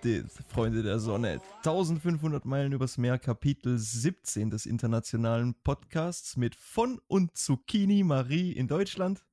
[0.00, 1.40] quöltet, Freunde der Sonne.
[1.58, 8.68] 1500 Meilen übers Meer, Kapitel 17 des internationalen Podcasts mit von und Zucchini Marie in
[8.68, 9.24] Deutschland.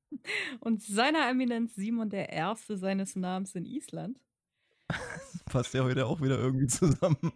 [0.59, 4.19] Und seiner Eminenz Simon der Erste seines Namens in Island.
[5.46, 7.18] Passt ja heute auch wieder irgendwie zusammen.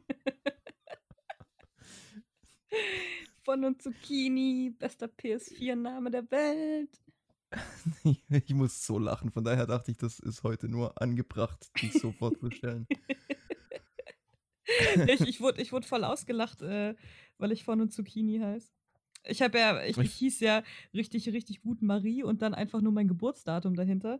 [3.44, 7.02] von und Zucchini, bester PS4-Name der Welt.
[8.30, 12.12] Ich muss so lachen, von daher dachte ich, das ist heute nur angebracht, dich so
[12.12, 12.88] vorzustellen.
[15.08, 16.96] ich, ich, wurde, ich wurde voll ausgelacht, äh,
[17.38, 18.72] weil ich von und Zucchini heiße.
[19.26, 22.91] Ich habe ja, ich, ich, hieß ja richtig, richtig gut Marie und dann einfach nur
[22.91, 24.20] mein Geburtsdatum dahinter.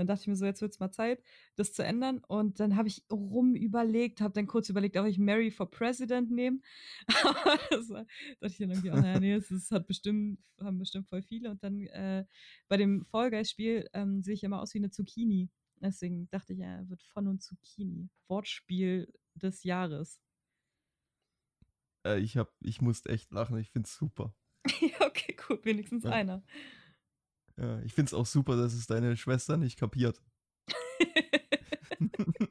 [0.00, 1.22] Dann dachte ich mir so, jetzt wird es mal Zeit,
[1.56, 2.24] das zu ändern.
[2.26, 6.30] Und dann habe ich rum überlegt, habe dann kurz überlegt, ob ich Mary for President
[6.30, 6.60] nehme.
[7.22, 8.06] Aber das war,
[8.40, 11.50] dachte ich dann irgendwie, oh naja, nee, das hat bestimmt, haben bestimmt voll viele.
[11.50, 12.24] Und dann äh,
[12.66, 15.50] bei dem Fall Guys-Spiel ähm, sehe ich immer aus wie eine Zucchini.
[15.82, 18.08] Deswegen dachte ich, ja, wird von und Zucchini.
[18.26, 20.22] Wortspiel des Jahres.
[22.06, 24.34] Äh, ich, hab, ich musste echt lachen, ich finde es super.
[24.80, 26.10] ja, okay, gut, wenigstens ja.
[26.12, 26.42] einer.
[27.60, 30.18] Ja, ich finde es auch super, dass es deine Schwester nicht kapiert.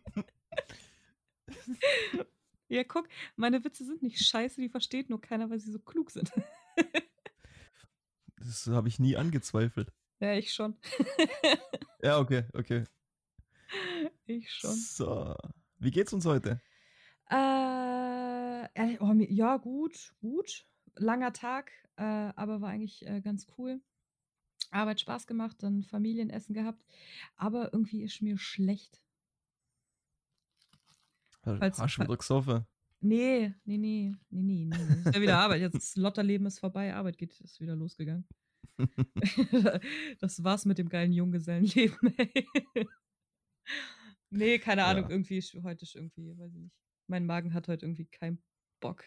[2.67, 6.11] ja, guck, meine Witze sind nicht scheiße, die versteht nur keiner, weil sie so klug
[6.11, 6.31] sind.
[8.38, 9.91] das habe ich nie angezweifelt.
[10.19, 10.77] Ja, ich schon.
[12.03, 12.83] ja, okay, okay.
[14.27, 14.75] Ich schon.
[14.75, 15.35] So.
[15.79, 16.61] Wie geht's uns heute?
[17.31, 20.67] Äh, oh, ja, gut, gut.
[20.95, 23.81] Langer Tag, äh, aber war eigentlich äh, ganz cool.
[24.72, 26.84] Arbeit Spaß gemacht, dann Familienessen gehabt,
[27.36, 29.02] aber irgendwie ist mir schlecht.
[31.42, 32.66] Falls, Hast du wieder gesoffen?
[33.02, 35.02] Nee, nee, nee, nee, nee, nee.
[35.06, 35.62] Ist ja wieder Arbeit.
[35.62, 38.28] Jetzt das Lotterleben ist vorbei, Arbeit geht, ist wieder losgegangen.
[40.19, 42.47] das war's mit dem geilen Junggesellenleben, ey.
[44.29, 45.09] nee, keine Ahnung, ja.
[45.12, 46.75] irgendwie ist heute ist irgendwie, weiß ich nicht.
[47.08, 48.41] Mein Magen hat heute irgendwie keinen
[48.79, 49.03] Bock,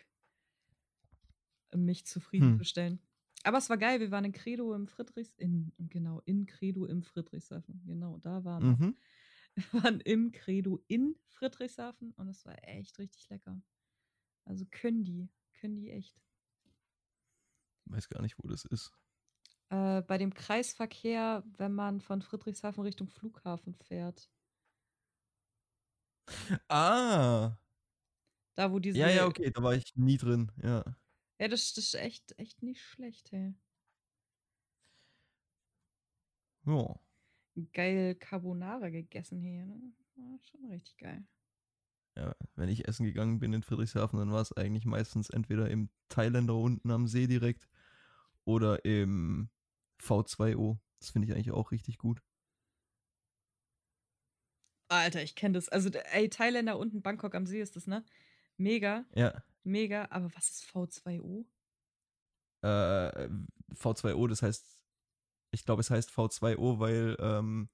[1.74, 2.94] mich zufriedenzustellen.
[2.94, 3.11] Hm.
[3.44, 7.02] Aber es war geil, wir waren in Credo im Friedrichs, in, genau, in Credo im
[7.02, 7.82] Friedrichshafen.
[7.86, 8.86] Genau, da waren wir.
[8.86, 8.96] Mhm.
[9.54, 13.60] Wir waren im Credo in Friedrichshafen und es war echt richtig lecker.
[14.46, 15.28] Also können die,
[15.60, 16.16] können die echt.
[17.84, 18.94] Ich weiß gar nicht, wo das ist.
[19.68, 24.30] Äh, bei dem Kreisverkehr, wenn man von Friedrichshafen Richtung Flughafen fährt.
[26.68, 27.58] Ah.
[28.54, 28.98] Da, wo diese.
[28.98, 30.84] Ja, ja, okay, da war ich nie drin, ja.
[31.42, 33.52] Ja, das, das ist echt, echt nicht schlecht, hey.
[36.66, 37.00] Ja.
[37.72, 39.92] Geil Carbonara gegessen hier, ne?
[40.14, 41.26] War schon richtig geil.
[42.16, 45.88] Ja, wenn ich essen gegangen bin in Friedrichshafen, dann war es eigentlich meistens entweder im
[46.08, 47.68] Thailänder unten am See direkt
[48.44, 49.50] oder im
[50.00, 50.78] V2O.
[51.00, 52.22] Das finde ich eigentlich auch richtig gut.
[54.86, 55.68] Alter, ich kenne das.
[55.68, 58.04] Also, ey, Thailänder unten, Bangkok am See ist das, ne?
[58.58, 59.04] Mega.
[59.16, 59.42] Ja.
[59.64, 61.44] Mega, aber was ist V2O?
[62.62, 63.28] Äh,
[63.74, 64.64] V2O, das heißt,
[65.50, 67.68] ich glaube, es heißt V2O, weil ähm,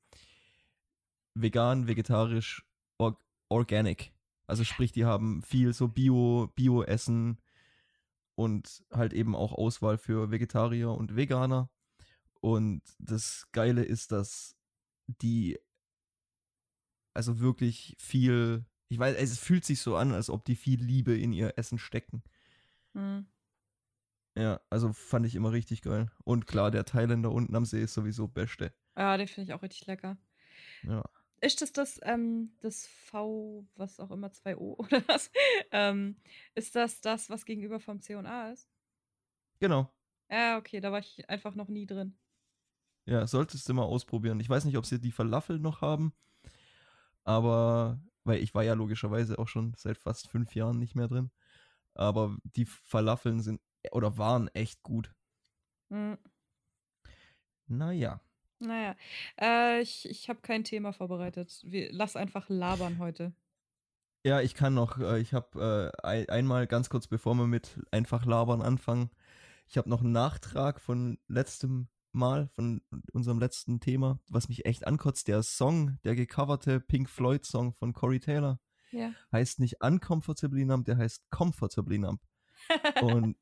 [1.34, 2.66] vegan, vegetarisch,
[2.98, 4.12] or organic.
[4.46, 7.38] Also sprich, die haben viel so Bio, Bio-Essen
[8.34, 11.70] und halt eben auch Auswahl für Vegetarier und Veganer.
[12.40, 14.56] Und das Geile ist, dass
[15.06, 15.58] die
[17.14, 21.16] also wirklich viel ich weiß, es fühlt sich so an, als ob die viel Liebe
[21.16, 22.22] in ihr Essen stecken.
[22.94, 23.26] Mhm.
[24.36, 26.10] Ja, also fand ich immer richtig geil.
[26.24, 28.72] Und klar, der Thailänder unten am See ist sowieso beste.
[28.96, 30.16] Ja, den finde ich auch richtig lecker.
[30.84, 31.04] Ja.
[31.40, 35.30] Ist das das, ähm, das V, was auch immer, 2O oder was?
[35.70, 36.16] Ähm,
[36.54, 38.68] ist das das, was gegenüber vom C&A ist?
[39.60, 39.92] Genau.
[40.30, 42.16] Ja, okay, da war ich einfach noch nie drin.
[43.06, 44.38] Ja, solltest du mal ausprobieren.
[44.40, 46.12] Ich weiß nicht, ob sie die Falafel noch haben,
[47.24, 47.98] aber
[48.28, 51.30] weil ich war ja logischerweise auch schon seit fast fünf Jahren nicht mehr drin.
[51.94, 53.60] Aber die Falafeln sind
[53.90, 55.12] oder waren echt gut.
[55.88, 56.18] Mhm.
[57.66, 58.20] Naja.
[58.60, 58.96] Naja,
[59.40, 61.60] äh, ich, ich habe kein Thema vorbereitet.
[61.64, 63.32] Wir, lass einfach labern heute.
[64.24, 64.98] Ja, ich kann noch.
[64.98, 69.10] Äh, ich habe äh, einmal ganz kurz, bevor wir mit einfach labern anfangen,
[69.68, 72.80] ich habe noch einen Nachtrag von letztem Mal, von
[73.12, 75.28] unserem letzten Thema, was mich echt ankotzt.
[75.28, 78.60] Der Song, der gecoverte Pink Floyd Song von Corey Taylor,
[78.90, 79.12] ja.
[79.32, 82.20] heißt nicht Uncomfortably Numb, der heißt Comfortably Numb.
[83.02, 83.36] Und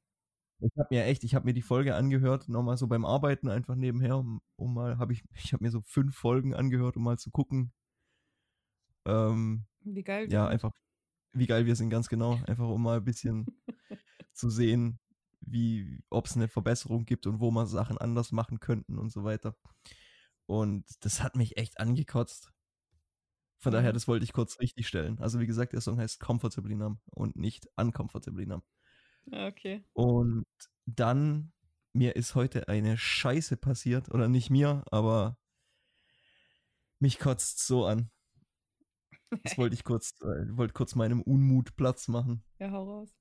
[0.59, 3.75] ich habe mir echt, ich habe mir die Folge angehört, nochmal so beim Arbeiten einfach
[3.75, 7.19] nebenher, um, um mal, habe ich, ich habe mir so fünf Folgen angehört, um mal
[7.19, 7.73] zu gucken.
[9.05, 10.33] Ähm, wie geil.
[10.33, 10.73] Ja, einfach,
[11.33, 12.41] wie geil wir sind, ganz genau.
[12.47, 13.47] Einfach um mal ein bisschen
[14.33, 14.99] zu sehen,
[15.47, 19.25] wie, ob es eine Verbesserung gibt und wo man Sachen anders machen könnten und so
[19.25, 19.57] weiter.
[20.47, 22.53] Und das hat mich echt angekotzt.
[23.59, 25.19] Von daher, das wollte ich kurz richtig stellen.
[25.19, 28.65] Also wie gesagt, der Song heißt Comfortably Numb und nicht Uncomfortably Numb.
[29.33, 29.85] Okay.
[29.93, 30.47] Und
[30.85, 31.53] dann,
[31.93, 34.11] mir ist heute eine Scheiße passiert.
[34.13, 35.39] Oder nicht mir, aber
[37.01, 38.11] mich kotzt so an.
[39.43, 42.45] Das wollte ich kurz, äh, wollte kurz meinem Unmut Platz machen.
[42.59, 43.17] Ja, hau raus.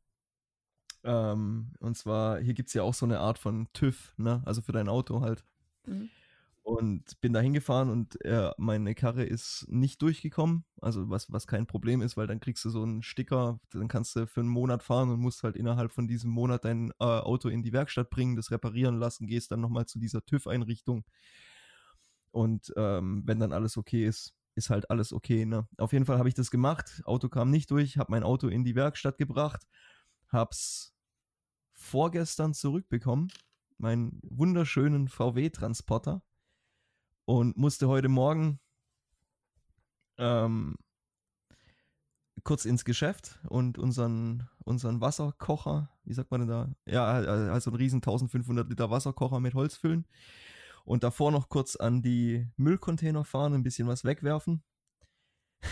[1.05, 4.41] Ähm, und zwar, hier gibt es ja auch so eine Art von TÜV, ne?
[4.45, 5.45] Also für dein Auto halt.
[5.85, 6.09] Mhm.
[6.63, 10.65] Und bin da hingefahren und äh, meine Karre ist nicht durchgekommen.
[10.81, 14.15] Also was, was kein Problem ist, weil dann kriegst du so einen Sticker, dann kannst
[14.15, 17.49] du für einen Monat fahren und musst halt innerhalb von diesem Monat dein äh, Auto
[17.49, 21.05] in die Werkstatt bringen, das reparieren lassen, gehst dann nochmal zu dieser TÜV-Einrichtung.
[22.31, 25.45] Und ähm, wenn dann alles okay ist, ist halt alles okay.
[25.45, 25.67] Ne?
[25.77, 27.03] Auf jeden Fall habe ich das gemacht.
[27.05, 29.67] Auto kam nicht durch, habe mein Auto in die Werkstatt gebracht,
[30.31, 30.94] hab's
[31.75, 33.27] vorgestern zurückbekommen,
[33.77, 36.23] meinen wunderschönen VW-Transporter
[37.25, 38.59] und musste heute Morgen
[40.17, 40.77] ähm,
[42.43, 46.71] kurz ins Geschäft und unseren, unseren Wasserkocher, wie sagt man denn da?
[46.85, 50.07] Ja, also einen riesen 1500 Liter Wasserkocher mit Holz füllen
[50.85, 54.63] und davor noch kurz an die Müllcontainer fahren, ein bisschen was wegwerfen.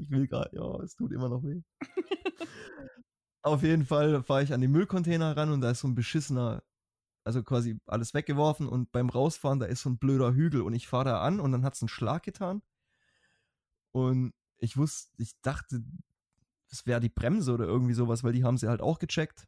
[0.00, 1.62] ich will gerade, ja, es tut immer noch weh.
[3.42, 6.62] Auf jeden Fall fahre ich an die Müllcontainer ran und da ist so ein beschissener
[7.24, 10.88] also quasi alles weggeworfen und beim Rausfahren, da ist so ein blöder Hügel und ich
[10.88, 12.62] fahre da an und dann hat es einen Schlag getan.
[13.92, 15.84] Und ich wusste, ich dachte,
[16.70, 19.46] es wäre die Bremse oder irgendwie sowas, weil die haben sie halt auch gecheckt.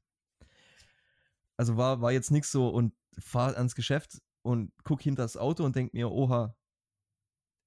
[1.57, 5.65] Also war, war jetzt nichts so und fahre ans Geschäft und guck hinter das Auto
[5.65, 6.57] und denk mir, oha,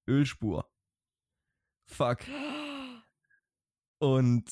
[0.08, 0.70] Ölspur.
[1.86, 2.20] Fuck.
[4.00, 4.46] Und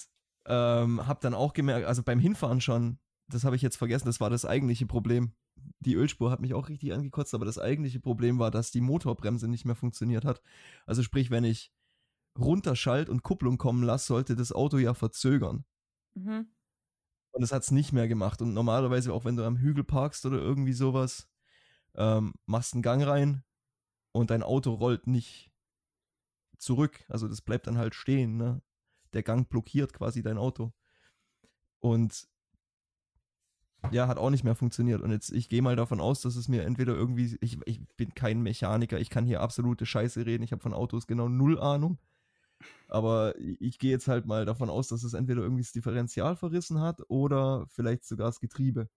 [0.47, 4.19] ähm, hab dann auch gemerkt, also beim Hinfahren schon, das habe ich jetzt vergessen, das
[4.19, 5.33] war das eigentliche Problem
[5.79, 9.47] die Ölspur hat mich auch richtig angekotzt, aber das eigentliche Problem war, dass die Motorbremse
[9.47, 10.41] nicht mehr funktioniert hat.
[10.85, 11.71] Also sprich, wenn ich
[12.37, 15.65] runterschalt und Kupplung kommen lasse, sollte das Auto ja verzögern.
[16.15, 16.47] Mhm.
[17.31, 18.41] Und das hat es nicht mehr gemacht.
[18.41, 21.29] Und normalerweise, auch wenn du am Hügel parkst oder irgendwie sowas,
[21.95, 23.43] ähm, machst einen Gang rein
[24.11, 25.51] und dein Auto rollt nicht
[26.57, 27.05] zurück.
[27.09, 28.37] Also das bleibt dann halt stehen.
[28.37, 28.61] Ne?
[29.15, 30.73] Der Gang blockiert quasi dein Auto.
[31.79, 32.27] Und
[33.91, 35.01] ja, hat auch nicht mehr funktioniert.
[35.01, 38.13] Und jetzt, ich gehe mal davon aus, dass es mir entweder irgendwie, ich, ich bin
[38.13, 41.99] kein Mechaniker, ich kann hier absolute Scheiße reden, ich habe von Autos genau null Ahnung.
[42.87, 46.79] Aber ich gehe jetzt halt mal davon aus, dass es entweder irgendwie das Differential verrissen
[46.81, 48.89] hat oder vielleicht sogar das Getriebe.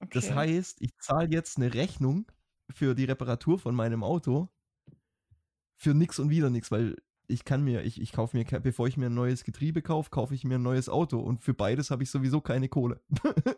[0.00, 0.10] Okay.
[0.12, 2.26] Das heißt, ich zahle jetzt eine Rechnung
[2.70, 4.50] für die Reparatur von meinem Auto
[5.76, 8.96] für nix und wieder nichts, weil ich kann mir, ich, ich kaufe mir, bevor ich
[8.96, 12.02] mir ein neues Getriebe kaufe, kaufe ich mir ein neues Auto und für beides habe
[12.02, 13.00] ich sowieso keine Kohle.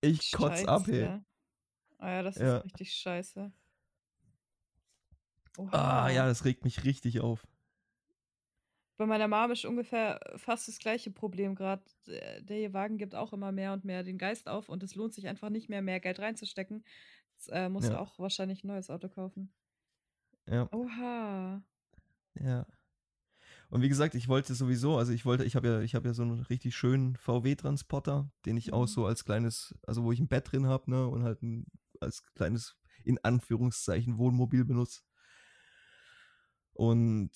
[0.00, 1.20] ich kotz ab, ey.
[1.98, 2.58] Ah ja, das ist ja.
[2.58, 3.52] richtig scheiße.
[5.58, 6.04] Oha.
[6.04, 7.46] Ah ja, das regt mich richtig auf.
[8.96, 11.82] Bei meiner Mom ist ungefähr fast das gleiche Problem gerade.
[12.40, 15.26] Der Wagen gibt auch immer mehr und mehr den Geist auf und es lohnt sich
[15.26, 16.84] einfach nicht mehr, mehr Geld reinzustecken.
[17.32, 17.94] Jetzt äh, musst ja.
[17.94, 19.52] du auch wahrscheinlich ein neues Auto kaufen.
[20.50, 20.68] Ja.
[20.72, 21.62] Oha.
[22.34, 22.66] Ja.
[23.70, 26.14] Und wie gesagt, ich wollte sowieso, also ich wollte, ich habe ja, ich habe ja
[26.14, 28.74] so einen richtig schönen VW-Transporter, den ich mhm.
[28.74, 31.66] auch so als kleines, also wo ich ein Bett drin habe, ne, und halt ein,
[32.00, 35.02] als kleines, in Anführungszeichen, Wohnmobil benutze.
[36.72, 37.30] Und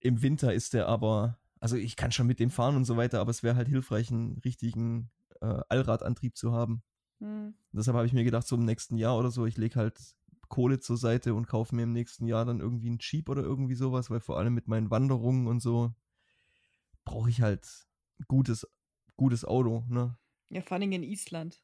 [0.00, 3.20] im Winter ist der aber, also ich kann schon mit dem fahren und so weiter,
[3.20, 6.82] aber es wäre halt hilfreich, einen richtigen äh, Allradantrieb zu haben.
[7.20, 7.54] Mhm.
[7.70, 10.00] Deshalb habe ich mir gedacht, so im nächsten Jahr oder so, ich lege halt
[10.48, 13.74] Kohle zur Seite und kaufe mir im nächsten Jahr dann irgendwie einen Jeep oder irgendwie
[13.74, 15.94] sowas, weil vor allem mit meinen Wanderungen und so
[17.04, 17.66] brauche ich halt
[18.28, 18.66] gutes,
[19.16, 20.18] gutes Auto, ne?
[20.50, 21.62] Ja, vor allem in Island.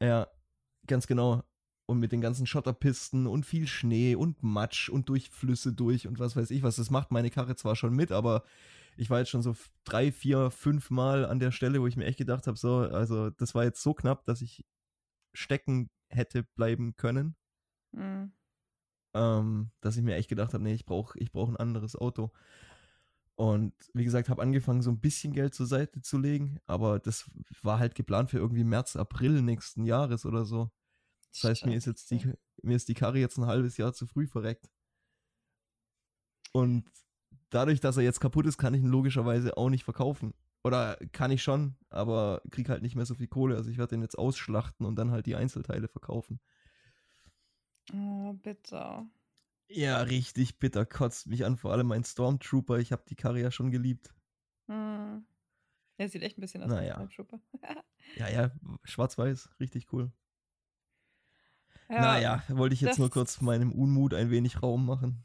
[0.00, 0.28] Ja,
[0.86, 1.42] ganz genau.
[1.86, 6.18] Und mit den ganzen Schotterpisten und viel Schnee und Matsch und durch Flüsse durch und
[6.18, 6.76] was weiß ich was.
[6.76, 8.44] Das macht meine Karre zwar schon mit, aber
[8.96, 12.04] ich war jetzt schon so drei, vier, fünf Mal an der Stelle, wo ich mir
[12.04, 14.64] echt gedacht habe, so, also das war jetzt so knapp, dass ich
[15.32, 17.36] stecken hätte bleiben können.
[17.92, 18.32] Mhm.
[19.14, 22.32] Ähm, dass ich mir echt gedacht habe, nee, ich brauche ich brauch ein anderes Auto.
[23.34, 27.30] Und wie gesagt, habe angefangen, so ein bisschen Geld zur Seite zu legen, aber das
[27.62, 30.70] war halt geplant für irgendwie März, April nächsten Jahres oder so.
[31.32, 34.06] Das heißt, mir ist jetzt die, mir ist die Karre jetzt ein halbes Jahr zu
[34.06, 34.70] früh verreckt.
[36.52, 36.90] Und
[37.48, 40.34] dadurch, dass er jetzt kaputt ist, kann ich ihn logischerweise auch nicht verkaufen.
[40.62, 43.56] Oder kann ich schon, aber krieg halt nicht mehr so viel Kohle.
[43.56, 46.40] Also ich werde den jetzt ausschlachten und dann halt die Einzelteile verkaufen.
[47.92, 49.08] Oh, bitter.
[49.68, 50.84] Ja, richtig bitter.
[50.84, 51.56] Kotzt mich an.
[51.56, 52.78] Vor allem mein Stormtrooper.
[52.78, 54.12] Ich habe die Karre ja schon geliebt.
[54.66, 55.24] Hm.
[55.96, 56.94] Er sieht echt ein bisschen aus naja.
[56.94, 57.40] wie Stormtrooper.
[58.16, 58.50] ja, ja,
[58.84, 59.50] schwarz-weiß.
[59.60, 60.12] Richtig cool.
[61.88, 65.24] Ja, naja, wollte ich jetzt nur kurz meinem Unmut ein wenig Raum machen.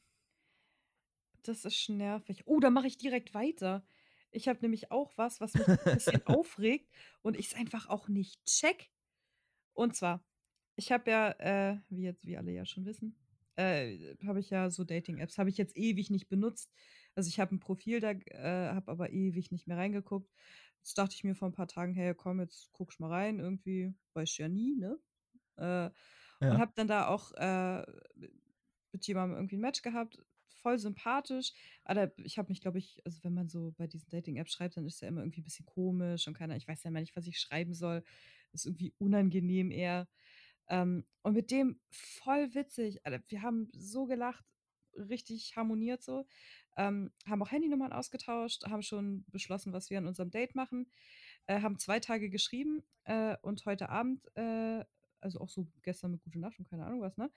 [1.43, 2.43] Das ist nervig.
[2.47, 3.85] Oh, da mache ich direkt weiter.
[4.31, 6.91] Ich habe nämlich auch was, was mich ein bisschen aufregt
[7.21, 8.89] und ich es einfach auch nicht check.
[9.73, 10.25] Und zwar,
[10.75, 13.15] ich habe ja, äh, wie jetzt, wie alle ja schon wissen,
[13.55, 16.73] äh, habe ich ja so Dating-Apps, habe ich jetzt ewig nicht benutzt.
[17.15, 20.29] Also ich habe ein Profil da, äh, habe aber ewig nicht mehr reingeguckt.
[20.79, 23.93] Jetzt dachte ich mir vor ein paar Tagen, hey, komm, jetzt guckst mal rein, irgendwie,
[24.13, 24.99] weiß ich ja nie, ne?
[25.57, 25.91] Äh, ja.
[26.41, 27.83] Und habe dann da auch äh,
[28.91, 31.53] mit jemandem irgendwie ein Match gehabt, voll sympathisch.
[31.85, 34.85] Aber ich habe mich, glaube ich, also wenn man so bei diesen Dating-Apps schreibt, dann
[34.85, 37.27] ist ja immer irgendwie ein bisschen komisch und keiner, ich weiß ja immer nicht, was
[37.27, 38.03] ich schreiben soll.
[38.51, 40.07] ist irgendwie unangenehm eher.
[40.69, 43.05] Ähm, und mit dem voll witzig.
[43.05, 44.45] Alter, wir haben so gelacht,
[44.95, 46.27] richtig harmoniert so.
[46.77, 50.91] Ähm, haben auch Handynummern ausgetauscht, haben schon beschlossen, was wir an unserem Date machen.
[51.47, 54.83] Äh, haben zwei Tage geschrieben äh, und heute Abend, äh,
[55.21, 57.31] also auch so gestern mit Gute Nacht und keine Ahnung was, ne?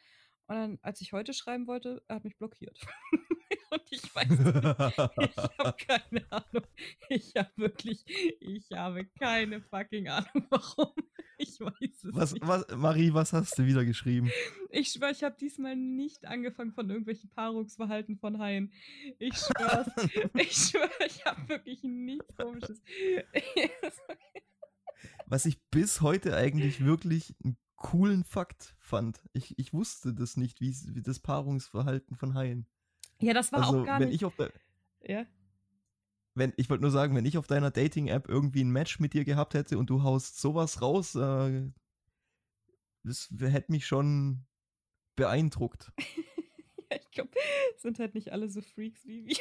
[0.46, 2.80] Und dann, als ich heute schreiben wollte, hat mich blockiert.
[3.70, 6.66] und ich weiß nicht, ich habe keine Ahnung.
[7.08, 8.04] Ich habe wirklich,
[8.40, 10.92] ich habe keine fucking Ahnung, warum.
[11.38, 12.46] Ich weiß es was, nicht.
[12.46, 14.30] Was, Marie, was hast du wieder geschrieben?
[14.70, 18.72] Ich schwöre, ich habe diesmal nicht angefangen von irgendwelchen Paarungsverhalten von Haien.
[19.18, 19.86] Ich schwöre,
[20.34, 22.82] ich schwöre, ich habe wirklich nichts komisches.
[25.26, 29.22] was ich bis heute eigentlich wirklich ein coolen Fakt fand.
[29.32, 32.66] Ich, ich wusste das nicht, wie, wie das Paarungsverhalten von Haien.
[33.20, 34.16] Ja, das war also, auch gar wenn nicht.
[34.16, 34.52] Ich auf der,
[35.02, 35.26] ja.
[36.34, 39.24] Wenn, ich wollte nur sagen, wenn ich auf deiner Dating-App irgendwie ein Match mit dir
[39.24, 41.70] gehabt hätte und du haust sowas raus, äh,
[43.02, 44.46] das hätte mich schon
[45.16, 45.90] beeindruckt.
[45.98, 46.04] ja,
[47.00, 47.30] ich glaube,
[47.76, 49.36] sind halt nicht alle so Freaks wie wir.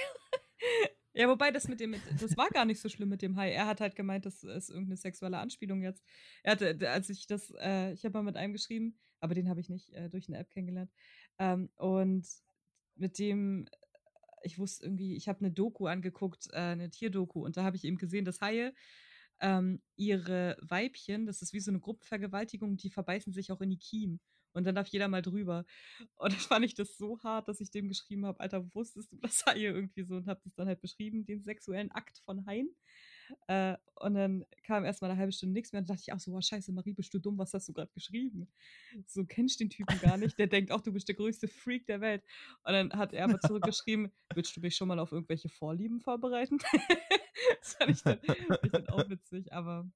[1.14, 3.52] Ja, wobei das mit dem, das war gar nicht so schlimm mit dem Hai.
[3.52, 6.04] Er hat halt gemeint, das ist irgendeine sexuelle Anspielung jetzt.
[6.44, 9.60] Er hatte, als ich das, äh, ich habe mal mit einem geschrieben, aber den habe
[9.60, 10.92] ich nicht äh, durch eine App kennengelernt.
[11.40, 12.28] Ähm, und
[13.00, 13.68] mit dem,
[14.44, 17.84] ich wusste irgendwie, ich habe eine Doku angeguckt, äh, eine Tierdoku, und da habe ich
[17.84, 18.74] eben gesehen, dass Haie
[19.40, 23.78] ähm, ihre Weibchen, das ist wie so eine Gruppenvergewaltigung, die verbeißen sich auch in die
[23.78, 24.20] Kiemen.
[24.54, 25.66] Und dann darf jeder mal drüber.
[26.16, 29.18] Und dann fand ich das so hart, dass ich dem geschrieben habe, Alter, wusstest du
[29.18, 30.16] das Haie irgendwie so?
[30.16, 32.76] Und habe das dann halt beschrieben, den sexuellen Akt von Haien.
[33.48, 35.82] Äh, und dann kam erst mal eine halbe Stunde nichts mehr.
[35.82, 37.38] Und dachte ich auch so, oh, scheiße, Marie, bist du dumm?
[37.38, 38.48] Was hast du gerade geschrieben?
[39.06, 40.38] So kennst du den Typen gar nicht.
[40.38, 42.24] Der denkt auch, du bist der größte Freak der Welt.
[42.64, 46.58] Und dann hat er aber zurückgeschrieben, willst du mich schon mal auf irgendwelche Vorlieben vorbereiten?
[47.60, 48.20] das fand ich dann,
[48.64, 49.90] ich dann auch witzig, aber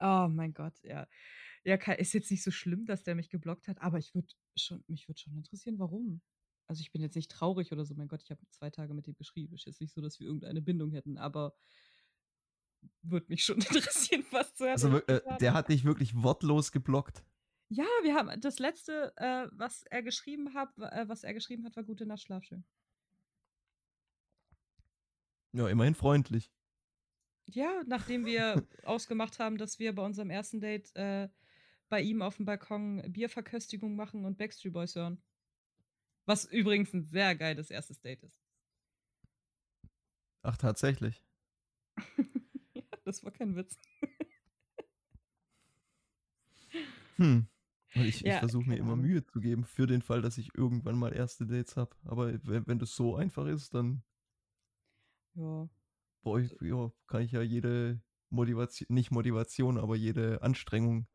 [0.00, 1.06] oh mein Gott, ja
[1.68, 4.82] ja, ist jetzt nicht so schlimm, dass der mich geblockt hat, aber ich würde schon,
[4.86, 6.22] mich würde schon interessieren, warum.
[6.66, 9.06] Also ich bin jetzt nicht traurig oder so, mein Gott, ich habe zwei Tage mit
[9.06, 9.54] ihm geschrieben.
[9.54, 11.54] Ist jetzt nicht so, dass wir irgendeine Bindung hätten, aber
[13.02, 17.24] würde mich schon interessieren, was zu Also äh, der hat dich wirklich wortlos geblockt.
[17.70, 21.76] Ja, wir haben das letzte, äh, was er geschrieben hat, äh, was er geschrieben hat,
[21.76, 22.64] war gute Nacht, schlaf schön.
[25.52, 26.50] Ja, immerhin freundlich.
[27.46, 31.28] Ja, nachdem wir ausgemacht haben, dass wir bei unserem ersten Date äh,
[31.88, 35.22] bei ihm auf dem Balkon Bierverköstigung machen und Backstreet Boys hören.
[36.26, 38.38] Was übrigens ein sehr geiles erstes Date ist.
[40.42, 41.24] Ach, tatsächlich.
[43.08, 43.76] das war kein Witz.
[47.16, 47.48] hm.
[47.94, 50.98] Ich, ja, ich versuche mir immer Mühe zu geben für den Fall, dass ich irgendwann
[50.98, 51.96] mal erste Dates habe.
[52.04, 54.02] Aber wenn, wenn das so einfach ist, dann
[55.34, 55.68] ja.
[56.22, 61.06] Boah, ich, ja, kann ich ja jede Motivation, nicht Motivation, aber jede Anstrengung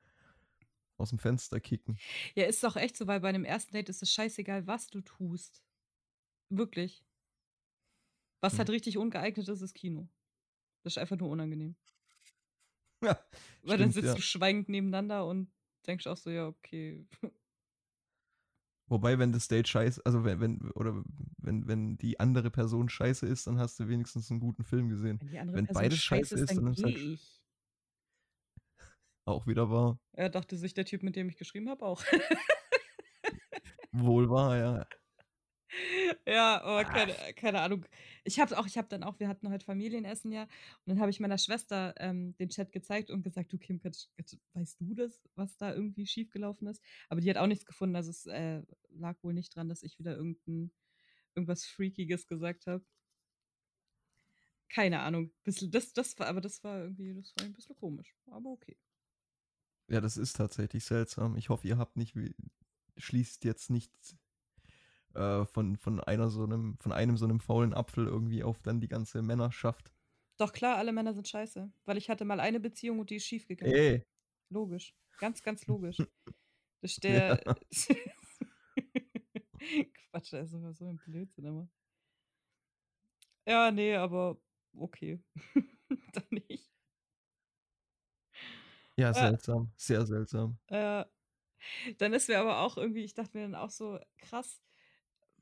[0.98, 2.00] aus dem Fenster kicken.
[2.34, 5.02] Ja, ist doch echt so, weil bei einem ersten Date ist es scheißegal, was du
[5.02, 5.64] tust.
[6.50, 7.06] Wirklich.
[8.40, 8.60] Was hm.
[8.60, 10.10] halt richtig ungeeignet ist, ist Kino.
[10.84, 11.76] Das ist einfach nur unangenehm.
[13.04, 13.20] Ja.
[13.64, 14.16] Weil stimmt, dann sitzt ja.
[14.16, 15.50] du schweigend nebeneinander und
[15.88, 17.06] denkst auch so, ja, okay.
[18.90, 21.04] Wobei, wenn das Date scheiße, also wenn, wenn, oder
[21.38, 25.20] wenn, wenn die andere Person scheiße ist, dann hast du wenigstens einen guten Film gesehen.
[25.24, 27.42] Wenn, wenn beides scheiße ist, dann, dann ist halt ich.
[29.26, 29.98] Auch wieder wahr.
[30.12, 32.04] Er dachte sich der Typ, mit dem ich geschrieben habe, auch.
[33.94, 34.86] Wohl wahr, ja.
[36.27, 37.86] Ja, aber keine, keine Ahnung.
[38.24, 40.50] Ich habe auch, ich habe dann auch, wir hatten heute Familienessen ja, und
[40.86, 44.94] dann habe ich meiner Schwester ähm, den Chat gezeigt und gesagt, du Kim, weißt du
[44.94, 46.82] das, was da irgendwie schiefgelaufen ist?
[47.10, 50.00] Aber die hat auch nichts gefunden, also es äh, lag wohl nicht dran, dass ich
[50.00, 50.72] wieder irgendein,
[51.36, 52.86] irgendwas Freakiges gesagt habe.
[54.70, 55.32] Keine Ahnung.
[55.44, 58.15] Das, das war, aber das war irgendwie, das war ein bisschen komisch.
[58.25, 58.77] Aber okay.
[59.88, 61.36] Ja, das ist tatsächlich seltsam.
[61.36, 62.15] Ich hoffe, ihr habt nicht,
[62.98, 63.92] schließt jetzt nicht
[65.13, 68.82] äh, von, von einer so einem, von einem so einem faulen Apfel irgendwie auf dann
[68.82, 69.91] die ganze Männerschaft.
[70.38, 71.72] Doch klar, alle Männer sind scheiße.
[71.86, 73.74] Weil ich hatte mal eine Beziehung und die ist schief gegangen.
[73.74, 74.03] Ey.
[74.50, 74.96] Logisch.
[75.20, 75.98] Ganz, ganz logisch.
[76.82, 77.41] Das ist der.
[77.46, 77.55] Ja.
[80.12, 81.70] Quatsch, das ist immer so ein Blödsinn immer.
[83.46, 84.38] Ja, nee, aber
[84.75, 85.22] okay.
[86.13, 86.72] Dann nicht.
[88.96, 89.13] Ja, äh.
[89.13, 89.63] seltsam.
[89.63, 90.58] Äh, Sehr seltsam.
[90.67, 91.05] Äh,
[91.98, 94.62] dann ist mir aber auch irgendwie, ich dachte mir dann auch so krass,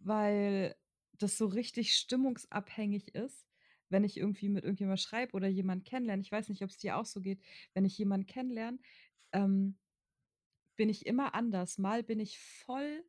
[0.03, 0.75] weil
[1.13, 3.47] das so richtig stimmungsabhängig ist,
[3.89, 6.21] wenn ich irgendwie mit irgendjemand schreibe oder jemanden kennenlerne.
[6.21, 7.41] Ich weiß nicht, ob es dir auch so geht.
[7.73, 8.79] Wenn ich jemanden kennenlerne,
[9.33, 9.77] ähm,
[10.75, 11.77] bin ich immer anders.
[11.77, 13.03] Mal bin ich voll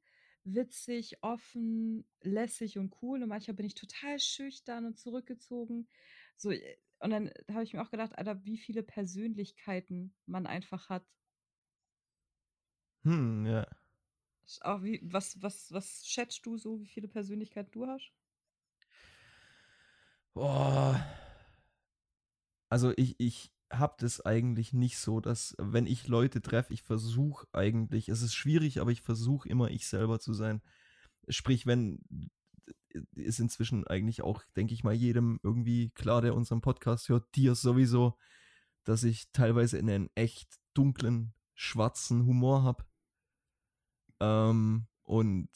[0.44, 5.88] witzig, offen, lässig und cool und manchmal bin ich total schüchtern und zurückgezogen.
[6.36, 10.88] So, äh, und dann habe ich mir auch gedacht, Alter, wie viele Persönlichkeiten man einfach
[10.88, 11.04] hat.
[13.04, 13.66] Hm, ja.
[14.60, 18.12] Auch wie, was, was, was schätzt du so, wie viele Persönlichkeiten du hast?
[20.34, 21.04] Boah.
[22.68, 27.46] Also ich, ich habe das eigentlich nicht so, dass wenn ich Leute treffe, ich versuche
[27.52, 30.62] eigentlich, es ist schwierig, aber ich versuche immer ich selber zu sein.
[31.28, 32.00] Sprich, wenn
[33.14, 37.54] ist inzwischen eigentlich auch, denke ich mal, jedem irgendwie klar, der unseren Podcast hört, dir
[37.54, 38.18] sowieso,
[38.84, 42.84] dass ich teilweise einen echt dunklen, schwarzen Humor habe.
[44.22, 45.50] Ähm, und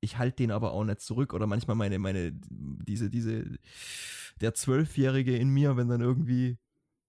[0.00, 1.34] ich halte den aber auch nicht zurück.
[1.34, 3.58] Oder manchmal meine, meine, diese, diese,
[4.40, 6.58] der Zwölfjährige in mir, wenn dann irgendwie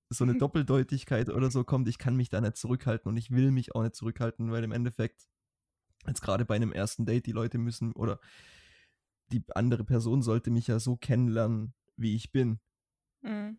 [0.10, 3.52] so eine Doppeldeutigkeit oder so kommt, ich kann mich da nicht zurückhalten und ich will
[3.52, 5.28] mich auch nicht zurückhalten, weil im Endeffekt,
[6.06, 8.20] jetzt gerade bei einem ersten Date, die Leute müssen oder
[9.32, 12.60] die andere Person sollte mich ja so kennenlernen, wie ich bin.
[13.22, 13.58] Mhm.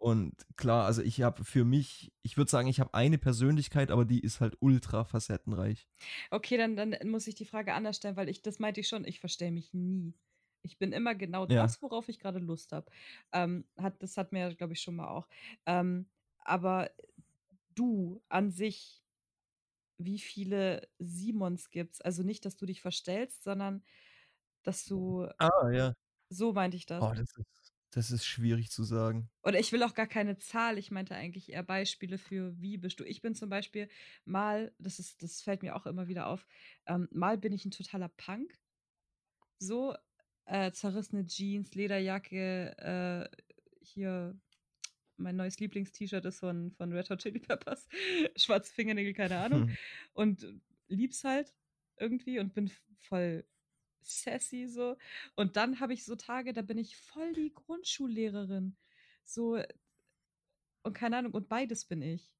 [0.00, 4.06] Und klar, also ich habe für mich, ich würde sagen, ich habe eine Persönlichkeit, aber
[4.06, 5.90] die ist halt ultra facettenreich.
[6.30, 9.04] Okay, dann, dann muss ich die Frage anders stellen, weil ich, das meinte ich schon,
[9.04, 10.14] ich verstehe mich nie.
[10.62, 11.62] Ich bin immer genau ja.
[11.62, 12.90] das, worauf ich gerade Lust habe.
[13.32, 15.28] Ähm, hat, das hat mir, glaube ich, schon mal auch.
[15.66, 16.90] Ähm, aber
[17.74, 19.02] du an sich,
[19.98, 22.00] wie viele Simons gibt es?
[22.00, 23.84] Also nicht, dass du dich verstellst, sondern
[24.62, 25.28] dass du.
[25.36, 25.94] Ah, ja.
[26.30, 27.02] So meinte ich das.
[27.02, 27.59] Oh, das ist
[27.90, 29.28] das ist schwierig zu sagen.
[29.42, 30.78] Oder ich will auch gar keine Zahl.
[30.78, 33.04] Ich meinte eigentlich eher Beispiele für wie bist du.
[33.04, 33.88] Ich bin zum Beispiel
[34.24, 36.46] mal, das ist, das fällt mir auch immer wieder auf,
[36.86, 38.58] ähm, mal bin ich ein totaler Punk.
[39.58, 39.94] So,
[40.46, 43.36] äh, zerrissene Jeans, Lederjacke, äh,
[43.82, 44.38] hier
[45.16, 47.88] mein neues Lieblings-T-Shirt ist von, von Red Hot Chili Peppers.
[48.36, 49.68] Schwarze Fingernägel, keine Ahnung.
[49.68, 49.76] Hm.
[50.14, 50.46] Und
[50.88, 51.54] lieb's halt
[51.98, 53.44] irgendwie und bin voll
[54.02, 54.96] sassy so.
[55.36, 58.76] Und dann habe ich so Tage, da bin ich voll die Grundschullehrerin.
[59.24, 59.58] So,
[60.82, 62.34] und keine Ahnung, und beides bin ich.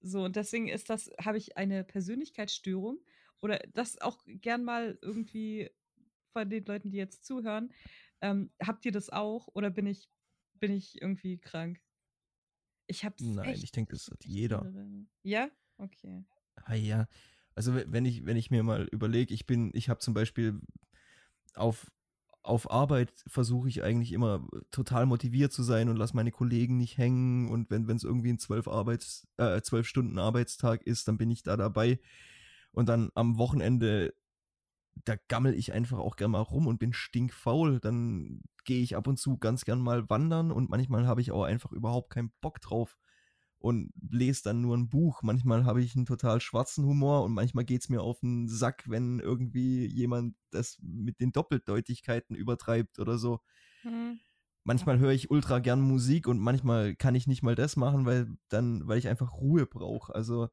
[0.00, 3.00] So, und deswegen ist das, habe ich eine Persönlichkeitsstörung
[3.40, 5.70] oder das auch gern mal irgendwie
[6.32, 7.72] von den Leuten, die jetzt zuhören.
[8.20, 10.08] Ähm, habt ihr das auch oder bin ich,
[10.54, 11.80] bin ich irgendwie krank?
[12.86, 14.72] Ich hab's Nein, ich denke, das hat jeder.
[15.22, 15.50] Ja?
[15.76, 16.24] Okay.
[16.54, 17.06] Ah ja,
[17.58, 20.60] also wenn ich, wenn ich mir mal überlege, ich bin, ich habe zum Beispiel
[21.56, 21.90] auf,
[22.44, 26.98] auf Arbeit versuche ich eigentlich immer total motiviert zu sein und lasse meine Kollegen nicht
[26.98, 27.48] hängen.
[27.48, 31.42] Und wenn es irgendwie ein zwölf Arbeits, äh, zwölf Stunden Arbeitstag ist, dann bin ich
[31.42, 31.98] da dabei.
[32.70, 34.14] Und dann am Wochenende,
[35.04, 37.80] da gammel ich einfach auch gern mal rum und bin stinkfaul.
[37.80, 41.42] Dann gehe ich ab und zu ganz gern mal wandern und manchmal habe ich auch
[41.42, 42.96] einfach überhaupt keinen Bock drauf
[43.58, 45.22] und lese dann nur ein Buch.
[45.22, 48.84] Manchmal habe ich einen total schwarzen Humor und manchmal geht es mir auf den Sack,
[48.88, 53.40] wenn irgendwie jemand das mit den Doppeldeutigkeiten übertreibt oder so.
[53.82, 54.20] Mhm.
[54.64, 58.36] Manchmal höre ich ultra gern Musik und manchmal kann ich nicht mal das machen, weil
[58.48, 60.14] dann, weil ich einfach Ruhe brauche.
[60.14, 60.48] Also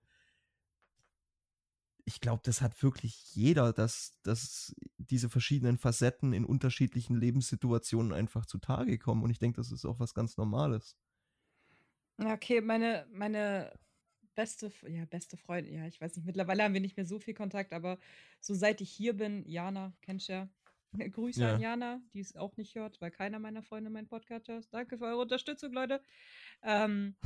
[2.05, 8.45] ich glaube, das hat wirklich jeder, dass, dass diese verschiedenen Facetten in unterschiedlichen Lebenssituationen einfach
[8.45, 9.23] zutage kommen.
[9.23, 10.95] Und ich denke, das ist auch was ganz Normales.
[12.17, 13.73] Okay, meine, meine
[14.35, 17.33] beste, ja, beste Freundin, ja, ich weiß nicht, mittlerweile haben wir nicht mehr so viel
[17.33, 17.97] Kontakt, aber
[18.39, 20.49] so seit ich hier bin, Jana, kennst du ja.
[21.11, 21.55] Grüße ja.
[21.55, 24.67] an Jana, die es auch nicht hört, weil keiner meiner Freunde meinen Podcast hört.
[24.71, 26.01] Danke für eure Unterstützung, Leute.
[26.63, 27.15] Ähm,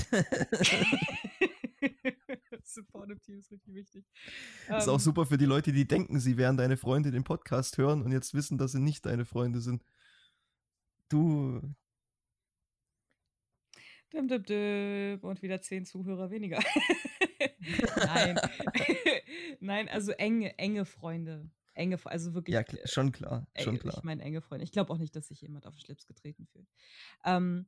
[2.63, 4.05] Supportive Team ist richtig wichtig.
[4.67, 7.23] Das ist ähm, auch super für die Leute, die denken, sie wären deine Freunde, den
[7.23, 9.83] Podcast hören und jetzt wissen, dass sie nicht deine Freunde sind.
[11.09, 11.61] Du,
[14.13, 15.19] Dim, dim, dim.
[15.21, 16.59] Und wieder zehn Zuhörer weniger.
[17.95, 18.39] Nein.
[19.59, 21.49] Nein, also enge, enge Freunde.
[21.73, 22.53] Enge, also wirklich.
[22.55, 23.47] Ja, schon klar.
[23.57, 23.95] Schon klar.
[23.97, 24.63] Ich meine, enge Freunde.
[24.63, 26.67] Ich glaube auch nicht, dass sich jemand auf den Schlips getreten fühlt.
[27.23, 27.67] Ähm,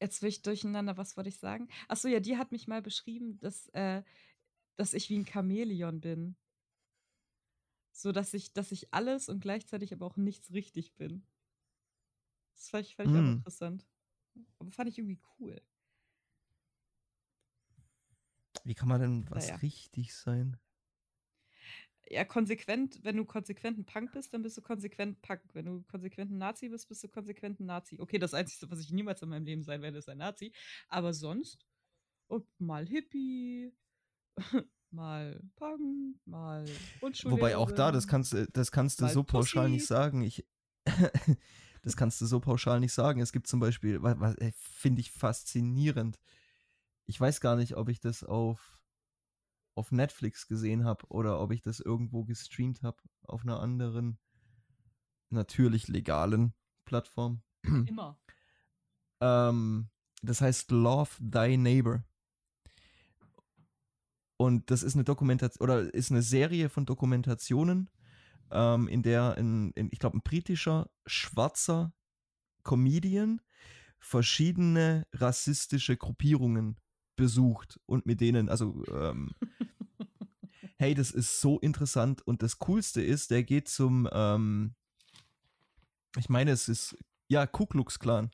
[0.00, 1.68] jetzt will ich durcheinander, was wollte ich sagen?
[1.88, 4.02] Achso, ja, die hat mich mal beschrieben, dass, äh,
[4.76, 6.36] dass ich wie ein Chamäleon bin.
[7.92, 11.26] So dass ich, dass ich alles und gleichzeitig aber auch nichts richtig bin.
[12.54, 13.16] Das fand ich, fand ich mm.
[13.16, 13.32] auch hm.
[13.32, 13.86] interessant.
[14.58, 15.60] Aber fand ich irgendwie cool.
[18.64, 19.56] Wie kann man denn was naja.
[19.56, 20.58] richtig sein?
[22.08, 25.40] ja, konsequent, wenn du konsequent ein Punk bist, dann bist du konsequent Punk.
[25.52, 27.98] Wenn du konsequent ein Nazi bist, bist du konsequent ein Nazi.
[28.00, 30.52] Okay, das Einzige, was ich niemals in meinem Leben sein werde, ist ein Nazi.
[30.88, 31.66] Aber sonst,
[32.58, 33.72] mal Hippie,
[34.90, 36.64] mal Punk, mal.
[37.24, 39.72] Wobei auch da, das kannst, das kannst du so pauschal Pussy.
[39.72, 40.22] nicht sagen.
[40.22, 40.46] Ich,
[41.86, 43.20] das kannst du so pauschal nicht sagen.
[43.20, 46.18] Es gibt zum Beispiel, was, finde ich faszinierend.
[47.06, 48.82] Ich weiß gar nicht, ob ich das auf
[49.76, 54.18] auf Netflix gesehen habe oder ob ich das irgendwo gestreamt habe auf einer anderen,
[55.30, 56.54] natürlich legalen
[56.86, 57.42] Plattform.
[57.62, 58.18] Immer.
[59.20, 59.88] ähm,
[60.22, 62.02] das heißt Love Thy Neighbor.
[64.38, 67.90] Und das ist eine Dokumentation oder ist eine Serie von Dokumentationen,
[68.50, 71.92] ähm, in der, in, in, ich glaube, ein britischer schwarzer
[72.62, 73.40] Comedian
[73.98, 76.76] verschiedene rassistische Gruppierungen
[77.16, 79.30] besucht und mit denen, also ähm,
[80.78, 84.74] hey, das ist so interessant und das Coolste ist, der geht zum, ähm,
[86.16, 86.96] ich meine, es ist,
[87.28, 88.30] ja, Ku Klux Klan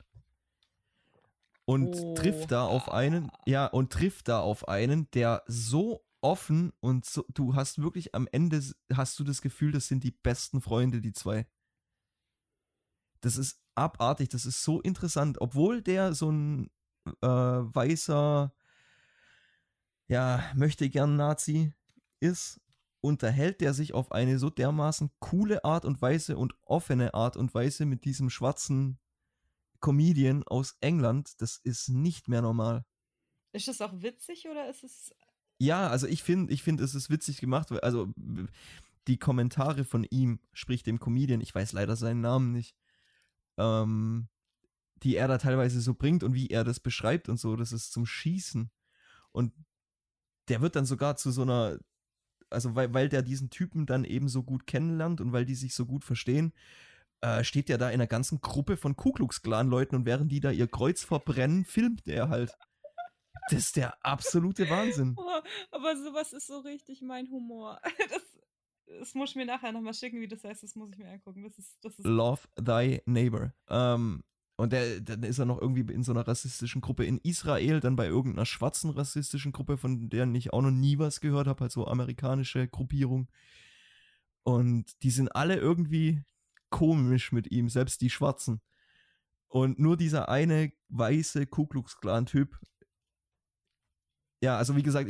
[1.65, 2.13] und oh.
[2.13, 7.25] trifft da auf einen, ja, und trifft da auf einen, der so offen und so,
[7.33, 11.13] du hast wirklich am Ende, hast du das Gefühl, das sind die besten Freunde, die
[11.13, 11.47] zwei.
[13.21, 16.69] Das ist abartig, das ist so interessant, obwohl der so ein
[17.21, 18.53] äh, weißer
[20.07, 21.73] ja, möchte gern Nazi
[22.19, 22.61] ist,
[23.01, 27.53] unterhält der sich auf eine so dermaßen coole Art und Weise und offene Art und
[27.53, 28.99] Weise mit diesem schwarzen
[29.81, 31.41] Comedian aus England.
[31.41, 32.85] Das ist nicht mehr normal.
[33.51, 35.13] Ist das auch witzig oder ist es.
[35.63, 37.71] Ja, also ich finde, ich finde, es ist witzig gemacht.
[37.83, 38.13] Also
[39.07, 42.75] die Kommentare von ihm, sprich dem Comedian, ich weiß leider seinen Namen nicht,
[43.57, 44.27] ähm,
[45.03, 47.93] die er da teilweise so bringt und wie er das beschreibt und so, das ist
[47.93, 48.71] zum Schießen.
[49.31, 49.53] Und
[50.49, 51.79] der wird dann sogar zu so einer,
[52.49, 55.75] also weil, weil der diesen Typen dann eben so gut kennenlernt und weil die sich
[55.75, 56.51] so gut verstehen,
[57.21, 60.29] äh, steht der da in einer ganzen Gruppe von Ku Klux Klan Leuten und während
[60.29, 62.53] die da ihr Kreuz verbrennen, filmt er halt.
[63.49, 65.15] Das ist der absolute Wahnsinn.
[65.19, 65.41] Oh,
[65.71, 67.79] aber sowas ist so richtig mein Humor.
[68.09, 70.61] Das, das muss ich mir nachher nochmal schicken, wie das heißt.
[70.61, 71.43] Das muss ich mir angucken.
[71.43, 73.53] Das ist, das ist Love Thy Neighbor.
[73.69, 74.23] Ähm,
[74.55, 77.95] und der, dann ist er noch irgendwie in so einer rassistischen Gruppe in Israel, dann
[77.95, 81.71] bei irgendeiner schwarzen rassistischen Gruppe, von der ich auch noch nie was gehört habe, halt
[81.71, 83.29] so amerikanische Gruppierung.
[84.43, 86.21] Und die sind alle irgendwie
[86.69, 88.61] komisch mit ihm, selbst die Schwarzen.
[89.47, 92.59] Und nur dieser eine weiße Ku Klux Klan Typ.
[94.43, 95.09] Ja, also wie gesagt,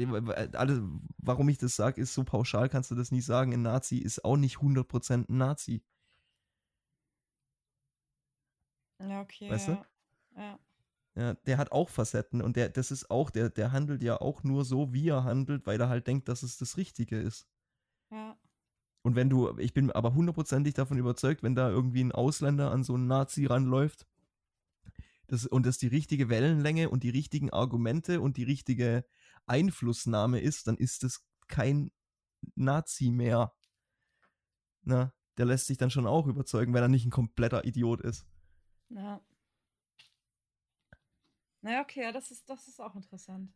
[0.54, 3.52] alle, warum ich das sage, ist so pauschal kannst du das nie sagen.
[3.52, 5.84] Ein Nazi ist auch nicht 100% ein Nazi.
[9.00, 9.50] Ja, okay.
[9.50, 9.74] Weißt ja.
[10.36, 10.40] du?
[10.40, 10.60] Ja.
[11.16, 14.44] Ja, der hat auch Facetten und der, das ist auch, der, der handelt ja auch
[14.44, 17.48] nur so, wie er handelt, weil er halt denkt, dass es das Richtige ist.
[18.12, 18.38] Ja.
[19.02, 22.84] Und wenn du, ich bin aber hundertprozentig davon überzeugt, wenn da irgendwie ein Ausländer an
[22.84, 24.06] so einen Nazi ranläuft,
[25.26, 29.04] das, und das die richtige Wellenlänge und die richtigen Argumente und die richtige
[29.46, 31.92] Einflussnahme ist, dann ist das kein
[32.56, 33.54] Nazi mehr.
[34.82, 38.26] Na, der lässt sich dann schon auch überzeugen, wenn er nicht ein kompletter Idiot ist.
[38.90, 39.22] Ja.
[41.62, 43.54] Naja, okay, ja, das ist, das ist auch interessant.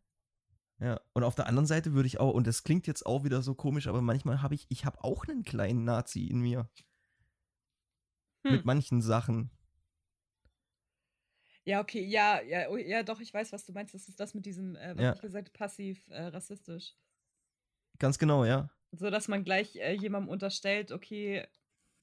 [0.79, 3.41] Ja, und auf der anderen Seite würde ich auch, und das klingt jetzt auch wieder
[3.41, 6.69] so komisch, aber manchmal habe ich, ich habe auch einen kleinen Nazi in mir.
[8.43, 8.53] Hm.
[8.53, 9.51] Mit manchen Sachen.
[11.67, 13.93] Ja, okay, ja, ja, oh, ja, doch, ich weiß, was du meinst.
[13.93, 15.13] Das ist das mit diesem, äh, was ja.
[15.13, 16.95] ich gesagt, passiv äh, rassistisch.
[17.99, 18.69] Ganz genau, ja.
[18.93, 21.45] So, dass man gleich äh, jemandem unterstellt, okay,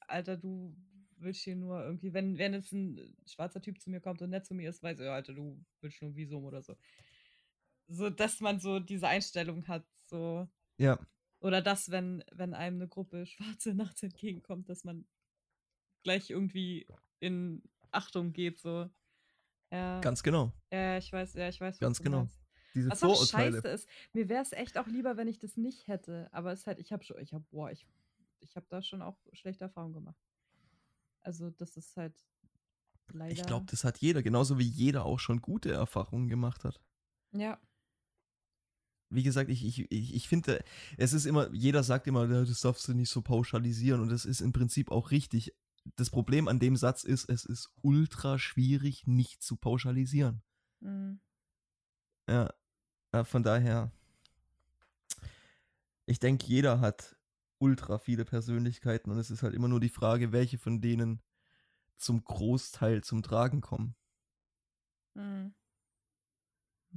[0.01, 0.77] Alter, du
[1.17, 4.45] willst hier nur irgendwie, wenn, wenn jetzt ein schwarzer Typ zu mir kommt und nett
[4.45, 6.77] zu mir ist, weiß ich, Alter, du willst nur ein Visum oder so.
[7.89, 10.47] So, dass man so diese Einstellung hat, so.
[10.77, 10.99] Ja.
[11.41, 15.07] Oder dass, wenn, wenn einem eine Gruppe Schwarze nachts entgegenkommt, dass man
[16.03, 16.87] gleich irgendwie
[17.19, 18.91] in Achtung geht, so.
[19.75, 20.01] Ja.
[20.01, 20.53] Ganz genau.
[20.73, 21.81] Ja, ich weiß, ja, ich weiß.
[21.81, 22.19] Ganz genau.
[22.19, 22.41] Meinst.
[22.75, 23.59] Diese was Vorurteile.
[23.59, 26.29] Auch scheiße ist, mir wäre es echt auch lieber, wenn ich das nicht hätte.
[26.33, 27.87] Aber es ist halt, ich habe schon, ich habe, boah, ich,
[28.39, 30.21] ich habe da schon auch schlechte Erfahrungen gemacht.
[31.23, 32.15] Also das ist halt
[33.13, 33.33] leider.
[33.33, 36.81] Ich glaube, das hat jeder, genauso wie jeder auch schon gute Erfahrungen gemacht hat.
[37.33, 37.59] Ja.
[39.11, 40.65] Wie gesagt, ich, ich, ich, ich finde,
[40.97, 44.41] es ist immer, jeder sagt immer, das darfst du nicht so pauschalisieren und das ist
[44.41, 45.53] im Prinzip auch richtig.
[45.97, 50.43] Das Problem an dem Satz ist, es ist ultra schwierig, nicht zu pauschalisieren.
[50.81, 51.19] Mhm.
[52.29, 52.51] Ja,
[53.25, 53.93] von daher,
[56.07, 57.17] ich denke, jeder hat
[57.59, 61.23] ultra viele Persönlichkeiten und es ist halt immer nur die Frage, welche von denen
[61.97, 63.97] zum Großteil zum Tragen kommen.
[65.17, 65.55] Mhm.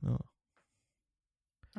[0.01, 0.17] Ja.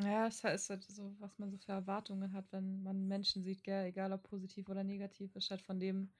[0.00, 3.64] Ja, es ist halt so, was man so für Erwartungen hat, wenn man Menschen sieht,
[3.64, 6.12] gell, egal ob positiv oder negativ, ist halt von dem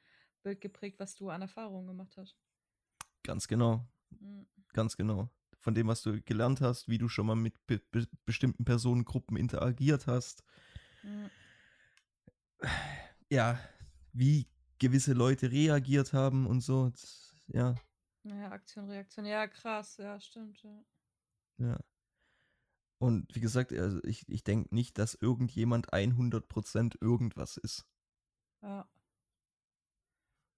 [0.43, 2.37] Bild geprägt, was du an Erfahrungen gemacht hast.
[3.23, 3.87] Ganz genau.
[4.11, 4.47] Mhm.
[4.73, 5.31] Ganz genau.
[5.59, 9.37] Von dem, was du gelernt hast, wie du schon mal mit be be bestimmten Personengruppen
[9.37, 10.45] interagiert hast.
[11.03, 11.31] Mhm.
[13.31, 13.61] Ja,
[14.13, 14.49] wie
[14.79, 16.93] gewisse Leute reagiert haben und so.
[17.49, 17.75] Ja.
[18.25, 19.27] Ja, Aktion, Reaktion.
[19.27, 19.97] Ja, krass.
[19.97, 20.63] Ja, stimmt.
[20.63, 20.85] Ja.
[21.59, 21.79] ja.
[22.99, 27.87] Und wie gesagt, also ich, ich denke nicht, dass irgendjemand 100% irgendwas ist.
[28.63, 28.89] Ja.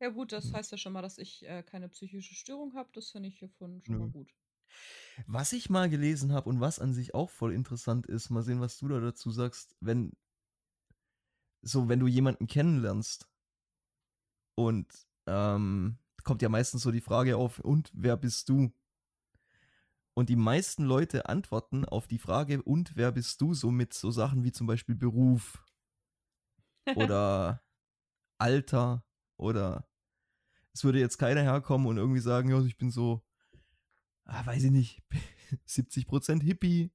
[0.00, 0.54] Ja, gut, das hm.
[0.54, 2.88] heißt ja schon mal, dass ich äh, keine psychische Störung habe.
[2.94, 4.06] Das finde ich hiervon schon Nö.
[4.06, 4.32] mal gut.
[5.26, 8.60] Was ich mal gelesen habe und was an sich auch voll interessant ist, mal sehen,
[8.60, 10.12] was du da dazu sagst, wenn
[11.62, 13.28] so, wenn du jemanden kennenlernst
[14.54, 14.86] und
[15.26, 18.72] ähm, kommt ja meistens so die Frage auf, und wer bist du?
[20.14, 24.10] Und die meisten Leute antworten auf die Frage, und wer bist du, so mit so
[24.10, 25.64] Sachen wie zum Beispiel Beruf
[26.96, 27.62] oder
[28.38, 29.04] Alter
[29.36, 29.89] oder
[30.72, 33.22] es würde jetzt keiner herkommen und irgendwie sagen, ja, ich bin so,
[34.24, 35.02] ah, weiß ich nicht,
[35.68, 36.90] 70% Hippie,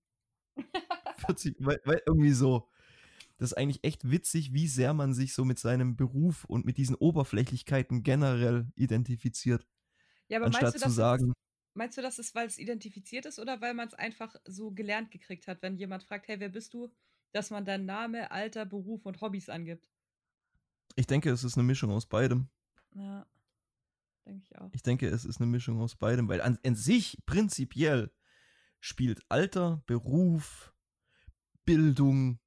[1.17, 2.69] 40, weil, weil irgendwie so.
[3.37, 6.77] Das ist eigentlich echt witzig, wie sehr man sich so mit seinem Beruf und mit
[6.77, 9.67] diesen Oberflächlichkeiten generell identifiziert.
[10.29, 11.33] Ja, aber anstatt meinst du, zu sagen,
[11.77, 15.11] Meinst du, das ist, weil es identifiziert ist oder weil man es einfach so gelernt
[15.11, 16.89] gekriegt hat, wenn jemand fragt, hey, wer bist du,
[17.33, 19.89] dass man dann Name, Alter, Beruf und Hobbys angibt?
[20.95, 22.47] Ich denke, es ist eine Mischung aus beidem.
[22.93, 23.27] Ja,
[24.25, 24.69] denke ich auch.
[24.73, 28.11] Ich denke, es ist eine Mischung aus beidem, weil an, an sich prinzipiell
[28.79, 30.73] spielt Alter, Beruf,
[31.65, 32.39] Bildung,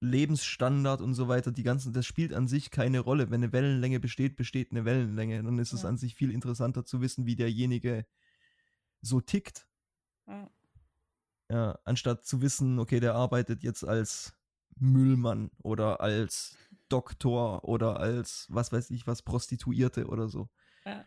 [0.00, 3.30] Lebensstandard und so weiter, die ganzen, das spielt an sich keine Rolle.
[3.30, 5.42] Wenn eine Wellenlänge besteht, besteht eine Wellenlänge.
[5.42, 5.78] Dann ist ja.
[5.78, 8.04] es an sich viel interessanter zu wissen, wie derjenige
[9.00, 9.68] so tickt.
[10.26, 10.50] Ja.
[11.50, 11.78] ja.
[11.84, 14.34] anstatt zu wissen, okay, der arbeitet jetzt als
[14.76, 16.56] Müllmann oder als
[16.88, 20.50] Doktor oder als, was weiß ich, was Prostituierte oder so.
[20.84, 21.04] Ja.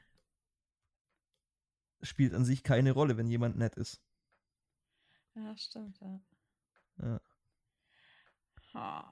[2.02, 4.02] Spielt an sich keine Rolle, wenn jemand nett ist.
[5.36, 6.20] Ja, stimmt, ja.
[6.98, 7.22] Ja.
[8.74, 9.12] Ha.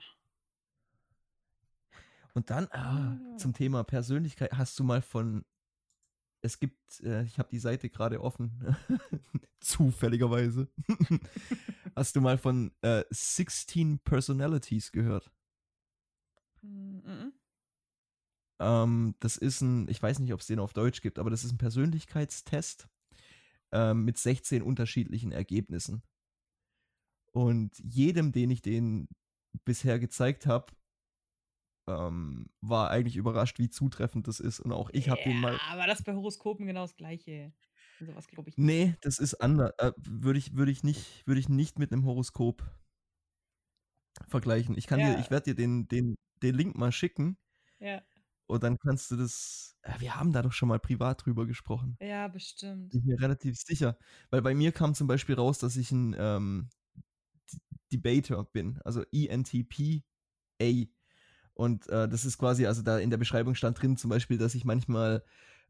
[2.34, 3.38] Und dann ah, ah.
[3.38, 4.52] zum Thema Persönlichkeit.
[4.54, 5.46] Hast du mal von.
[6.42, 8.76] Es gibt, äh, ich habe die Seite gerade offen,
[9.62, 10.68] zufälligerweise.
[11.96, 15.32] Hast du mal von äh, 16 Personalities gehört?
[16.62, 17.23] Mhm.
[18.60, 21.44] Ähm, das ist ein, ich weiß nicht, ob es den auf Deutsch gibt, aber das
[21.44, 22.88] ist ein Persönlichkeitstest
[23.72, 26.04] ähm, mit 16 unterschiedlichen Ergebnissen.
[27.32, 29.08] Und jedem, den ich den
[29.66, 30.72] bisher gezeigt habe,
[31.88, 34.60] ähm, war eigentlich überrascht, wie zutreffend das ist.
[34.60, 35.60] Und auch ich habe ja, den mal.
[35.70, 37.52] Aber das bei Horoskopen genau das Gleiche.
[38.00, 38.66] Sowas glaube ich nicht.
[38.66, 39.72] Nee, das ist anders.
[39.78, 42.64] Äh, Würde ich, würd ich, nicht, würd ich nicht mit einem Horoskop
[44.28, 44.78] vergleichen.
[44.78, 45.14] Ich kann ja.
[45.14, 47.38] dir, ich werde dir den, den, den Link mal schicken.
[47.80, 48.02] Ja.
[48.48, 49.76] Und dann kannst du das.
[49.86, 51.98] Ja, wir haben da doch schon mal privat drüber gesprochen.
[52.00, 52.90] Ja, bestimmt.
[52.92, 53.98] Bin ich mir relativ sicher.
[54.30, 56.70] Weil bei mir kam zum Beispiel raus, dass ich ein ähm,
[57.92, 58.80] Debater bin.
[58.84, 60.86] Also ENTP-A.
[61.54, 64.56] Und äh, das ist quasi, also da in der Beschreibung stand drin zum Beispiel, dass
[64.56, 65.24] ich manchmal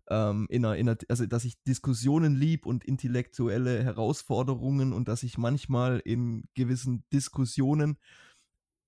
[0.10, 5.24] ähm, in einer, in einer, also dass ich Diskussionen lieb und intellektuelle Herausforderungen und dass
[5.24, 7.98] ich manchmal in gewissen Diskussionen,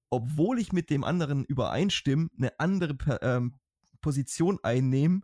[0.09, 3.55] obwohl ich mit dem anderen übereinstimme, eine andere ähm,
[4.05, 5.21] Position einnehme,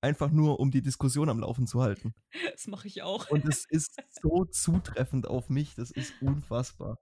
[0.00, 2.14] einfach nur um die Diskussion am Laufen zu halten.
[2.52, 3.28] Das mache ich auch.
[3.30, 7.00] Und es ist so zutreffend auf mich, das ist unfassbar.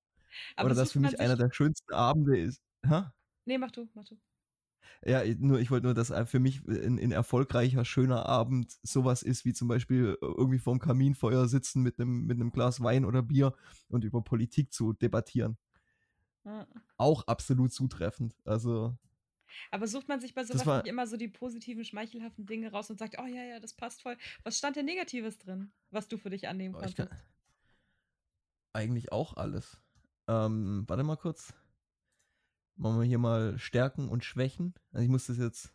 [0.56, 2.62] Aber Oder das für mich einer der schönsten Abende ist.
[2.86, 3.12] Ha?
[3.44, 4.16] Nee, mach du, mach du.
[5.04, 9.44] Ja, nur, ich wollte nur, dass für mich ein, ein, erfolgreicher, schöner Abend sowas ist,
[9.44, 13.22] wie zum Beispiel äh, irgendwie vorm Kaminfeuer sitzen mit einem, mit einem Glas Wein oder
[13.22, 13.52] Bier
[13.88, 15.58] und über Politik zu debattieren.
[16.46, 16.66] Ja.
[16.96, 18.34] Auch absolut zutreffend.
[18.44, 18.96] Also.
[19.70, 22.90] Aber sucht man sich bei sowas war, nicht immer so die positiven, schmeichelhaften Dinge raus
[22.90, 24.16] und sagt, oh ja, ja, das passt voll.
[24.42, 27.08] Was stand denn Negatives drin, was du für dich annehmen oh, konntest?
[28.72, 29.80] eigentlich auch alles.
[30.28, 31.54] Ähm, warte mal kurz.
[32.76, 34.74] Machen wir hier mal Stärken und Schwächen.
[34.92, 35.72] Also ich muss das jetzt.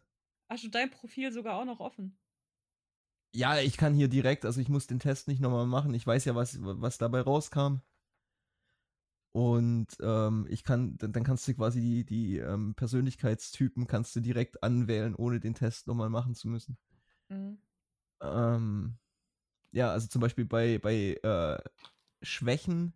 [0.50, 2.18] Hast du dein Profil sogar auch noch offen?
[3.34, 5.94] Ja, ich kann hier direkt, also ich muss den Test nicht nochmal machen.
[5.94, 7.82] Ich weiß ja, was, was dabei rauskam.
[9.36, 14.22] Und ähm, ich kann, dann, dann, kannst du quasi die, die ähm, Persönlichkeitstypen kannst du
[14.22, 16.78] direkt anwählen, ohne den Test nochmal machen zu müssen.
[17.28, 17.58] Mhm.
[18.22, 18.98] Ähm,
[19.74, 21.58] ja, also zum Beispiel bei, bei äh,
[22.22, 22.94] Schwächen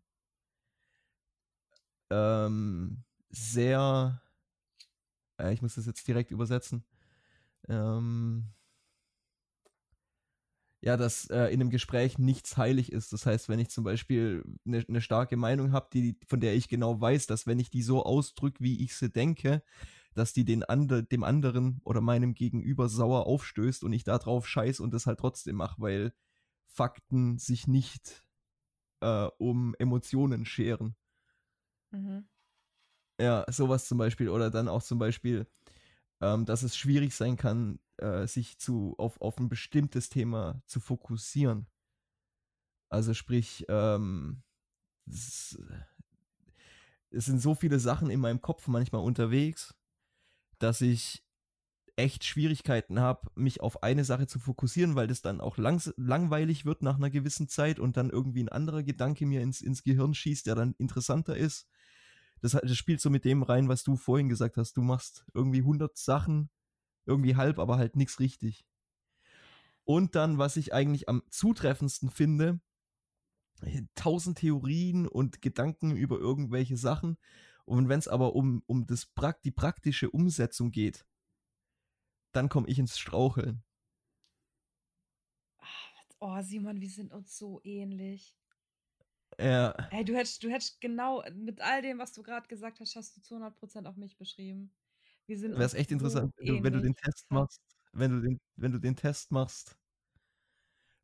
[2.10, 4.22] ähm, sehr,
[5.42, 6.86] äh, ich muss das jetzt direkt übersetzen,
[7.68, 8.46] ähm,
[10.82, 13.12] ja, dass äh, in einem Gespräch nichts heilig ist.
[13.12, 16.70] Das heißt, wenn ich zum Beispiel eine ne starke Meinung habe, die, von der ich
[16.70, 19.62] genau weiß, dass wenn ich die so ausdrücke, wie ich sie denke,
[20.14, 24.48] dass die den andre, dem anderen oder meinem Gegenüber sauer aufstößt und ich da drauf
[24.48, 26.14] scheiß und das halt trotzdem mache, weil
[26.66, 28.24] Fakten sich nicht
[29.02, 30.96] äh, um Emotionen scheren.
[31.92, 32.28] Mhm.
[33.20, 34.30] Ja, sowas zum Beispiel.
[34.30, 35.46] Oder dann auch zum Beispiel,
[36.22, 40.80] ähm, dass es schwierig sein kann, äh, sich zu, auf, auf ein bestimmtes Thema zu
[40.80, 41.68] fokussieren.
[42.90, 44.44] Also sprich, ähm,
[45.08, 45.60] es,
[47.12, 49.76] es sind so viele Sachen in meinem Kopf manchmal unterwegs,
[50.58, 51.24] dass ich
[52.00, 56.66] echt Schwierigkeiten habe, mich auf eine Sache zu fokussieren, weil das dann auch langs langweilig
[56.66, 60.14] wird nach einer gewissen Zeit und dann irgendwie ein anderer Gedanke mir ins, ins Gehirn
[60.14, 61.68] schießt, der dann interessanter ist.
[62.42, 64.78] Das, das spielt so mit dem rein, was du vorhin gesagt hast.
[64.78, 66.50] Du machst irgendwie 100 Sachen
[67.10, 68.66] irgendwie halb, aber halt nichts richtig.
[69.84, 72.62] Und dann, was ich eigentlich am zutreffendsten finde,
[73.96, 77.18] tausend Theorien und Gedanken über irgendwelche Sachen.
[77.66, 79.12] Und wenn es aber um, um das,
[79.44, 81.06] die praktische Umsetzung geht,
[82.32, 83.64] dann komme ich ins Straucheln.
[86.20, 88.36] Oh, Simon, wir sind uns so ähnlich.
[89.40, 89.72] Ja.
[89.92, 93.16] Ey, du hättest, du hättest genau mit all dem, was du gerade gesagt hast, hast
[93.16, 94.72] du zu 100% auf mich beschrieben.
[95.30, 97.62] Wir sind Wäre es echt interessant, wenn du, wenn du, den Test machst.
[97.94, 99.78] Wenn du den, wenn du den Test machst,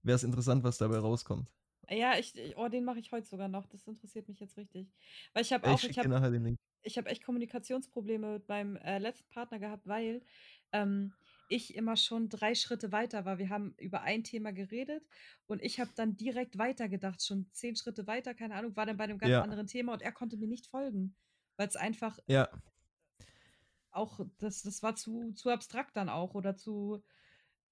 [0.02, 1.48] wäre es interessant, was dabei rauskommt.
[1.92, 3.68] Ja, ich, oh, den mache ich heute sogar noch.
[3.68, 4.92] Das interessiert mich jetzt richtig.
[5.34, 9.60] Weil ich habe auch, ich habe ich habe echt Kommunikationsprobleme mit meinem äh, letzten Partner
[9.60, 10.24] gehabt, weil
[10.72, 11.14] ähm,
[11.48, 13.38] ich immer schon drei Schritte weiter war.
[13.38, 15.04] Wir haben über ein Thema geredet
[15.46, 19.04] und ich habe dann direkt weitergedacht, schon zehn Schritte weiter, keine Ahnung, war dann bei
[19.04, 19.44] einem ganz ja.
[19.44, 21.16] anderen Thema und er konnte mir nicht folgen,
[21.58, 22.50] weil es einfach ja
[23.96, 27.04] auch, das, das war zu, zu abstrakt dann auch oder zu.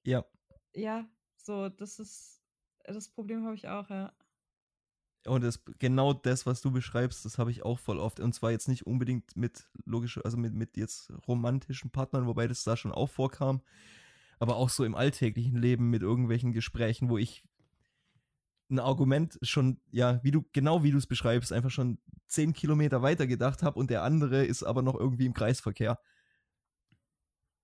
[0.04, 0.26] Ja.
[0.74, 1.08] Ja,
[1.38, 2.42] so, das ist.
[2.86, 4.14] Das Problem habe ich auch, ja.
[5.26, 8.20] Und das, genau das, was du beschreibst, das habe ich auch voll oft.
[8.20, 12.66] Und zwar jetzt nicht unbedingt mit logisch, also mit, mit jetzt romantischen Partnern, wobei das
[12.66, 13.62] da schon auch vorkam,
[14.40, 17.46] aber auch so im alltäglichen Leben mit irgendwelchen Gesprächen, wo ich
[18.70, 23.02] ein Argument schon, ja, wie du, genau wie du es beschreibst, einfach schon zehn Kilometer
[23.02, 26.00] weiter gedacht habe und der andere ist aber noch irgendwie im Kreisverkehr.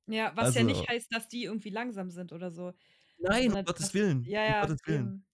[0.10, 2.74] Ja, was also, ja nicht heißt, dass die irgendwie langsam sind oder so.
[3.20, 4.24] Nein, um Gottes Willen.
[4.24, 4.62] Ja, ja.
[4.62, 5.26] Um Gottes Willen.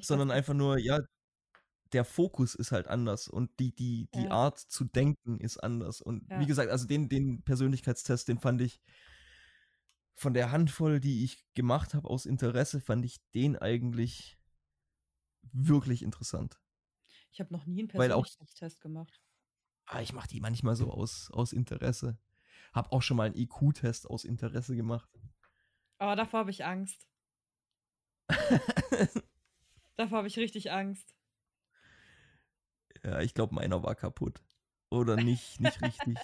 [0.00, 1.00] Sondern einfach nur, ja,
[1.92, 4.30] der Fokus ist halt anders und die, die, die ja.
[4.30, 6.00] Art zu denken ist anders.
[6.00, 6.40] Und ja.
[6.40, 8.80] wie gesagt, also den, den Persönlichkeitstest, den fand ich
[10.14, 14.38] von der Handvoll, die ich gemacht habe aus Interesse, fand ich den eigentlich
[15.52, 16.60] wirklich interessant.
[17.30, 19.20] Ich habe noch nie einen Persönlichkeitstest gemacht.
[19.84, 22.18] Ah, ich mache die manchmal so aus, aus Interesse.
[22.76, 25.08] Hab auch schon mal einen IQ-Test aus Interesse gemacht.
[25.96, 27.08] Aber davor habe ich Angst.
[29.96, 31.16] davor habe ich richtig Angst.
[33.02, 34.42] Ja, ich glaube, meiner war kaputt.
[34.90, 36.18] Oder nicht, nicht richtig.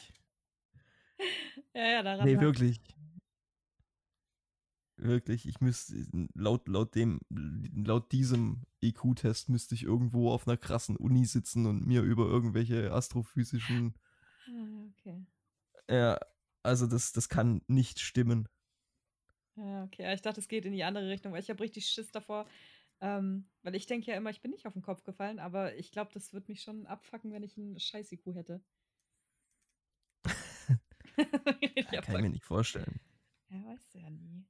[1.74, 2.26] ja, ja, daran.
[2.26, 2.82] Nee, wirklich.
[4.96, 10.98] Wirklich, ich müsste, laut, laut dem, laut diesem IQ-Test müsste ich irgendwo auf einer krassen
[10.98, 13.94] Uni sitzen und mir über irgendwelche astrophysischen.
[14.46, 15.24] Ah, okay.
[15.88, 16.20] Ja,
[16.62, 18.48] also das, das kann nicht stimmen.
[19.56, 20.12] Ja, okay.
[20.14, 22.46] Ich dachte, es geht in die andere Richtung, weil ich habe richtig Schiss davor.
[23.00, 25.90] Ähm, weil ich denke ja immer, ich bin nicht auf den Kopf gefallen, aber ich
[25.90, 28.62] glaube, das wird mich schon abfacken, wenn ich einen scheiß IQ hätte.
[31.92, 33.00] ja, kann ich mir nicht vorstellen.
[33.50, 34.46] Ja, weißt du ja nie.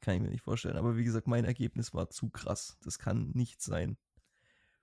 [0.00, 0.76] Kann ich mir nicht vorstellen.
[0.76, 2.76] Aber wie gesagt, mein Ergebnis war zu krass.
[2.82, 3.96] Das kann nicht sein.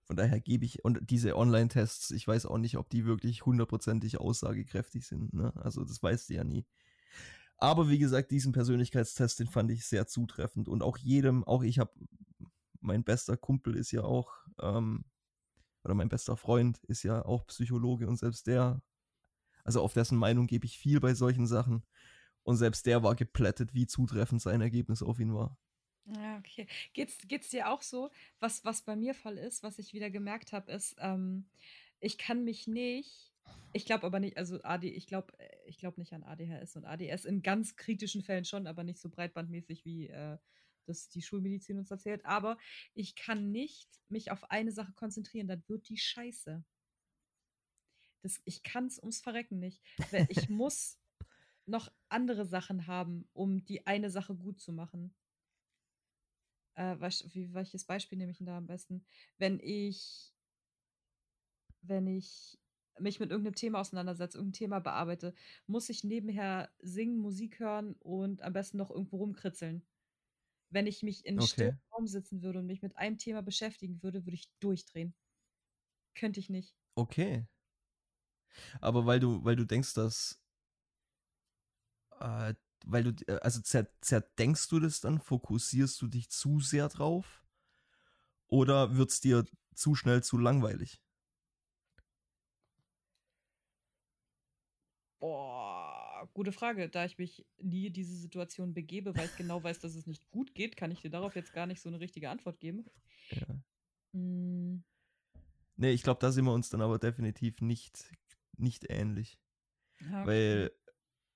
[0.10, 4.20] Von daher gebe ich, und diese Online-Tests, ich weiß auch nicht, ob die wirklich hundertprozentig
[4.20, 5.36] aussagekräftig sind.
[5.36, 5.54] Ne?
[5.58, 6.66] Also das weißt du ja nie.
[7.58, 10.68] Aber wie gesagt, diesen Persönlichkeitstest, den fand ich sehr zutreffend.
[10.68, 11.92] Und auch jedem, auch ich habe,
[12.82, 15.06] mein bester Kumpel ist ja auch, ähm,
[15.84, 18.82] oder mein bester Freund ist ja auch Psychologe und selbst der,
[19.64, 21.86] also auf dessen Meinung gebe ich viel bei solchen Sachen.
[22.42, 25.56] Und selbst der war geplättet, wie zutreffend sein Ergebnis auf ihn war.
[26.16, 26.68] Ja, okay.
[26.94, 28.10] Geht's, geht's dir auch so?
[28.40, 31.48] Was, was bei mir Fall ist, was ich wieder gemerkt habe, ist, ähm,
[32.00, 33.32] ich kann mich nicht,
[33.74, 35.34] ich glaube aber nicht, also AD, ich glaube
[35.66, 39.10] ich glaub nicht an ADHS und ADS in ganz kritischen Fällen schon, aber nicht so
[39.10, 40.38] breitbandmäßig, wie äh,
[40.86, 42.26] das die Schulmedizin uns erzählt.
[42.26, 42.58] Aber
[42.96, 46.64] ich kann nicht mich auf eine Sache konzentrieren, dann wird die scheiße.
[48.22, 49.82] Das, ich kann es ums Verrecken nicht.
[50.30, 50.98] Ich muss
[51.66, 55.14] noch andere Sachen haben, um die eine Sache gut zu machen
[56.80, 56.98] äh,
[57.34, 59.06] wie, welches Beispiel nehme ich denn da am besten?
[59.38, 60.34] Wenn ich,
[61.82, 62.58] wenn ich
[63.00, 65.34] mich mit irgendeinem Thema auseinandersetze, irgendein Thema bearbeite,
[65.68, 69.86] muss ich nebenher singen, Musik hören und am besten noch irgendwo rumkritzeln.
[70.70, 71.74] wenn ich mich in okay.
[71.92, 75.14] Raum sitzen würde und mich mit einem Thema beschäftigen würde, würde ich durchdrehen.
[76.16, 76.76] Könnte ich nicht.
[76.96, 77.48] Okay.
[78.82, 80.42] Aber weil du, weil du denkst, dass
[82.20, 82.54] äh,
[82.86, 87.44] weil du, äh, also zerdenkst du das dann, fokussierst du dich zu sehr drauf?
[88.48, 91.02] Oder wird es dir zu schnell zu langweilig?
[95.20, 96.90] Boah, gute Frage.
[96.90, 100.30] Da ich mich nie in diese Situation begebe, weil ich genau weiß, dass es nicht
[100.32, 102.86] gut geht, kann ich dir darauf jetzt gar nicht so eine richtige Antwort geben.
[103.32, 103.48] Ja.
[104.14, 104.84] Hm.
[105.76, 108.12] Nee, ich glaube, da sind wir uns dann aber definitiv nicht,
[108.58, 109.40] nicht ähnlich.
[110.02, 110.26] Okay.
[110.26, 110.72] Weil,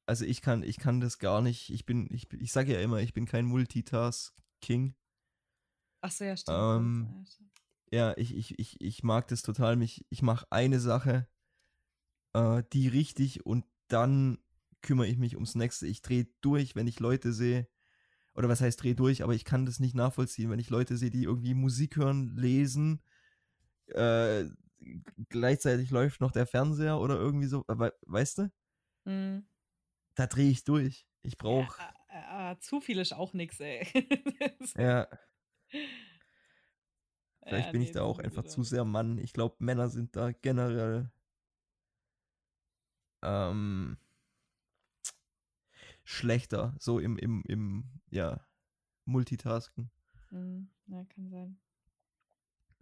[0.05, 1.69] also ich kann, ich kann das gar nicht.
[1.69, 4.95] Ich bin, ich, ich sage ja immer, ich bin kein Multitask-King.
[6.01, 6.57] Ach so, ja, stimmt.
[6.57, 7.25] Ähm,
[7.91, 9.75] ja, ich, ich, ich, ich mag das total.
[9.75, 11.27] Mich, ich mache eine Sache,
[12.33, 14.39] äh, die richtig und dann
[14.81, 15.87] kümmere ich mich ums nächste.
[15.87, 17.67] Ich drehe durch, wenn ich Leute sehe.
[18.35, 21.11] Oder was heißt drehe durch, aber ich kann das nicht nachvollziehen, wenn ich Leute sehe,
[21.11, 22.99] die irgendwie Musik hören, lesen,
[23.87, 24.45] äh,
[25.29, 28.51] gleichzeitig läuft noch der Fernseher oder irgendwie so, aber, weißt du?
[29.05, 29.45] Mhm.
[30.15, 31.07] Da drehe ich durch.
[31.21, 31.81] Ich brauche.
[32.09, 33.87] Ja, äh, äh, zu viel ist auch nichts, ey.
[34.77, 35.07] ja.
[37.45, 39.17] Vielleicht ja, bin nee, ich da auch einfach zu sehr Mann.
[39.17, 41.11] Ich glaube, Männer sind da generell
[43.21, 43.97] ähm,
[46.03, 48.45] schlechter, so im, im, im, ja,
[49.05, 49.91] Multitasken.
[50.29, 51.59] Mhm, ja, kann sein.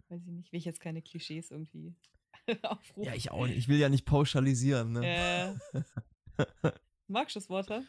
[0.08, 1.96] Weiß ich nicht, will ich jetzt keine Klischees irgendwie
[2.62, 3.04] aufrufen.
[3.04, 3.56] Ja, ich auch nicht.
[3.56, 5.58] Ich will ja nicht pauschalisieren, ne?
[5.74, 6.72] Äh,
[7.06, 7.82] magst du das Wort, ha?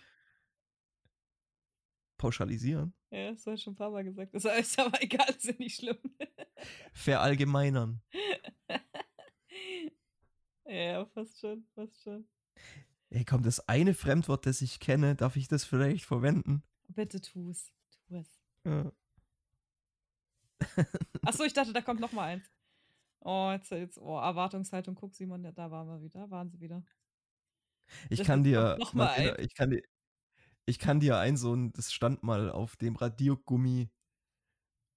[2.17, 2.93] Pauschalisieren?
[3.11, 4.33] Ja, das habe ich schon ein paar Mal gesagt.
[4.33, 5.97] Das ist aber egal, ist ja nicht schlimm.
[6.93, 8.01] Verallgemeinern.
[10.65, 12.27] ja, fast schon, fast schon.
[13.09, 16.63] Ey, komm, das eine Fremdwort, das ich kenne, darf ich das vielleicht verwenden?
[16.87, 17.71] Bitte tu's.
[18.07, 18.41] Tu es.
[18.65, 18.91] Ja.
[21.23, 22.49] Achso, ich dachte, da kommt noch mal eins.
[23.19, 26.83] Oh, jetzt, jetzt oh, Erwartungshaltung, guck Simon, da waren wir wieder, waren sie wieder.
[28.09, 29.35] Ich das kann dir, noch mal ein.
[29.39, 29.81] ich kann dir,
[30.65, 33.89] ich kann dir ein so ein, das stand mal auf dem Radiergummi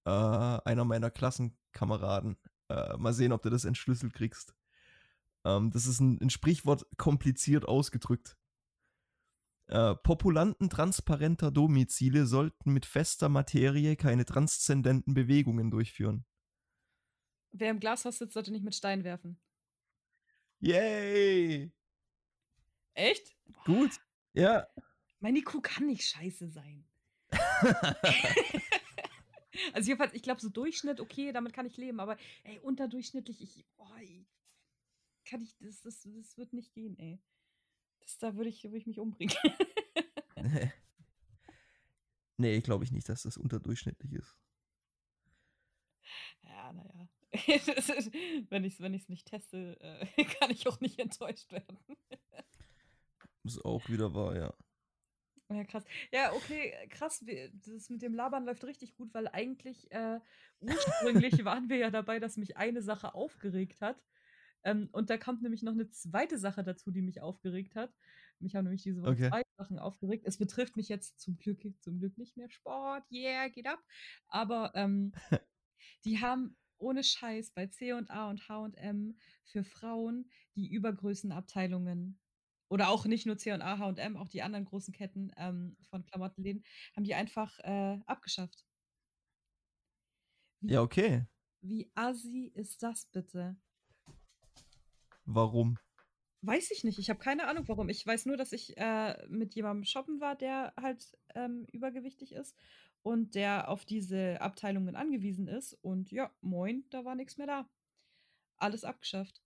[0.05, 2.37] äh, einer meiner Klassenkameraden.
[2.69, 4.55] Äh, mal sehen, ob du das entschlüsselt kriegst.
[5.45, 8.37] Ähm, das ist ein, ein, Sprichwort kompliziert ausgedrückt.
[9.67, 16.25] Äh, Populanten transparenter Domizile sollten mit fester Materie keine transzendenten Bewegungen durchführen.
[17.51, 19.39] Wer im Glashaus sitzt, sollte nicht mit Stein werfen.
[20.59, 21.71] Yay!
[22.97, 23.35] Echt?
[23.63, 23.91] Gut.
[24.33, 24.67] Ja.
[25.19, 26.83] Meine Kuh kann nicht scheiße sein.
[29.73, 33.65] also jedenfalls, ich glaube, so Durchschnitt, okay, damit kann ich leben, aber ey, unterdurchschnittlich, ich,
[33.77, 33.85] oh,
[35.25, 37.19] kann ich, das, das, das wird nicht gehen, ey.
[37.99, 39.35] Das, da würde ich, würd ich mich umbringen.
[42.37, 44.39] nee, glaube ich nicht, dass das unterdurchschnittlich ist.
[46.41, 47.09] Ja, naja.
[48.49, 51.77] wenn ich es wenn nicht teste, äh, kann ich auch nicht enttäuscht werden.
[53.47, 54.53] Ist auch wieder wahr, ja.
[55.49, 55.85] Ja, krass.
[56.11, 57.23] Ja, okay, krass.
[57.65, 60.19] Das mit dem Labern läuft richtig gut, weil eigentlich äh,
[60.59, 63.97] ursprünglich waren wir ja dabei, dass mich eine Sache aufgeregt hat.
[64.63, 67.93] Ähm, und da kommt nämlich noch eine zweite Sache dazu, die mich aufgeregt hat.
[68.39, 69.29] Mich haben nämlich diese Woche okay.
[69.29, 70.25] zwei Sachen aufgeregt.
[70.25, 73.03] Es betrifft mich jetzt zum Glück, zum Glück nicht mehr Sport.
[73.09, 73.79] Yeah, geht ab.
[74.27, 75.13] Aber ähm,
[76.05, 82.19] die haben ohne Scheiß bei C&A und H&M für Frauen die Übergrößenabteilungen
[82.69, 86.63] oder auch nicht nur C&A, H&M, auch die anderen großen Ketten ähm, von Klamottenläden,
[86.95, 88.65] haben die einfach äh, abgeschafft.
[90.61, 91.25] Wie, ja, okay.
[91.61, 93.55] Wie assi ist das bitte?
[95.25, 95.77] Warum?
[96.41, 96.99] Weiß ich nicht.
[96.99, 97.89] Ich habe keine Ahnung, warum.
[97.89, 102.55] Ich weiß nur, dass ich äh, mit jemandem shoppen war, der halt ähm, übergewichtig ist
[103.01, 105.73] und der auf diese Abteilungen angewiesen ist.
[105.73, 107.69] Und ja, moin, da war nichts mehr da.
[108.57, 109.41] Alles abgeschafft.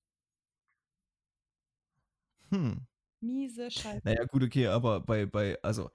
[2.49, 2.85] Hm.
[3.21, 4.01] Miese Scheiße.
[4.03, 5.89] Naja, gut, okay, aber bei, bei, also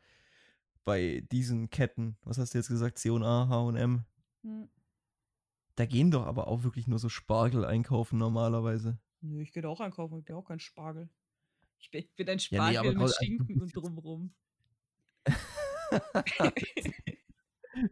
[0.85, 4.05] bei diesen Ketten, was hast du jetzt gesagt, C&A, H&M,
[4.43, 4.68] hm.
[5.74, 8.99] da gehen doch aber auch wirklich nur so Spargel einkaufen normalerweise.
[9.20, 11.09] Nö, ich gehe da auch einkaufen, ich bin auch kein Spargel.
[11.79, 14.33] Ich bin, ich bin ein Spargel ja, nee, mit Schinken und drumrum.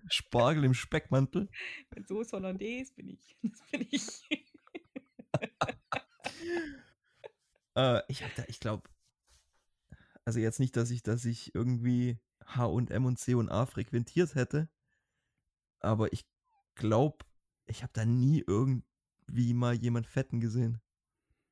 [0.08, 1.48] Spargel im Speckmantel.
[1.94, 3.36] Mit Soße Hollandaise bin ich.
[3.42, 4.28] Das bin ich.
[7.76, 8.88] äh, ich hab da, ich glaube,
[10.24, 14.68] also jetzt nicht, dass ich, dass ich irgendwie H&M und C&A frequentiert hätte,
[15.80, 16.26] aber ich
[16.74, 17.24] glaube,
[17.66, 20.80] ich habe da nie irgendwie mal jemand Fetten gesehen.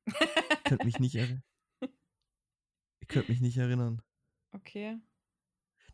[0.05, 1.43] Ich könnte mich nicht erinnern.
[2.99, 4.01] Ich könnte mich nicht erinnern.
[4.51, 4.99] Okay.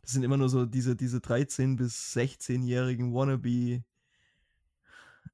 [0.02, 3.84] Das sind immer nur so diese, diese 13- bis 16-jährigen Wannabe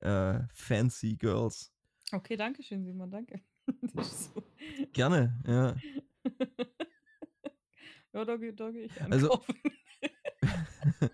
[0.00, 1.72] äh, Fancy Girls.
[2.12, 3.40] Okay, danke schön, Simon, danke.
[3.94, 4.42] so.
[4.92, 5.76] Gerne, ja.
[8.16, 9.44] ja, da, da gehe ich also,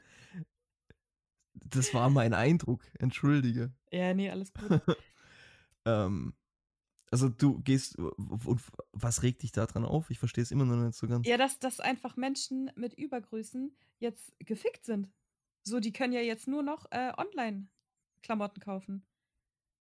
[1.55, 3.73] Das war mein Eindruck, entschuldige.
[3.91, 4.81] Ja, nee, alles gut.
[5.87, 6.35] ähm,
[7.11, 10.11] also du gehst und was regt dich daran auf?
[10.11, 11.27] Ich verstehe es immer noch nicht so ganz.
[11.27, 15.11] Ja, dass, dass einfach Menschen mit Übergrößen jetzt gefickt sind.
[15.63, 17.69] So, die können ja jetzt nur noch äh, online
[18.23, 19.07] Klamotten kaufen.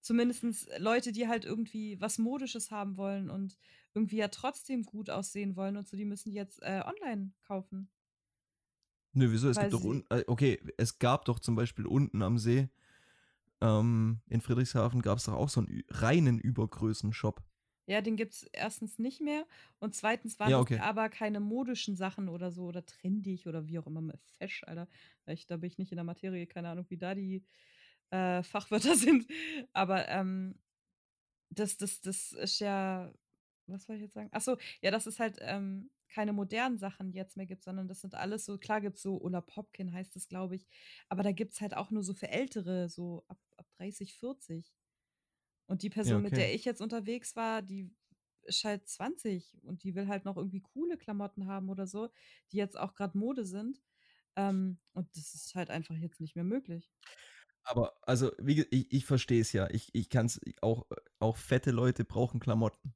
[0.02, 3.58] Zumindest Leute, die halt irgendwie was Modisches haben wollen und
[3.94, 7.90] irgendwie ja trotzdem gut aussehen wollen und so, die müssen jetzt äh, online kaufen.
[9.14, 9.50] Nö, wieso?
[9.50, 12.70] Es gibt doch, äh, okay, es gab doch zum Beispiel unten am See,
[13.62, 17.44] ähm, in Friedrichshafen gab es doch auch so einen reinen Übergrößen-Shop.
[17.88, 19.48] Ja, den gibt es erstens nicht mehr
[19.80, 20.78] und zweitens waren ja, okay.
[20.78, 24.88] aber keine modischen Sachen oder so oder trendig oder wie auch immer, fesch, Alter.
[25.26, 27.44] Ich, da bin ich nicht in der Materie, keine Ahnung, wie da die
[28.12, 29.26] äh, Fachwörter sind.
[29.74, 30.60] Aber ähm,
[31.50, 33.12] das, das, das ist ja,
[33.72, 34.30] was soll ich jetzt sagen?
[34.32, 38.16] Achso, ja, das ist halt ähm, keine modernen Sachen jetzt mehr gibt, sondern das sind
[38.16, 40.68] alles so, klar gibt es so, Ulla Popkin heißt es, glaube ich,
[41.08, 44.74] aber da gibt es halt auch nur so für Ältere, so ab, ab 30, 40.
[45.68, 46.30] Und die Person, ja, okay.
[46.30, 47.92] mit der ich jetzt unterwegs war, die
[48.44, 52.10] ist halt 20 und die will halt noch irgendwie coole Klamotten haben oder so,
[52.52, 53.82] die jetzt auch gerade Mode sind.
[54.36, 56.92] Ähm, und das ist halt einfach jetzt nicht mehr möglich.
[57.64, 59.70] Aber also, wie, ich, ich verstehe es ja.
[59.70, 60.88] Ich, ich kann es auch,
[61.20, 62.96] auch fette Leute brauchen Klamotten.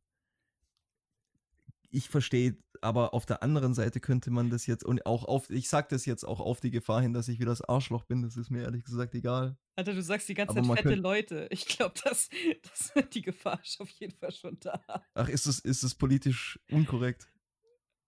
[1.95, 5.69] Ich verstehe, aber auf der anderen Seite könnte man das jetzt und auch auf, ich
[5.69, 8.23] sag das jetzt auch auf die Gefahr hin, dass ich wieder das Arschloch bin.
[8.23, 9.55] Das ist mir ehrlich gesagt egal.
[9.75, 11.47] Alter, du sagst die ganze aber Zeit fette Leute.
[11.51, 12.29] Ich glaube, dass,
[12.63, 14.81] dass die Gefahr ist auf jeden Fall schon da.
[15.13, 17.27] Ach, ist das, ist das politisch unkorrekt?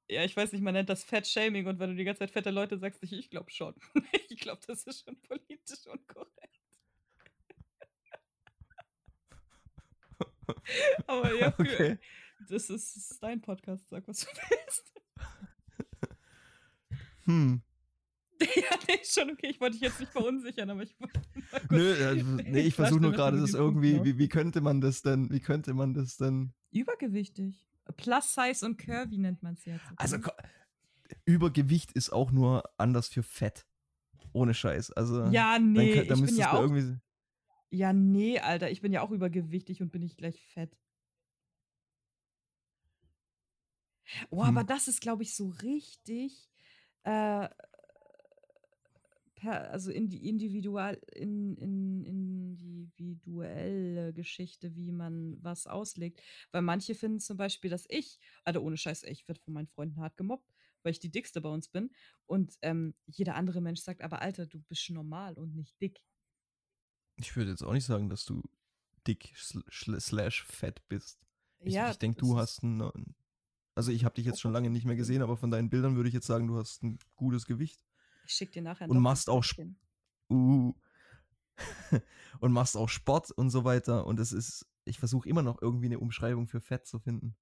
[0.10, 2.50] Ja, ich weiß nicht, man nennt das Fat-Shaming und wenn du die ganze Zeit fette
[2.50, 3.76] Leute sagst, ich, ich glaube schon.
[4.30, 6.32] ich glaube, das ist schon politisch unkorrekt.
[11.06, 12.00] Aber ja, für, okay.
[12.52, 14.94] Das, ist, ist dein Podcast, sag was du willst.
[17.26, 17.62] Hm.
[18.56, 19.48] Ja, nee, schon okay.
[19.48, 21.22] Ich wollte dich jetzt nicht verunsichern, aber ich wollte.
[21.70, 25.30] Nö, also, nee, ich versuche nur gerade das irgendwie, wie, wie könnte man das denn,
[25.32, 26.54] wie könnte man das denn?
[26.72, 27.66] Übergewichtig.
[27.98, 29.86] Plus Size und Curvy nennt man es jetzt.
[29.96, 30.18] Also
[31.24, 33.66] Übergewicht ist auch nur anders für Fett.
[34.34, 34.92] Ohne Scheiß.
[34.92, 36.62] Also ja, nee, dann, dann ich bin ja auch.
[36.62, 36.98] Irgendwie...
[37.70, 40.78] Ja, nee, Alter, ich bin ja auch übergewichtig und bin nicht gleich fett.
[44.30, 44.50] Oh, hm.
[44.50, 46.50] aber das ist, glaube ich, so richtig
[47.04, 47.48] äh,
[49.36, 52.04] per, also in die individual, in, in,
[52.98, 56.22] individuelle Geschichte, wie man was auslegt.
[56.52, 60.00] Weil manche finden zum Beispiel, dass ich, also ohne Scheiß, ich werde von meinen Freunden
[60.00, 60.52] hart gemobbt,
[60.84, 61.92] weil ich die dickste bei uns bin.
[62.26, 66.02] Und ähm, jeder andere Mensch sagt, aber Alter, du bist normal und nicht dick.
[67.18, 68.42] Ich würde jetzt auch nicht sagen, dass du
[69.08, 71.20] dick slash fett bist.
[71.60, 72.82] Ich, ja, ich denke, du hast ein,
[73.76, 76.08] also ich habe dich jetzt schon lange nicht mehr gesehen, aber von deinen Bildern würde
[76.08, 77.84] ich jetzt sagen, du hast ein gutes Gewicht.
[78.26, 79.44] Ich schick dir nachher Und machst auch
[80.32, 80.74] uh,
[82.40, 84.08] und machst auch Sport und so weiter.
[84.08, 87.36] Und es ist, ich versuche immer noch irgendwie eine Umschreibung für Fett zu finden.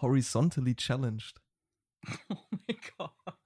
[0.00, 1.42] Horizontally challenged.
[2.30, 3.38] Oh mein Gott.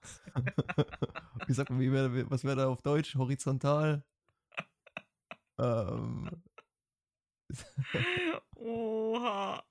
[1.46, 3.14] wie sagt man, wie wär, was wäre da auf Deutsch?
[3.14, 4.04] Horizontal?
[5.58, 6.30] ähm.
[8.56, 9.62] Oha.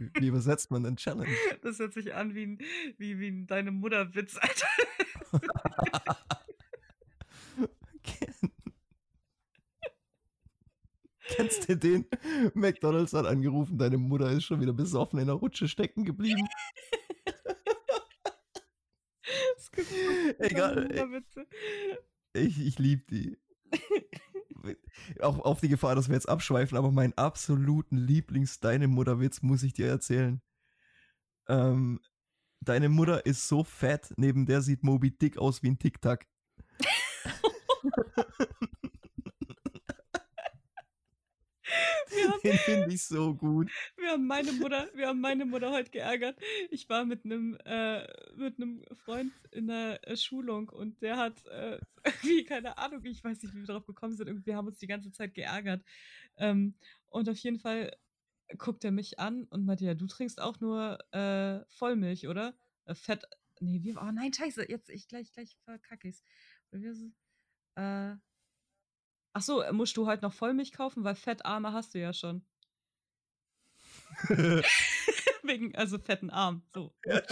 [0.00, 1.28] Wie übersetzt man denn Challenge?
[1.62, 2.58] Das hört sich an wie,
[2.98, 4.66] wie, wie deine Mutterwitz, Alter.
[11.22, 12.06] Kennst du den?
[12.54, 16.48] McDonalds hat angerufen, deine Mutter ist schon wieder besoffen in der Rutsche stecken geblieben.
[20.38, 21.22] Egal.
[22.32, 23.39] Ich, ich liebe die.
[25.22, 29.72] Auch auf die Gefahr, dass wir jetzt abschweifen, aber meinen absoluten Lieblings-Deine Mutter-Witz muss ich
[29.72, 30.40] dir erzählen.
[31.48, 32.00] Ähm,
[32.60, 36.26] deine Mutter ist so fett, neben der sieht Moby Dick aus wie ein Tic-Tac.
[42.42, 43.70] Den finde ich so gut.
[43.96, 46.38] Wir haben meine Mutter, wir haben meine Mutter heute geärgert.
[46.70, 48.06] Ich war mit einem äh,
[48.36, 51.78] mit einem Freund in der äh, Schulung und der hat äh,
[52.22, 54.28] irgendwie keine Ahnung, ich weiß nicht, wie wir darauf gekommen sind.
[54.28, 55.84] Irgendwie haben uns die ganze Zeit geärgert.
[56.36, 56.74] Ähm,
[57.08, 57.96] und auf jeden Fall
[58.58, 62.54] guckt er mich an und meinte, ja, du trinkst auch nur äh, Vollmilch, oder?
[62.86, 63.24] Äh, Fett.
[63.60, 63.96] Nee, wie.
[63.96, 66.24] Oh nein, scheiße, jetzt ich gleich gleich verkacke ich's.
[67.76, 68.16] Äh,
[69.32, 72.44] Ach so, musst du heute noch Vollmilch kaufen, weil Fettarme hast du ja schon.
[75.42, 76.62] Wegen, also fetten Arm.
[76.74, 76.94] So.
[77.04, 77.22] Ja,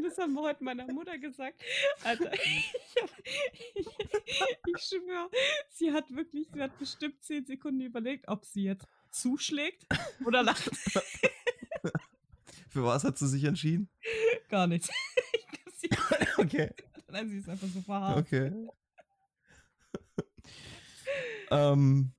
[0.04, 1.62] das haben wir heute meiner Mutter gesagt.
[2.04, 2.74] Alter, ich,
[3.74, 5.30] ich, ich schwöre,
[5.70, 9.86] sie hat wirklich, sie hat bestimmt zehn Sekunden überlegt, ob sie jetzt zuschlägt
[10.24, 10.70] oder lacht.
[12.68, 13.88] Für was hat sie sich entschieden?
[14.48, 14.90] Gar nichts.
[16.36, 16.70] okay.
[17.08, 18.18] Nein, sie ist einfach so verharrt.
[18.18, 18.52] Okay.
[21.50, 22.12] ähm,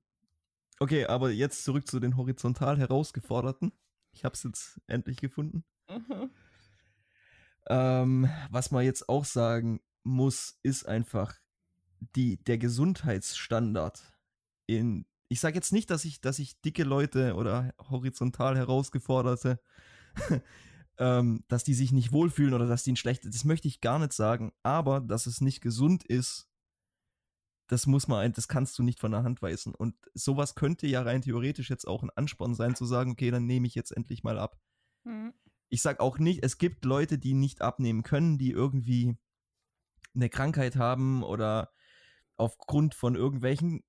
[0.78, 3.72] okay, aber jetzt zurück zu den horizontal herausgeforderten.
[4.12, 5.64] Ich habe es jetzt endlich gefunden.
[5.86, 6.28] Aha.
[7.68, 11.34] Ähm, was man jetzt auch sagen muss, ist einfach
[12.16, 14.12] die, der Gesundheitsstandard
[14.66, 15.06] in.
[15.28, 19.60] Ich sage jetzt nicht, dass ich, dass ich dicke Leute oder horizontal herausgeforderte,
[20.98, 23.30] ähm, dass die sich nicht wohlfühlen oder dass die ein schlechtes.
[23.32, 26.48] Das möchte ich gar nicht sagen, aber dass es nicht gesund ist,
[27.68, 29.74] das muss man, das kannst du nicht von der Hand weisen.
[29.74, 33.46] Und sowas könnte ja rein theoretisch jetzt auch ein Ansporn sein, zu sagen, okay, dann
[33.46, 34.60] nehme ich jetzt endlich mal ab.
[35.04, 35.32] Mhm.
[35.72, 39.16] Ich sag auch nicht, es gibt Leute, die nicht abnehmen können, die irgendwie
[40.14, 41.72] eine Krankheit haben oder
[42.36, 43.82] aufgrund von irgendwelchen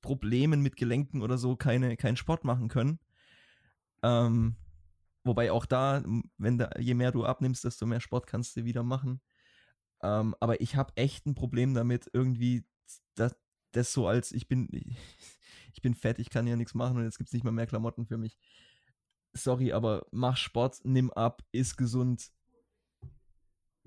[0.00, 3.00] Problemen mit Gelenken oder so keine, keinen Sport machen können.
[4.04, 4.54] Ähm,
[5.24, 6.04] wobei auch da,
[6.38, 9.20] wenn da, je mehr du abnimmst, desto mehr Sport kannst du wieder machen.
[10.04, 12.64] Ähm, aber ich habe echt ein Problem damit, irgendwie
[13.16, 13.34] das,
[13.72, 14.68] das so als ich bin,
[15.72, 17.66] ich bin fett, ich kann ja nichts machen und jetzt gibt es nicht mal mehr
[17.66, 18.38] Klamotten für mich.
[19.34, 22.30] Sorry, aber mach Sport, nimm ab, ist gesund,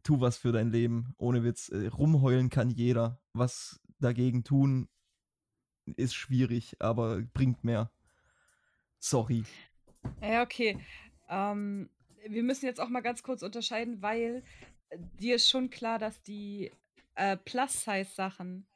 [0.03, 1.13] tu was für dein Leben.
[1.17, 3.19] Ohne Witz, äh, rumheulen kann jeder.
[3.33, 4.87] Was dagegen tun,
[5.85, 7.91] ist schwierig, aber bringt mehr.
[8.99, 9.43] Sorry.
[10.21, 10.79] Ja, okay.
[11.29, 11.89] Ähm,
[12.27, 14.43] wir müssen jetzt auch mal ganz kurz unterscheiden, weil
[14.89, 16.71] äh, dir ist schon klar, dass die
[17.15, 18.67] äh, Plus-Size-Sachen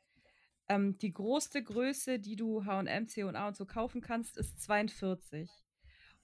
[0.68, 5.50] ähm, die größte Größe, die du H&M, C&A und so kaufen kannst, ist 42.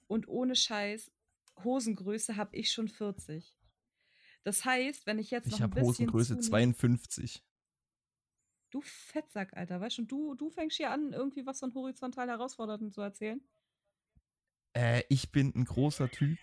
[0.06, 1.10] Und ohne Scheiß,
[1.64, 3.56] Hosengröße habe ich schon 40.
[4.44, 7.42] Das heißt, wenn ich jetzt noch Ich ein habe bisschen Hosengröße zunehme- 52.
[8.70, 12.90] Du Fettsack, Alter, weißt du, du, du fängst hier an, irgendwie was von horizontal herausfordernden
[12.92, 13.40] zu erzählen.
[14.74, 16.38] Äh, ich bin ein großer Typ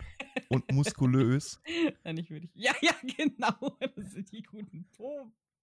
[0.48, 1.60] und muskulös.
[2.04, 2.50] Ja, nicht wirklich.
[2.54, 3.78] Ja, ja, genau.
[3.96, 4.86] Das sind die guten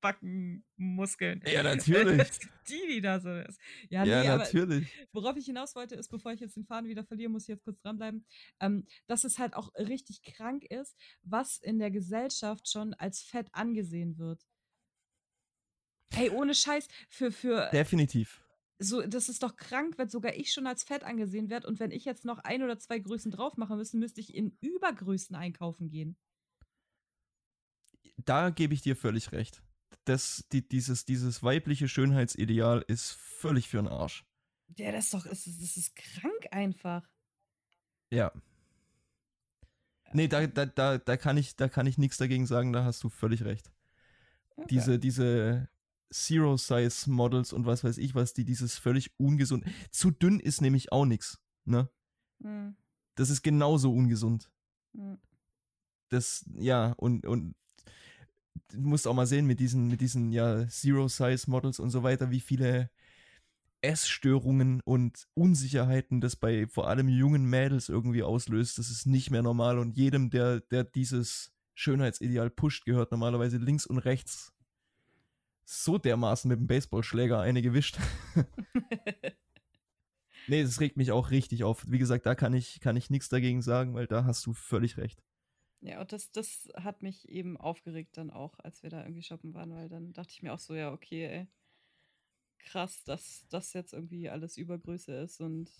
[0.01, 1.41] Pobackenmuskeln.
[1.45, 2.27] Ja, natürlich.
[2.67, 3.59] die, die da so ist.
[3.89, 4.87] Ja, Ja, nee, natürlich.
[5.11, 7.63] worauf ich hinaus wollte, ist, bevor ich jetzt den Faden wieder verliere, muss ich jetzt
[7.63, 8.25] kurz dranbleiben,
[8.59, 13.47] ähm, dass es halt auch richtig krank ist, was in der Gesellschaft schon als Fett
[13.53, 14.45] angesehen wird.
[16.13, 18.43] Hey, ohne Scheiß, für, für Definitiv.
[18.79, 21.91] so, das ist doch krank, wenn sogar ich schon als Fett angesehen werde und wenn
[21.91, 25.89] ich jetzt noch ein oder zwei Größen drauf machen müsste, müsste ich in Übergrößen einkaufen
[25.89, 26.17] gehen.
[28.17, 29.63] Da gebe ich dir völlig recht.
[30.05, 34.25] Das, die, dieses, dieses weibliche Schönheitsideal ist völlig für den Arsch.
[34.77, 37.07] Ja, das ist doch, das ist, das ist krank einfach.
[38.09, 38.31] Ja.
[40.13, 43.03] Nee, da, da, da, da kann ich, da kann ich nichts dagegen sagen, da hast
[43.03, 43.71] du völlig recht.
[44.55, 44.67] Okay.
[44.69, 45.69] Diese, diese
[46.11, 49.65] Zero-Size-Models und was weiß ich was, die dieses völlig ungesund.
[49.91, 51.89] Zu dünn ist nämlich auch nichts, ne?
[52.41, 52.75] Hm,
[53.15, 54.51] Das ist genauso ungesund.
[54.93, 55.19] hm.
[56.09, 57.55] Das, ja, und, und
[58.71, 62.39] du musst auch mal sehen mit diesen, mit diesen, ja, Zero-Size-Models und so weiter, wie
[62.39, 62.89] viele
[63.81, 68.77] Essstörungen und Unsicherheiten das bei vor allem jungen Mädels irgendwie auslöst.
[68.77, 73.85] Das ist nicht mehr normal und jedem, der, der dieses Schönheitsideal pusht, gehört normalerweise links
[73.87, 74.53] und rechts
[75.65, 77.97] so dermaßen mit dem Baseballschläger eine gewischt.
[80.47, 81.85] nee, das regt mich auch richtig auf.
[81.87, 84.97] Wie gesagt, da kann ich, kann ich nichts dagegen sagen, weil da hast du völlig
[84.97, 85.23] recht.
[85.81, 89.53] Ja, und das, das hat mich eben aufgeregt dann auch, als wir da irgendwie shoppen
[89.55, 91.47] waren, weil dann dachte ich mir auch so, ja, okay, ey,
[92.59, 95.71] krass, dass das jetzt irgendwie alles Übergröße ist und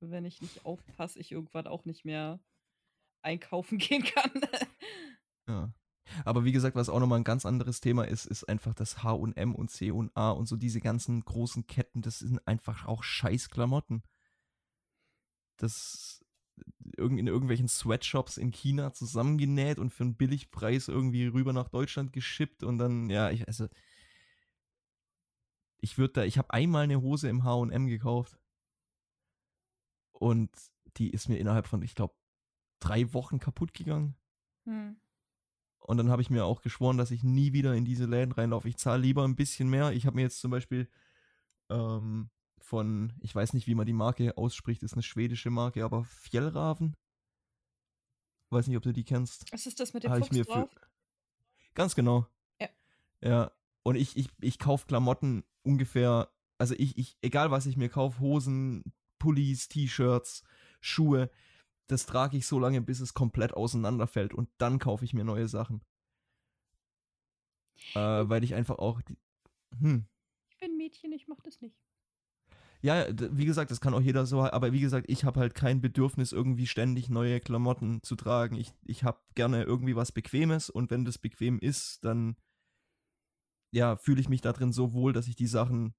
[0.00, 2.40] wenn ich nicht aufpasse, ich irgendwann auch nicht mehr
[3.22, 4.30] einkaufen gehen kann.
[5.48, 5.72] Ja.
[6.24, 9.54] Aber wie gesagt, was auch nochmal ein ganz anderes Thema ist, ist einfach das H&M
[9.54, 13.50] und C und A und so diese ganzen großen Ketten, das sind einfach auch scheiß
[13.50, 14.02] Klamotten.
[15.56, 16.24] Das
[16.96, 22.62] in irgendwelchen Sweatshops in China zusammengenäht und für einen Billigpreis irgendwie rüber nach Deutschland geschippt
[22.62, 23.68] und dann, ja, ich, also,
[25.78, 28.38] ich würde da, ich habe einmal eine Hose im H&M gekauft
[30.12, 30.50] und
[30.96, 32.14] die ist mir innerhalb von, ich glaube,
[32.80, 34.16] drei Wochen kaputt gegangen.
[34.64, 34.96] Hm.
[35.78, 38.68] Und dann habe ich mir auch geschworen, dass ich nie wieder in diese Läden reinlaufe.
[38.68, 39.92] Ich zahle lieber ein bisschen mehr.
[39.92, 40.88] Ich habe mir jetzt zum Beispiel
[41.70, 42.30] ähm,
[42.62, 46.96] von, ich weiß nicht, wie man die Marke ausspricht, ist eine schwedische Marke, aber Fjellraven.
[48.50, 49.52] Weiß nicht, ob du die kennst.
[49.52, 50.70] Was ist das mit dem ich Fuchs mir drauf?
[50.70, 50.80] für.
[51.74, 52.26] Ganz genau.
[52.60, 52.68] Ja.
[53.22, 53.52] Ja.
[53.82, 58.20] Und ich, ich, ich kaufe Klamotten ungefähr, also ich, ich, egal was ich mir kaufe,
[58.20, 58.82] Hosen,
[59.18, 60.42] Pullis, T-Shirts,
[60.80, 61.30] Schuhe,
[61.86, 65.48] das trage ich so lange, bis es komplett auseinanderfällt und dann kaufe ich mir neue
[65.48, 65.82] Sachen.
[67.94, 69.00] Äh, weil ich einfach auch.
[69.02, 69.16] Die,
[69.78, 70.06] hm.
[70.50, 71.76] Ich bin Mädchen, ich mach das nicht.
[72.82, 75.82] Ja, wie gesagt, das kann auch jeder so, aber wie gesagt, ich habe halt kein
[75.82, 78.56] Bedürfnis, irgendwie ständig neue Klamotten zu tragen.
[78.56, 82.36] Ich, ich habe gerne irgendwie was Bequemes und wenn das bequem ist, dann
[83.72, 85.94] ja, fühle ich mich da drin so wohl, dass ich die Sachen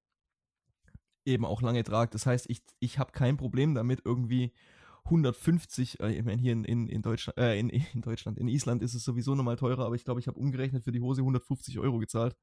[1.24, 2.10] eben auch lange trage.
[2.10, 4.52] Das heißt, ich, ich habe kein Problem damit, irgendwie
[5.04, 8.82] 150, äh, ich meine, hier in, in, in Deutschland, äh, in, in Deutschland, in Island
[8.82, 11.78] ist es sowieso nochmal teurer, aber ich glaube, ich habe umgerechnet für die Hose 150
[11.78, 12.36] Euro gezahlt.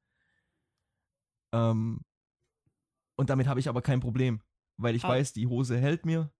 [1.52, 2.00] Ähm,
[3.20, 4.40] und damit habe ich aber kein Problem,
[4.78, 5.10] weil ich ah.
[5.10, 6.32] weiß, die Hose hält mir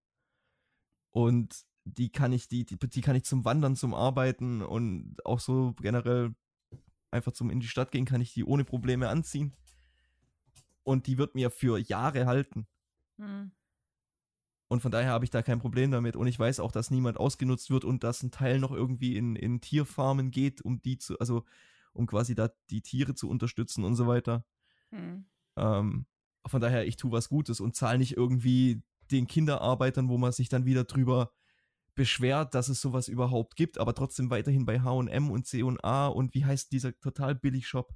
[1.11, 5.39] und die kann ich, die, die, die kann ich zum Wandern, zum Arbeiten und auch
[5.39, 6.33] so generell
[7.11, 9.53] einfach zum in die Stadt gehen, kann ich die ohne Probleme anziehen.
[10.81, 12.65] Und die wird mir für Jahre halten.
[13.19, 13.51] Hm.
[14.67, 16.15] Und von daher habe ich da kein Problem damit.
[16.15, 19.35] Und ich weiß auch, dass niemand ausgenutzt wird und dass ein Teil noch irgendwie in,
[19.35, 21.45] in Tierfarmen geht, um die zu, also
[21.93, 24.43] um quasi da die Tiere zu unterstützen und so weiter.
[24.89, 25.25] Hm.
[25.57, 26.07] Ähm,
[26.45, 28.81] von daher, ich tue was Gutes und zahle nicht irgendwie
[29.11, 31.31] den Kinderarbeitern, wo man sich dann wieder drüber
[31.95, 36.45] beschwert, dass es sowas überhaupt gibt, aber trotzdem weiterhin bei HM und C&A und wie
[36.45, 37.93] heißt dieser total billig Shop?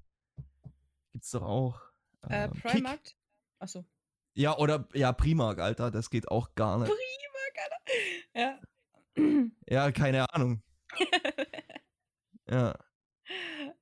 [1.13, 1.81] Gibt's doch auch.
[2.29, 3.15] Äh, ähm, Primarkt?
[3.59, 3.85] Achso.
[4.33, 6.91] Ja, oder ja, Primark, Alter, das geht auch gar nicht.
[6.91, 7.81] Primark, Alter.
[8.35, 8.59] Ja.
[9.67, 10.61] Ja, keine Ahnung.
[12.49, 12.77] ja.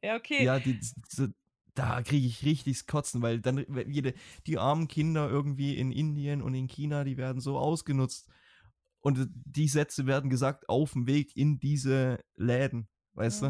[0.01, 0.43] Ja, okay.
[0.43, 1.33] Ja, die, die,
[1.75, 4.13] da kriege ich richtig Kotzen, weil dann jede,
[4.45, 8.29] die armen Kinder irgendwie in Indien und in China, die werden so ausgenutzt.
[9.01, 13.49] Und die Sätze werden gesagt auf dem Weg in diese Läden, weißt ja.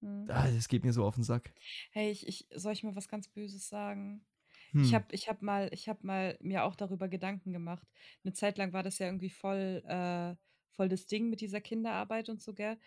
[0.00, 0.06] du?
[0.06, 0.26] Mhm.
[0.30, 1.52] Ah, das geht mir so auf den Sack.
[1.90, 4.24] Hey, ich, ich, soll ich mal was ganz Böses sagen?
[4.72, 4.82] Hm.
[4.82, 7.86] Ich habe ich hab mal, hab mal mir auch darüber Gedanken gemacht.
[8.24, 10.34] Eine Zeit lang war das ja irgendwie voll, äh,
[10.72, 12.78] voll das Ding mit dieser Kinderarbeit und so, gell?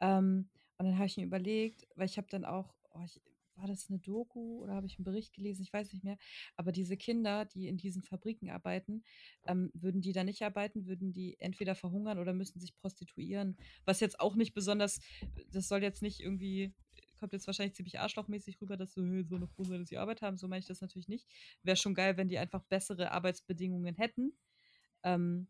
[0.00, 3.20] Ähm, und dann habe ich mir überlegt, weil ich habe dann auch, oh, ich,
[3.60, 5.62] war das eine Doku oder habe ich einen Bericht gelesen?
[5.62, 6.16] Ich weiß nicht mehr.
[6.56, 9.04] Aber diese Kinder, die in diesen Fabriken arbeiten,
[9.46, 13.56] ähm, würden die da nicht arbeiten, würden die entweder verhungern oder müssen sich prostituieren.
[13.84, 15.00] Was jetzt auch nicht besonders,
[15.52, 16.74] das soll jetzt nicht irgendwie
[17.20, 20.22] kommt jetzt wahrscheinlich ziemlich arschlochmäßig rüber, dass so, hey, so eine froh dass sie Arbeit
[20.22, 20.38] haben.
[20.38, 21.28] So meine ich das natürlich nicht.
[21.62, 24.32] Wäre schon geil, wenn die einfach bessere Arbeitsbedingungen hätten.
[25.02, 25.48] Ähm,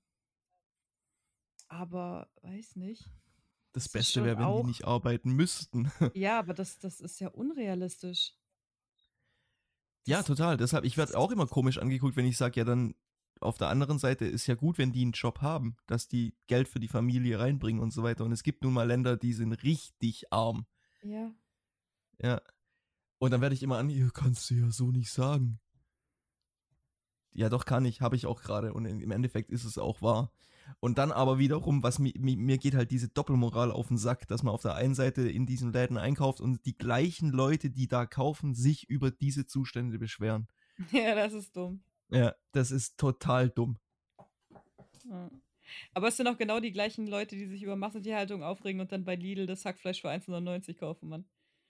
[1.69, 3.09] aber weiß nicht.
[3.73, 5.91] Das, das Beste wäre, wenn auch, die nicht arbeiten müssten.
[6.15, 8.35] Ja, aber das, das ist ja unrealistisch.
[10.05, 10.57] Das ja, total.
[10.57, 12.95] Deshalb, ich werde auch immer komisch angeguckt, wenn ich sage, ja, dann
[13.41, 16.69] auf der anderen Seite ist ja gut, wenn die einen Job haben, dass die Geld
[16.69, 18.25] für die Familie reinbringen und so weiter.
[18.25, 20.67] Und es gibt nun mal Länder, die sind richtig arm.
[21.03, 21.33] Ja.
[22.19, 22.43] Ja.
[23.19, 25.61] Und dann werde ich immer an, ihr kannst du ja so nicht sagen.
[27.33, 28.75] Ja, doch kann ich, habe ich auch gerade.
[28.75, 30.33] Und im Endeffekt ist es auch wahr.
[30.79, 34.43] Und dann aber wiederum, was mir, mir geht halt diese Doppelmoral auf den Sack, dass
[34.43, 38.07] man auf der einen Seite in diesen Läden einkauft und die gleichen Leute, die da
[38.07, 40.49] kaufen, sich über diese Zustände beschweren.
[40.93, 41.83] Ja, das ist dumm.
[42.09, 43.77] Ja, das ist total dumm.
[45.05, 45.31] Ja.
[45.95, 49.05] Aber es sind auch genau die gleichen Leute, die sich über Massentierhaltung aufregen und dann
[49.05, 51.25] bei Lidl das Hackfleisch für 1,99 kaufen, Mann.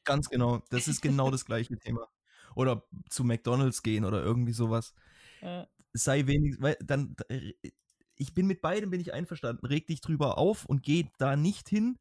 [0.04, 0.62] Ganz genau.
[0.70, 2.08] Das ist genau das gleiche Thema.
[2.54, 4.94] Oder zu McDonalds gehen oder irgendwie sowas.
[5.42, 5.68] Ja.
[5.92, 7.14] Sei wenig, weil dann,
[8.20, 9.64] ich bin mit beidem bin ich einverstanden.
[9.64, 11.98] Reg dich drüber auf und geh da nicht hin.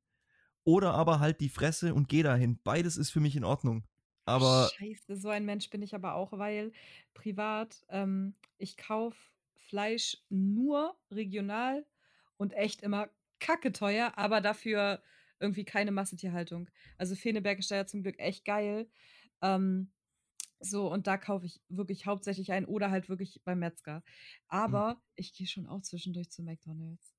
[0.65, 2.59] Oder aber halt die Fresse und geh dahin.
[2.63, 3.86] Beides ist für mich in Ordnung.
[4.26, 4.70] Aber.
[4.76, 6.74] Scheiße, so ein Mensch bin ich aber auch, weil
[7.13, 9.17] privat, ähm, ich kaufe
[9.55, 11.86] Fleisch nur regional
[12.36, 13.09] und echt immer
[13.39, 15.01] kacke teuer, aber dafür
[15.39, 16.70] irgendwie keine Massentierhaltung.
[16.97, 18.89] Also Feneberg ist da ja zum Glück echt geil.
[19.41, 19.89] Ähm,
[20.60, 23.95] so, und da kaufe ich wirklich hauptsächlich ein oder halt wirklich beim Metzger.
[23.95, 24.03] Hm.
[24.47, 24.99] Aber mhm.
[25.16, 27.16] ich gehe schon auch zwischendurch zu McDonalds.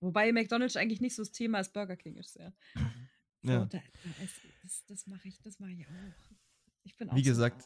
[0.00, 2.52] Wobei McDonalds eigentlich nicht so das Thema als Burger King ist, ja.
[3.42, 3.66] So, ja.
[3.66, 3.78] Da,
[4.64, 5.92] das, das mache ich, das mache ich auch.
[6.82, 7.64] Ich bin auch Wie gesagt,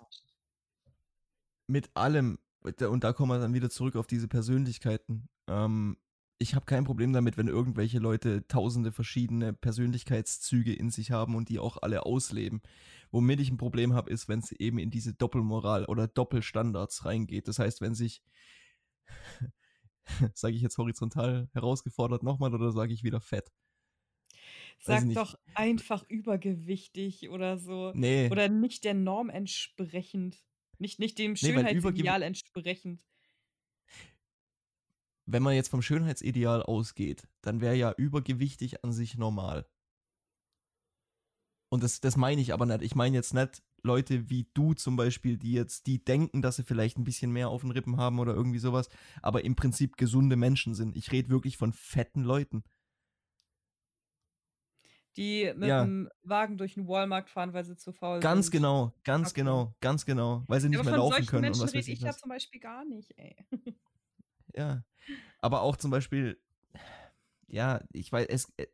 [1.66, 5.30] mit allem, und da kommen wir dann wieder zurück auf diese Persönlichkeiten.
[5.47, 5.97] Ähm,
[6.43, 11.49] ich habe kein Problem damit, wenn irgendwelche Leute tausende verschiedene Persönlichkeitszüge in sich haben und
[11.49, 12.61] die auch alle ausleben.
[13.12, 17.47] Womit ich ein Problem habe, ist, wenn es eben in diese Doppelmoral oder Doppelstandards reingeht.
[17.47, 18.22] Das heißt, wenn sich,
[20.34, 23.53] sage ich jetzt horizontal herausgefordert nochmal oder sage ich wieder fett?
[24.80, 27.93] Sag doch einfach übergewichtig oder so.
[27.95, 28.28] Nee.
[28.30, 30.43] Oder nicht der Norm entsprechend.
[30.78, 33.01] Nicht, nicht dem Schönheitsideal nee, entsprechend
[35.27, 39.66] wenn man jetzt vom Schönheitsideal ausgeht, dann wäre ja übergewichtig an sich normal.
[41.70, 42.83] Und das, das meine ich aber nicht.
[42.83, 46.62] Ich meine jetzt nicht Leute wie du zum Beispiel, die jetzt, die denken, dass sie
[46.64, 48.89] vielleicht ein bisschen mehr auf den Rippen haben oder irgendwie sowas,
[49.23, 50.97] aber im Prinzip gesunde Menschen sind.
[50.97, 52.62] Ich rede wirklich von fetten Leuten.
[55.16, 55.79] Die mit Ja.
[55.79, 58.51] dem Wagen durch den Walmart fahren, weil sie zu faul Ganz sind.
[58.51, 59.35] genau, ganz Okay.
[59.35, 61.93] genau, ganz genau, weil sie nicht Ja, mehr laufen können und Menschen was weiß rede
[61.93, 62.16] ich ich ja was.
[62.16, 63.37] zum Beispiel gar nicht, ey.
[64.55, 64.84] Ja.
[65.40, 66.38] Aber auch zum Beispiel,
[67.48, 68.66] ja, ich weiß, es, äh,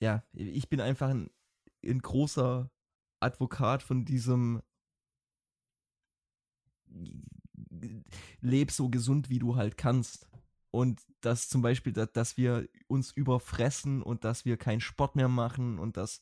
[0.00, 1.30] ja, ich bin einfach ein,
[1.84, 2.70] ein großer
[3.20, 4.62] Advokat von diesem
[8.40, 10.28] leb so gesund, wie du halt kannst.
[10.70, 15.28] Und dass zum Beispiel, dass, dass wir uns überfressen und dass wir keinen Sport mehr
[15.28, 16.20] machen und dass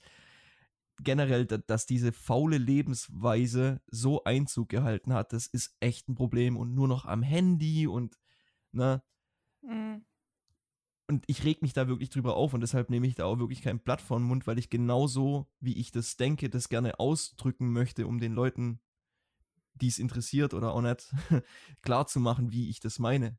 [1.03, 6.57] generell, da- dass diese faule Lebensweise so Einzug gehalten hat, das ist echt ein Problem
[6.57, 8.19] und nur noch am Handy und
[8.73, 9.03] ne,
[9.63, 10.05] Mhm.
[11.07, 13.63] und ich reg mich da wirklich drüber auf und deshalb nehme ich da auch wirklich
[13.63, 17.73] kein Blatt vor den Mund, weil ich genauso, wie ich das denke, das gerne ausdrücken
[17.73, 18.81] möchte, um den Leuten,
[19.75, 21.13] die es interessiert oder auch nicht,
[21.83, 23.39] klar zu machen, wie ich das meine.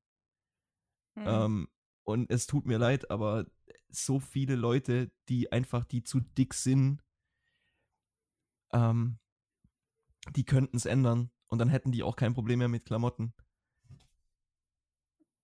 [1.15, 1.27] Mhm.
[1.27, 1.67] Ähm,
[2.03, 3.45] und es tut mir leid, aber
[3.89, 7.01] so viele Leute, die einfach, die zu dick sind,
[8.75, 9.17] ähm,
[10.35, 13.33] die könnten es ändern und dann hätten die auch kein Problem mehr mit Klamotten.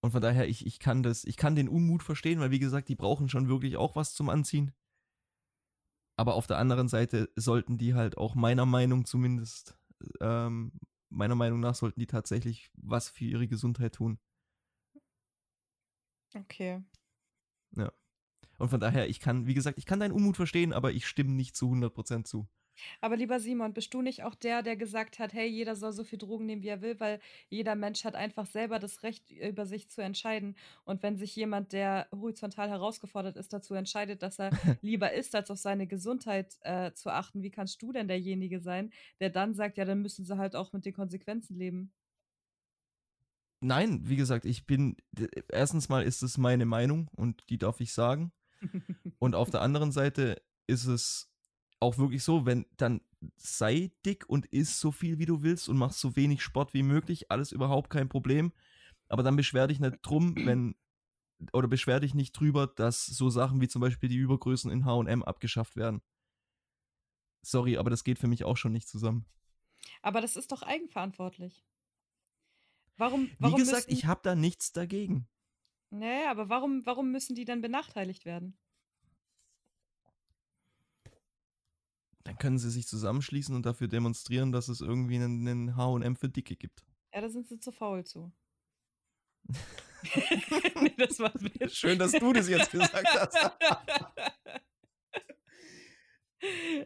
[0.03, 2.89] Und von daher, ich, ich kann das, ich kann den Unmut verstehen, weil wie gesagt,
[2.89, 4.73] die brauchen schon wirklich auch was zum Anziehen.
[6.17, 9.77] Aber auf der anderen Seite sollten die halt auch meiner Meinung zumindest,
[10.19, 10.73] ähm,
[11.09, 14.19] meiner Meinung nach sollten die tatsächlich was für ihre Gesundheit tun.
[16.33, 16.83] Okay.
[18.61, 21.31] Und von daher, ich kann, wie gesagt, ich kann deinen Unmut verstehen, aber ich stimme
[21.31, 22.47] nicht zu 100% zu.
[22.99, 26.03] Aber lieber Simon, bist du nicht auch der, der gesagt hat, hey, jeder soll so
[26.03, 27.19] viel Drogen nehmen, wie er will, weil
[27.49, 30.55] jeder Mensch hat einfach selber das Recht, über sich zu entscheiden.
[30.83, 34.51] Und wenn sich jemand, der horizontal herausgefordert ist, dazu entscheidet, dass er
[34.81, 38.91] lieber isst, als auf seine Gesundheit äh, zu achten, wie kannst du denn derjenige sein,
[39.19, 41.91] der dann sagt, ja, dann müssen sie halt auch mit den Konsequenzen leben?
[43.63, 44.97] Nein, wie gesagt, ich bin,
[45.49, 48.31] erstens mal ist es meine Meinung und die darf ich sagen.
[49.19, 51.30] Und auf der anderen Seite ist es
[51.81, 53.01] auch wirklich so, wenn dann
[53.37, 56.83] sei dick und isst so viel wie du willst und mach so wenig Sport wie
[56.83, 58.53] möglich, alles überhaupt kein Problem.
[59.07, 60.75] Aber dann beschwer dich nicht drum, wenn,
[61.53, 65.23] oder beschwer dich nicht drüber, dass so Sachen wie zum Beispiel die Übergrößen in HM
[65.23, 66.01] abgeschafft werden.
[67.43, 69.25] Sorry, aber das geht für mich auch schon nicht zusammen.
[70.03, 71.65] Aber das ist doch eigenverantwortlich.
[72.97, 75.27] Warum, Wie warum gesagt, müssen, ich habe da nichts dagegen.
[75.89, 78.57] Naja, aber warum, warum müssen die dann benachteiligt werden?
[82.23, 86.29] Dann können sie sich zusammenschließen und dafür demonstrieren, dass es irgendwie einen, einen HM für
[86.29, 86.83] Dicke gibt.
[87.13, 88.31] Ja, da sind sie zu faul zu.
[90.81, 91.73] nee, das war ein Witz.
[91.77, 93.37] Schön, dass du das jetzt gesagt hast.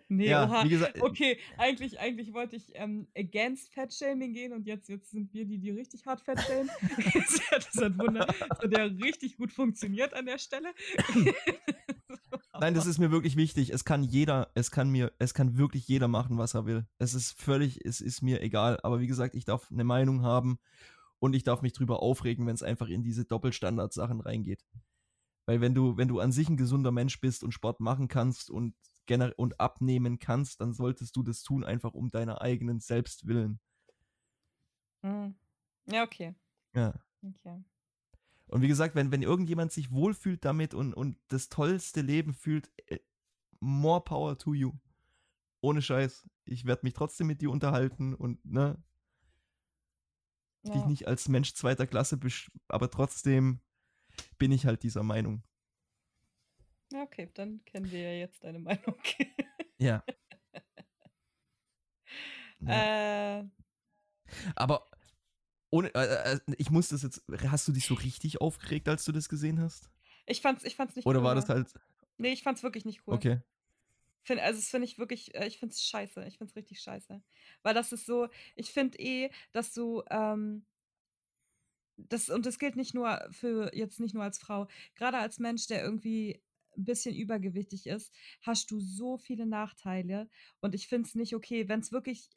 [0.09, 0.65] nee, ja, oha.
[0.65, 5.33] wie gesagt, Okay, eigentlich, eigentlich wollte ich ähm, against Fat-Shaming gehen und jetzt, jetzt sind
[5.33, 6.69] wir die, die richtig hart fat shamen.
[7.13, 10.73] das hat- das hat Wunder, das hat ja richtig gut funktioniert an der Stelle.
[12.65, 13.69] Nein, das ist mir wirklich wichtig.
[13.69, 16.87] Es kann jeder, es kann mir, es kann wirklich jeder machen, was er will.
[16.97, 18.79] Es ist völlig, es ist mir egal.
[18.81, 20.57] Aber wie gesagt, ich darf eine Meinung haben
[21.19, 24.65] und ich darf mich drüber aufregen, wenn es einfach in diese Doppelstandard-Sachen reingeht.
[25.45, 28.49] Weil wenn du, wenn du an sich ein gesunder Mensch bist und Sport machen kannst
[28.49, 28.73] und
[29.37, 33.59] und abnehmen kannst, dann solltest du das tun, einfach um deiner eigenen Selbstwillen.
[35.03, 35.35] Hm.
[35.85, 36.33] Ja, okay.
[36.73, 36.95] Ja.
[37.21, 37.63] okay.
[38.47, 42.69] Und wie gesagt, wenn, wenn irgendjemand sich wohlfühlt damit und, und das tollste Leben fühlt,
[42.87, 42.99] äh,
[43.59, 44.73] more power to you.
[45.61, 46.27] Ohne Scheiß.
[46.45, 48.81] Ich werde mich trotzdem mit dir unterhalten und ne,
[50.63, 50.87] dich Ja.
[50.87, 53.61] nicht als Mensch zweiter Klasse, besch aber trotzdem
[54.37, 55.43] bin ich halt dieser Meinung.
[56.91, 58.95] ja, okay, dann kennen wir ja jetzt deine Meinung.
[59.79, 60.03] Ja.
[62.59, 63.39] ja.
[63.39, 63.43] äh,
[64.55, 64.85] Aber
[65.75, 69.11] ohne, äh, äh, ich muss das jetzt, hast du dich so richtig aufgeregt, als du
[69.11, 69.89] das gesehen hast?
[70.25, 71.25] ich fand's, ich fand's nicht Oder cool.
[71.25, 71.71] war das halt,
[72.17, 73.15] Nee, ich fand's wirklich nicht cool.
[73.15, 73.41] okay.
[74.23, 76.23] Find, also das finde ich wirklich, äh, ich finde es scheiße.
[76.25, 77.21] Ich finde es richtig scheiße.
[77.61, 80.65] Weil das ist so, ich finde eh, dass du, ähm,
[81.97, 85.67] das, und das gilt nicht nur für, jetzt nicht nur als Frau, gerade als Mensch,
[85.67, 86.41] der irgendwie
[86.77, 90.29] ein bisschen übergewichtig ist, hast du so viele Nachteile.
[90.59, 92.29] Und ich finde es nicht okay, wenn es wirklich,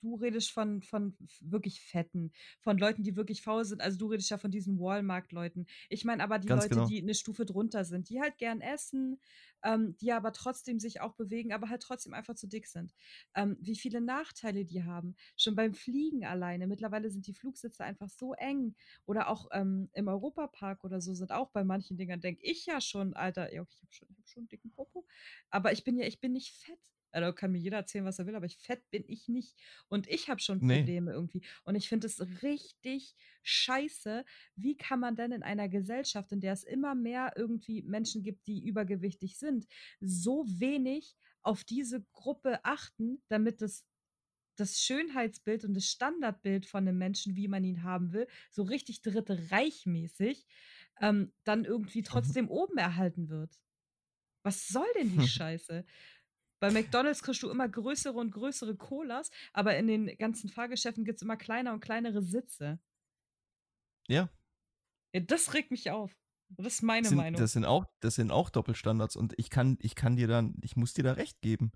[0.00, 3.80] du redest von, von wirklich Fetten, von Leuten, die wirklich faul sind.
[3.80, 5.66] Also du redest ja von diesen Walmart-Leuten.
[5.88, 6.86] Ich meine aber die Ganz Leute, genau.
[6.86, 9.20] die eine Stufe drunter sind, die halt gern essen,
[9.62, 12.94] ähm, die aber trotzdem sich auch bewegen, aber halt trotzdem einfach zu dick sind.
[13.34, 15.16] Ähm, wie viele Nachteile die haben.
[15.36, 16.66] Schon beim Fliegen alleine.
[16.66, 18.74] Mittlerweile sind die Flugsitze einfach so eng.
[19.06, 22.80] Oder auch ähm, im Europapark oder so sind auch bei manchen Dingern, denke ich ja
[22.80, 25.06] schon, Alter, ja, ich habe schon, ich hab schon einen dicken Popo.
[25.50, 26.95] Aber ich bin ja, ich bin nicht fett.
[27.12, 29.56] Also kann mir jeder erzählen, was er will, aber ich, fett bin ich nicht.
[29.88, 31.16] Und ich habe schon Probleme nee.
[31.16, 31.42] irgendwie.
[31.64, 34.24] Und ich finde es richtig scheiße.
[34.54, 38.46] Wie kann man denn in einer Gesellschaft, in der es immer mehr irgendwie Menschen gibt,
[38.46, 39.66] die übergewichtig sind,
[40.00, 43.84] so wenig auf diese Gruppe achten, damit das
[44.56, 49.02] das Schönheitsbild und das Standardbild von einem Menschen, wie man ihn haben will, so richtig
[49.02, 50.46] dritte Reichmäßig,
[51.00, 52.04] ähm, dann irgendwie mhm.
[52.04, 53.60] trotzdem oben erhalten wird.
[54.42, 55.84] Was soll denn die Scheiße?
[56.58, 61.18] Bei McDonalds kriegst du immer größere und größere Colas, aber in den ganzen Fahrgeschäften gibt
[61.18, 62.78] es immer kleiner und kleinere Sitze.
[64.08, 64.30] Ja.
[65.12, 65.20] ja.
[65.20, 66.16] Das regt mich auf.
[66.48, 67.40] Das ist meine sind, Meinung.
[67.40, 70.76] Das sind, auch, das sind auch Doppelstandards und ich kann, ich kann dir dann, ich
[70.76, 71.72] muss dir da recht geben.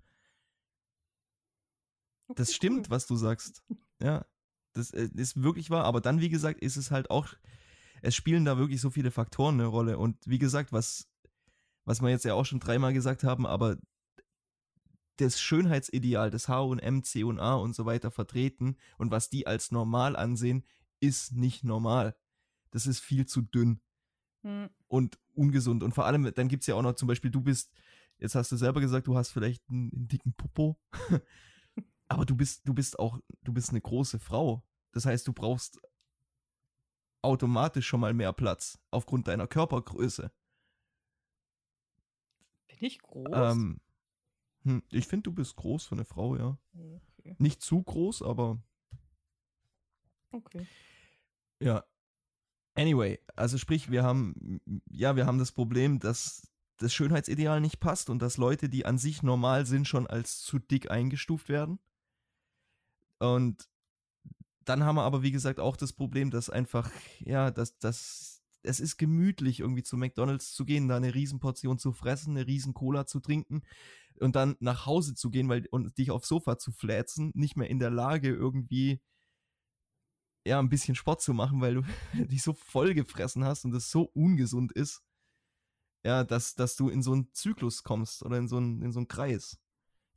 [2.27, 2.91] Okay, das stimmt, cool.
[2.91, 3.63] was du sagst.
[4.01, 4.25] Ja.
[4.73, 7.27] Das äh, ist wirklich wahr, aber dann, wie gesagt, ist es halt auch,
[8.01, 9.97] es spielen da wirklich so viele Faktoren eine Rolle.
[9.97, 11.07] Und wie gesagt, was,
[11.85, 13.77] was wir jetzt ja auch schon dreimal gesagt haben, aber
[15.21, 20.65] das Schönheitsideal des H&M, C&A und so weiter vertreten und was die als normal ansehen,
[20.99, 22.15] ist nicht normal.
[22.71, 23.81] Das ist viel zu dünn
[24.43, 24.69] hm.
[24.87, 25.83] und ungesund.
[25.83, 27.71] Und vor allem, dann gibt es ja auch noch zum Beispiel, du bist,
[28.17, 30.79] jetzt hast du selber gesagt, du hast vielleicht einen, einen dicken Popo,
[32.07, 34.63] aber du bist, du bist auch, du bist eine große Frau.
[34.91, 35.79] Das heißt, du brauchst
[37.21, 40.31] automatisch schon mal mehr Platz aufgrund deiner Körpergröße.
[42.67, 43.27] Bin ich groß?
[43.33, 43.79] Ähm,
[44.63, 46.57] hm, ich finde, du bist groß für eine Frau, ja.
[47.17, 47.35] Okay.
[47.39, 48.61] Nicht zu groß, aber.
[50.31, 50.67] Okay.
[51.59, 51.83] Ja.
[52.73, 56.47] Anyway, also sprich, wir haben, ja, wir haben das Problem, dass
[56.77, 60.57] das Schönheitsideal nicht passt und dass Leute, die an sich normal sind, schon als zu
[60.57, 61.79] dick eingestuft werden.
[63.19, 63.67] Und
[64.63, 66.89] dann haben wir aber, wie gesagt, auch das Problem, dass einfach,
[67.19, 71.91] ja, dass, dass es ist gemütlich, irgendwie zu McDonalds zu gehen, da eine Riesenportion zu
[71.93, 73.63] fressen, eine riesen Cola zu trinken
[74.21, 77.69] und dann nach Hause zu gehen weil, und dich aufs Sofa zu flätzen, nicht mehr
[77.69, 79.01] in der Lage, irgendwie
[80.45, 81.81] ja, ein bisschen Sport zu machen, weil du
[82.27, 85.03] dich so voll gefressen hast und es so ungesund ist,
[86.03, 88.99] ja, dass, dass du in so einen Zyklus kommst oder in so einen, in so
[88.99, 89.59] einen Kreis,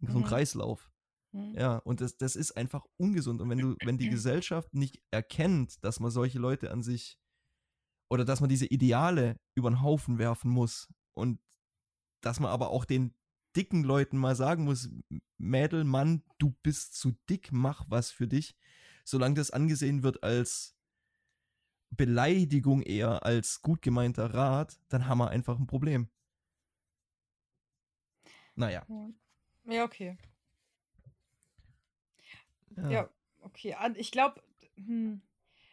[0.00, 0.28] in so einen mhm.
[0.28, 0.90] Kreislauf.
[1.32, 1.54] Mhm.
[1.56, 3.42] Ja, und das, das ist einfach ungesund.
[3.42, 7.18] Und wenn du, wenn die Gesellschaft nicht erkennt, dass man solche Leute an sich
[8.10, 11.40] oder dass man diese Ideale über den Haufen werfen muss und
[12.22, 13.14] dass man aber auch den
[13.56, 14.90] dicken Leuten mal sagen muss,
[15.38, 18.56] Mädel, Mann, du bist zu dick, mach was für dich,
[19.04, 20.76] solange das angesehen wird als
[21.90, 26.08] Beleidigung eher als gut gemeinter Rat, dann haben wir einfach ein Problem.
[28.56, 28.86] Naja.
[29.64, 30.16] Ja, okay.
[32.76, 33.76] Ja, ja okay.
[33.96, 34.42] Ich glaube,
[34.76, 35.22] hm,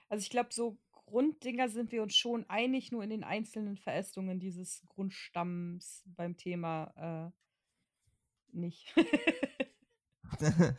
[0.10, 4.40] also ich glaube, so Grunddinger sind wir uns schon einig, nur in den einzelnen Verästungen
[4.40, 7.32] dieses Grundstamms beim Thema äh,
[8.54, 8.94] nicht.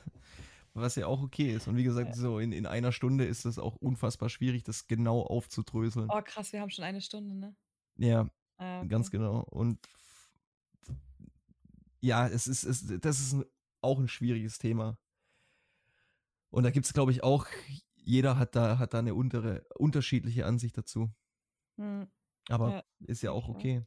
[0.75, 1.69] Was ja auch okay ist.
[1.69, 5.21] Und wie gesagt, so in, in einer Stunde ist es auch unfassbar schwierig, das genau
[5.21, 6.09] aufzudröseln.
[6.11, 7.55] Oh, krass, wir haben schon eine Stunde, ne?
[7.97, 8.89] Ja, ah, okay.
[8.89, 9.41] ganz genau.
[9.41, 9.79] Und
[12.01, 13.37] ja, es ist, es, das ist
[13.83, 14.99] auch ein schwieriges Thema.
[16.51, 17.47] Und da gibt es, glaube ich, auch,
[17.95, 21.11] jeder hat da, hat da eine untere, unterschiedliche Ansicht dazu.
[21.77, 22.09] Hm.
[22.49, 23.85] Aber ja, ist ja auch okay.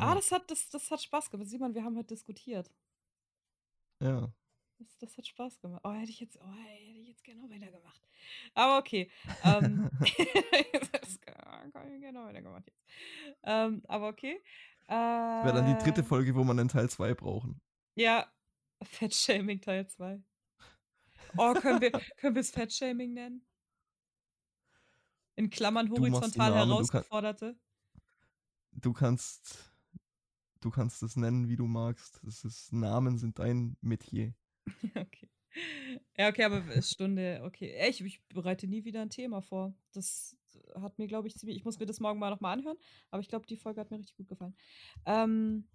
[0.00, 1.48] Ah, das hat, das, das hat Spaß gemacht.
[1.48, 2.70] Sieh mal, wir haben heute diskutiert.
[4.00, 4.32] Ja.
[4.78, 5.82] Das, das hat Spaß gemacht.
[5.84, 8.00] Oh, hätte ich jetzt, oh, hätte ich jetzt gerne weitergemacht.
[8.54, 9.10] Aber okay.
[9.44, 9.90] Ähm,
[10.92, 12.82] das kann ich gerne weitergemacht jetzt.
[13.42, 14.42] Ähm, aber okay.
[14.88, 17.60] Äh, Wäre dann die dritte Folge, wo man einen Teil 2 brauchen.
[17.94, 18.26] Ja,
[18.82, 20.22] Fettshaming Teil 2.
[21.36, 23.46] Oh, können wir, können wir es Fettshaming nennen?
[25.36, 27.56] In Klammern horizontal herausgeforderte.
[28.72, 29.69] Du kannst
[30.60, 32.20] du kannst es nennen, wie du magst.
[32.22, 34.34] Das ist, Namen sind dein Metier.
[34.94, 35.28] okay.
[36.16, 37.74] Ja, okay, aber Stunde, okay.
[37.88, 39.74] Ich, ich bereite nie wieder ein Thema vor.
[39.92, 40.36] Das
[40.76, 41.56] hat mir, glaube ich, ziemlich.
[41.56, 42.76] Ich muss mir das morgen mal nochmal anhören,
[43.10, 44.56] aber ich glaube, die Folge hat mir richtig gut gefallen.
[45.06, 45.68] Ähm,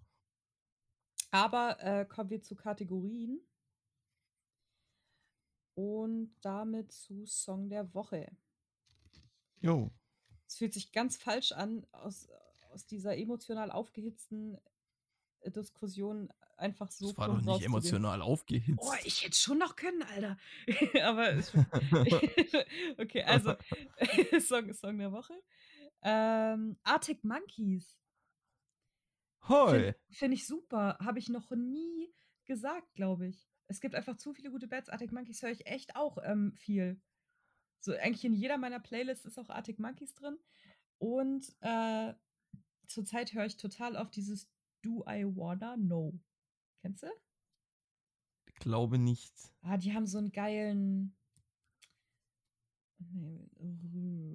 [1.31, 3.41] aber äh, kommen wir zu Kategorien.
[5.73, 8.31] Und damit zu Song der Woche.
[9.59, 9.91] Jo.
[10.47, 12.29] Es fühlt sich ganz falsch an, aus,
[12.71, 14.57] aus dieser emotional aufgehitzten
[15.51, 17.07] Diskussion einfach so.
[17.09, 18.79] Das war doch nicht emotional aufgehitzt.
[18.81, 20.37] Oh, ich hätte schon noch können, Alter.
[21.03, 21.29] Aber
[22.97, 23.55] okay, also
[24.39, 25.33] Song, Song der Woche.
[26.01, 27.97] Ähm, Arctic Monkeys.
[29.47, 29.69] Hoi.
[29.69, 30.97] Finde find ich super.
[30.99, 32.13] Habe ich noch nie
[32.45, 33.47] gesagt, glaube ich.
[33.67, 34.89] Es gibt einfach zu viele gute Bands.
[34.89, 37.01] Arctic Monkeys höre ich echt auch ähm, viel.
[37.79, 40.37] So, eigentlich in jeder meiner Playlists ist auch Arctic Monkeys drin.
[40.97, 42.13] Und äh,
[42.87, 44.47] zurzeit höre ich total auf dieses
[44.85, 46.13] Do I Wanna Know.
[46.81, 47.07] Kennst du?
[48.59, 49.33] Glaube nicht.
[49.61, 51.17] Ah, die haben so einen geilen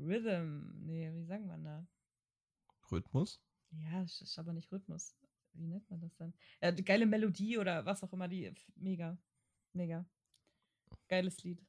[0.04, 0.86] Rhythm.
[0.86, 1.86] Nee, wie sagen man da?
[2.90, 3.40] Rhythmus?
[3.70, 5.14] Ja, das ist aber nicht Rhythmus.
[5.52, 6.34] Wie nennt man das dann?
[6.60, 9.16] Ja, die geile Melodie oder was auch immer, die mega.
[9.72, 10.04] Mega.
[11.06, 11.64] Geiles Lied.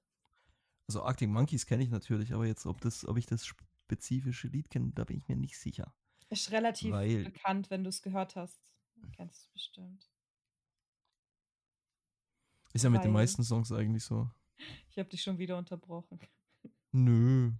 [0.88, 4.72] Also Arctic Monkeys kenne ich natürlich, aber jetzt, ob das, ob ich das spezifische Lied
[4.72, 5.94] kenne, da bin ich mir nicht sicher.
[6.32, 8.74] Ist relativ Weil, bekannt, wenn du es gehört hast.
[9.12, 10.10] Kennst du es bestimmt.
[12.72, 14.30] Ist ja mit den meisten Songs eigentlich so.
[14.90, 16.22] Ich habe dich schon wieder unterbrochen.
[16.94, 17.52] Nö.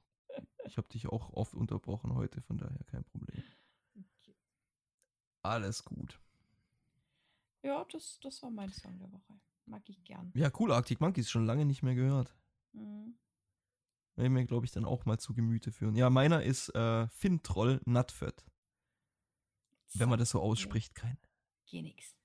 [0.64, 3.44] Ich habe dich auch oft unterbrochen heute, von daher kein Problem.
[3.94, 4.38] Okay.
[5.42, 6.22] Alles gut.
[7.64, 9.38] Ja, das, das war mein Song der Woche.
[9.66, 10.32] Mag ich gern.
[10.34, 10.72] Ja, cool.
[10.72, 12.34] Arctic Monkeys schon lange nicht mehr gehört.
[12.72, 13.18] Mhm.
[14.16, 15.96] Werde ich mir, glaube ich, dann auch mal zu Gemüte führen.
[15.96, 18.46] Ja, meiner ist äh, Fintroll Nutfett.
[19.94, 21.18] Wenn man das so ausspricht, kein.
[21.66, 22.16] Geh nix.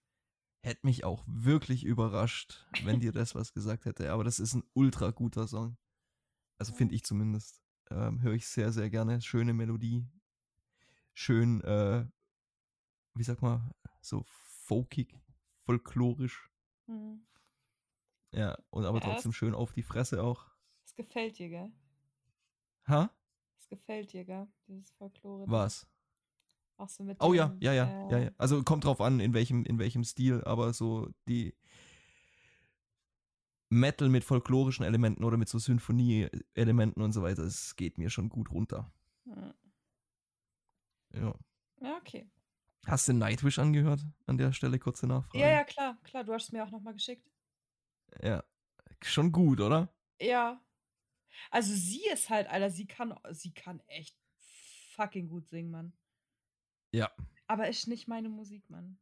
[0.63, 4.11] Hätte mich auch wirklich überrascht, wenn dir das was gesagt hätte.
[4.13, 5.77] Aber das ist ein ultra guter Song.
[6.59, 7.63] Also finde ich zumindest.
[7.91, 9.21] Ähm, Höre ich sehr, sehr gerne.
[9.23, 10.07] Schöne Melodie.
[11.15, 12.05] Schön, äh,
[13.15, 15.17] wie sag mal, so folkig,
[15.65, 16.51] folklorisch.
[16.87, 17.27] Mhm.
[18.33, 20.47] Ja, und aber ja, trotzdem schön auf die Fresse auch.
[20.85, 21.73] Es gefällt dir, gell?
[22.89, 23.11] Ha?
[23.59, 24.47] Es gefällt dir, gell?
[24.67, 25.45] Dieses Folklore.
[25.49, 25.87] Was?
[26.79, 28.31] Auch so mit oh ja, ja, ja, äh, ja, ja.
[28.37, 31.55] Also kommt drauf an, in welchem, in welchem Stil, aber so die
[33.69, 38.29] Metal mit folklorischen Elementen oder mit so Symphonie-Elementen und so weiter, es geht mir schon
[38.29, 38.93] gut runter.
[39.25, 39.55] Hm.
[41.15, 41.35] Ja.
[41.81, 42.29] Ja, okay.
[42.87, 44.05] Hast du Nightwish angehört?
[44.27, 45.39] An der Stelle kurze Nachfrage.
[45.39, 46.25] Ja, ja, klar, klar.
[46.25, 47.29] Du hast es mir auch nochmal geschickt.
[48.23, 48.45] Ja.
[49.03, 49.93] Schon gut, oder?
[50.21, 50.61] Ja.
[51.51, 54.17] Also sie ist halt, Alter, sie kann, sie kann echt
[54.95, 55.93] fucking gut singen, Mann.
[56.97, 57.11] Ja.
[57.47, 58.99] Aber ist nicht meine Musik, Mann.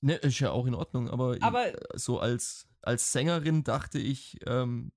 [0.00, 4.92] Ne, ist ja auch in Ordnung, aber, aber so als, als Sängerin dachte ich, ähm,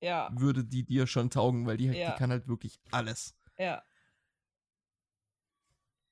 [0.00, 0.30] ja.
[0.32, 2.12] würde die dir schon taugen, weil die, ja.
[2.12, 3.36] die kann halt wirklich alles.
[3.58, 3.82] Ja.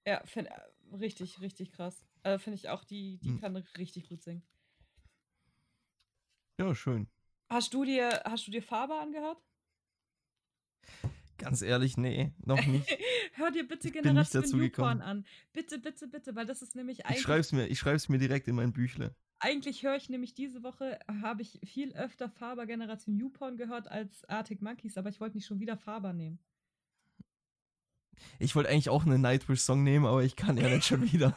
[0.04, 0.60] Ja, find, äh,
[0.92, 2.04] richtig, richtig krass.
[2.24, 3.40] Also finde ich auch, die, die hm.
[3.40, 4.42] kann richtig gut singen.
[6.58, 7.08] Ja, schön.
[7.48, 9.38] Hast du dir, hast du dir Farbe angehört?
[11.38, 12.88] Ganz ehrlich, nee, noch nicht.
[13.34, 15.26] Hör dir bitte Generation Newborn an.
[15.52, 17.18] Bitte, bitte, bitte, weil das ist nämlich eigentlich.
[17.18, 19.14] Ich schreib's mir, ich schreib's mir direkt in mein Büchle.
[19.40, 24.24] Eigentlich höre ich nämlich diese Woche, habe ich viel öfter Faber Generation Newporn gehört als
[24.28, 26.38] Arctic Monkeys, aber ich wollte nicht schon wieder Faber nehmen.
[28.38, 31.36] Ich wollte eigentlich auch einen Nightwish-Song nehmen, aber ich kann ja nicht schon wieder.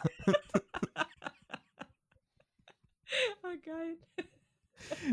[3.44, 3.98] oh, geil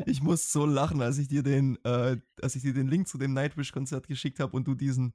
[0.07, 3.19] ich muss so lachen, als ich dir den, äh, als ich dir den Link zu
[3.19, 5.15] dem Nightwish-Konzert geschickt habe und du diesen,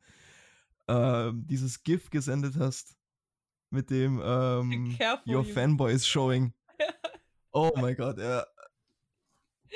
[0.87, 2.95] äh, dieses GIF gesendet hast
[3.69, 4.97] mit dem ähm,
[5.27, 5.43] Your you.
[5.43, 6.53] Fanboy is showing.
[7.51, 8.45] Oh mein Gott, ja.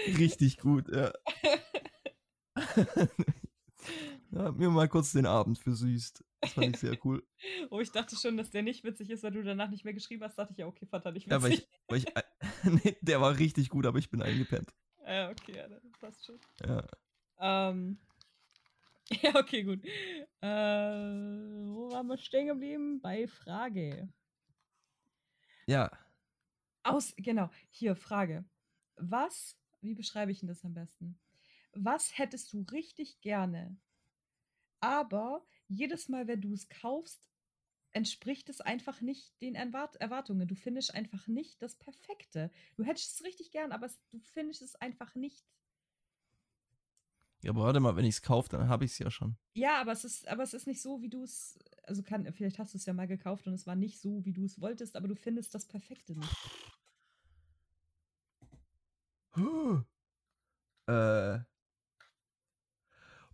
[0.05, 1.11] Richtig gut, ja.
[4.32, 4.51] ja.
[4.51, 6.24] Mir mal kurz den Abend versüßt.
[6.41, 7.26] Das fand ich sehr cool.
[7.71, 10.24] oh, ich dachte schon, dass der nicht witzig ist, weil du danach nicht mehr geschrieben
[10.24, 10.38] hast.
[10.38, 11.32] Dachte ich, ja, okay, fand er nicht witzig.
[11.32, 12.05] Ja, weil ich, weil ich,
[12.84, 14.74] nee, der war richtig gut, aber ich bin eingepennt.
[15.05, 16.39] Ja, okay, ja, das passt schon.
[16.66, 16.88] Ja.
[17.39, 17.97] Ähm,
[19.22, 19.84] ja, okay, gut.
[20.41, 23.01] Äh, wo waren wir stehen geblieben?
[23.01, 24.09] Bei Frage.
[25.68, 25.91] Ja.
[26.84, 28.46] Aus, genau, hier, Frage.
[28.96, 31.20] Was, wie beschreibe ich denn das am besten?
[31.74, 33.78] Was hättest du richtig gerne,
[34.79, 37.21] aber jedes Mal, wenn du es kaufst,
[37.93, 40.47] entspricht es einfach nicht den Erwart Erwartungen.
[40.47, 42.51] Du findest einfach nicht das Perfekte.
[42.75, 45.45] Du hättest es richtig gern, aber es, du findest es einfach nicht.
[47.43, 49.36] Ja, aber warte mal, wenn ich es kaufe, dann habe ich es ja schon.
[49.53, 51.59] Ja, aber es ist, aber es ist nicht so, wie du es.
[51.83, 54.32] Also kann, vielleicht hast du es ja mal gekauft und es war nicht so, wie
[54.32, 56.37] du es wolltest, aber du findest das Perfekte nicht.
[59.36, 59.82] Huh.
[60.87, 61.39] Äh,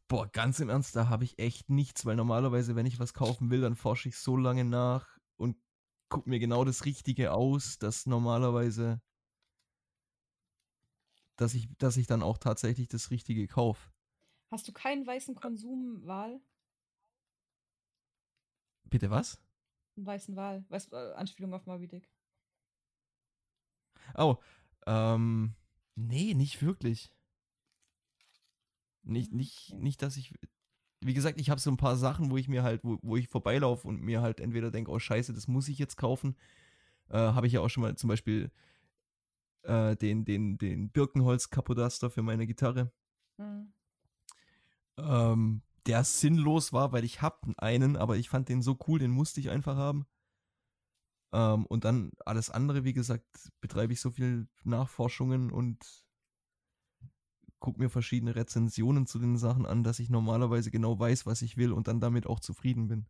[0.09, 3.51] Boah, ganz im Ernst, da habe ich echt nichts, weil normalerweise, wenn ich was kaufen
[3.51, 5.55] will, dann forsche ich so lange nach und
[6.09, 9.03] gucke mir genau das Richtige aus, dass normalerweise,
[11.35, 13.91] dass ich, dass ich dann auch tatsächlich das Richtige kaufe.
[14.51, 16.41] Hast du keinen weißen Konsumwahl?
[18.85, 19.39] Bitte was?
[19.95, 20.65] Einen weißen Wahl.
[20.69, 22.09] Weiß, äh, Anspielung auf Moby Dick.
[24.15, 24.37] Oh,
[24.87, 25.53] ähm,
[25.93, 27.13] nee, nicht wirklich.
[29.03, 30.33] Nicht, nicht, nicht, dass ich.
[31.01, 33.29] Wie gesagt, ich habe so ein paar Sachen, wo ich mir halt, wo, wo ich
[33.29, 36.35] vorbeilaufe und mir halt entweder denke, oh scheiße, das muss ich jetzt kaufen.
[37.09, 38.51] Äh, habe ich ja auch schon mal zum Beispiel
[39.63, 42.91] äh, den, den, den Birkenholz-Kapodaster für meine Gitarre.
[43.37, 43.73] Mhm.
[44.97, 49.11] Ähm, der sinnlos war, weil ich hab einen, aber ich fand den so cool, den
[49.11, 50.05] musste ich einfach haben.
[51.31, 55.85] Ähm, und dann alles andere, wie gesagt, betreibe ich so viel Nachforschungen und
[57.59, 61.57] gucke mir verschiedene Rezensionen zu den Sachen an, dass ich normalerweise genau weiß, was ich
[61.57, 63.05] will und dann damit auch zufrieden bin.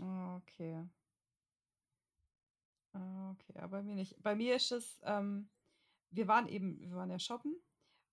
[0.00, 0.84] Ah, okay.
[2.92, 4.20] Ah, okay, aber bei mir nicht.
[4.22, 5.48] Bei mir ist es, ähm,
[6.10, 7.54] wir waren eben, wir waren ja shoppen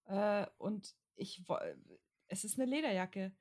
[0.06, 1.44] äh, und ich,
[2.28, 3.34] es ist eine Lederjacke.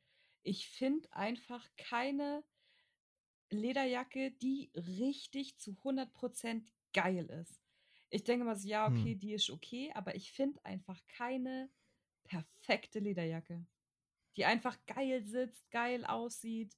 [0.43, 2.45] Ich finde einfach keine
[3.51, 7.61] Lederjacke, die richtig zu 100% geil ist.
[8.11, 9.19] Ich denke mal so, ja, okay, hm.
[9.19, 11.69] die ist okay, aber ich finde einfach keine
[12.25, 13.65] perfekte Lederjacke,
[14.37, 16.77] die einfach geil sitzt, geil aussieht.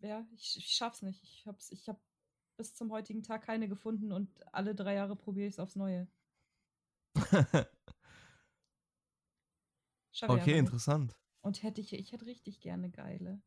[0.00, 1.22] Ja, ich, ich schaff's nicht.
[1.22, 2.00] Ich hab's, ich hab
[2.56, 6.08] bis zum heutigen Tag keine gefunden und alle drei Jahre probiere ich es aufs Neue.
[10.22, 11.16] okay, interessant.
[11.42, 13.42] Und hätte ich, ich hätte richtig gerne geile.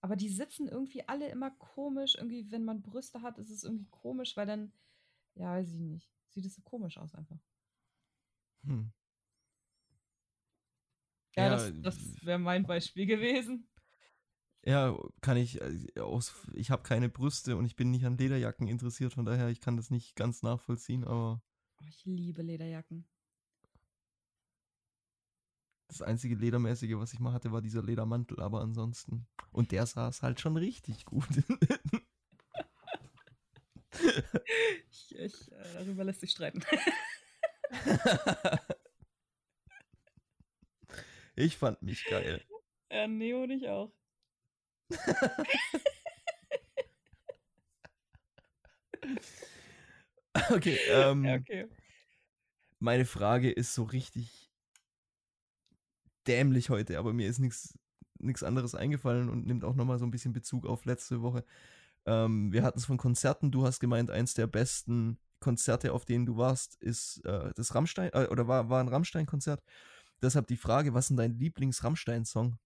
[0.00, 2.16] Aber die sitzen irgendwie alle immer komisch.
[2.16, 4.72] Irgendwie, wenn man Brüste hat, ist es irgendwie komisch, weil dann,
[5.34, 6.12] ja, weiß ich nicht.
[6.28, 7.38] Sieht es so komisch aus einfach.
[8.64, 8.92] Hm.
[11.36, 13.68] Ja, ja das, das wäre mein Beispiel gewesen.
[14.64, 16.34] Ja, kann ich äh, aus.
[16.54, 19.76] Ich habe keine Brüste und ich bin nicht an Lederjacken interessiert, von daher ich kann
[19.76, 21.42] das nicht ganz nachvollziehen, aber.
[21.80, 23.08] Oh, ich liebe Lederjacken.
[25.88, 29.26] Das einzige Ledermäßige, was ich mal hatte, war dieser Ledermantel, aber ansonsten.
[29.50, 31.26] Und der saß halt schon richtig gut.
[34.90, 36.62] ich, ich, äh, darüber lässt sich streiten.
[41.36, 42.42] ich fand mich geil.
[42.90, 43.90] Ja, Neo und ich auch.
[50.50, 51.66] okay, ähm, ja, okay.
[52.78, 54.50] Meine Frage ist so richtig
[56.26, 57.78] dämlich heute, aber mir ist nichts
[58.42, 61.44] anderes eingefallen und nimmt auch nochmal so ein bisschen Bezug auf letzte Woche.
[62.06, 63.50] Ähm, wir hatten es von Konzerten.
[63.50, 68.10] Du hast gemeint, eins der besten Konzerte, auf denen du warst, ist äh, das Rammstein,
[68.14, 69.62] äh, oder war, war ein Rammstein-Konzert.
[70.22, 72.56] Deshalb die Frage, was ist denn dein Lieblings-Rammstein-Song?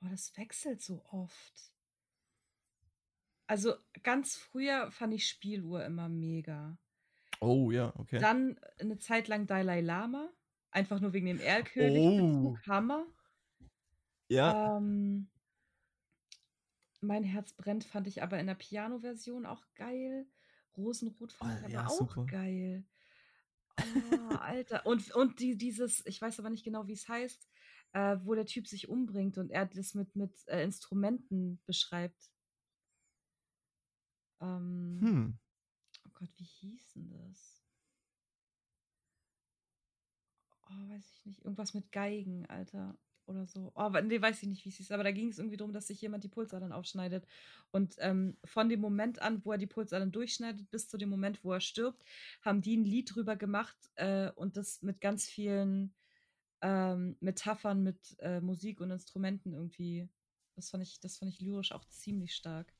[0.00, 1.72] Boah, das wechselt so oft.
[3.46, 6.78] Also ganz früher fand ich Spieluhr immer mega.
[7.40, 8.18] Oh ja, okay.
[8.18, 10.28] Dann eine Zeit lang Dalai Lama.
[10.70, 12.20] Einfach nur wegen dem Erlkönig.
[12.20, 12.56] Oh.
[12.66, 13.06] Hammer.
[14.28, 14.76] Ja.
[14.76, 15.30] Ähm,
[17.00, 20.26] mein Herz brennt fand ich aber in der Piano-Version auch geil.
[20.76, 22.26] Rosenrot fand oh, ich aber ja, auch super.
[22.26, 22.86] geil.
[23.78, 24.84] Oh, Alter.
[24.86, 27.48] Und, und die, dieses, ich weiß aber nicht genau, wie es heißt,
[27.92, 32.30] äh, wo der Typ sich umbringt und er das mit, mit äh, Instrumenten beschreibt.
[34.40, 35.38] Ähm, hm.
[36.06, 37.64] Oh Gott, wie hieß denn das?
[40.70, 41.44] Oh, weiß ich nicht.
[41.44, 42.98] Irgendwas mit Geigen, Alter
[43.28, 43.72] oder so.
[43.74, 44.92] Oh, nee, weiß ich nicht, wie es hieß.
[44.92, 47.26] Aber da ging es irgendwie darum, dass sich jemand die Pulsadern aufschneidet.
[47.70, 51.44] Und ähm, von dem Moment an, wo er die Pulsadern durchschneidet, bis zu dem Moment,
[51.44, 52.04] wo er stirbt,
[52.42, 55.94] haben die ein Lied drüber gemacht äh, und das mit ganz vielen
[56.62, 60.08] ähm, Metaphern mit äh, Musik und Instrumenten irgendwie.
[60.56, 62.72] Das fand ich, das fand ich lyrisch auch ziemlich stark.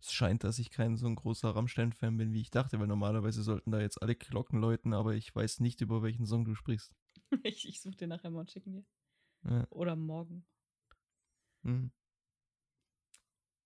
[0.00, 3.42] Es scheint, dass ich kein so ein großer Rammstein-Fan bin, wie ich dachte, weil normalerweise
[3.42, 6.92] sollten da jetzt alle Glocken läuten, aber ich weiß nicht, über welchen Song du sprichst.
[7.42, 8.84] ich ich suche dir nachher mal und schicken dir.
[9.44, 9.66] Ja.
[9.70, 10.44] Oder morgen.
[11.62, 11.90] Mhm.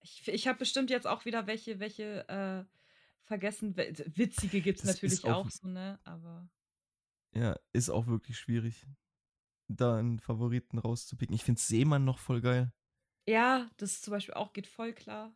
[0.00, 2.64] Ich, ich habe bestimmt jetzt auch wieder welche, welche äh,
[3.24, 3.76] vergessen.
[3.76, 5.98] Witzige gibt es natürlich auch, auch, so, ne?
[6.04, 6.48] Aber.
[7.32, 8.86] Ja, ist auch wirklich schwierig,
[9.68, 11.34] da einen Favoriten rauszupicken.
[11.34, 12.72] Ich finde Seemann noch voll geil.
[13.26, 15.34] Ja, das zum Beispiel auch geht voll klar.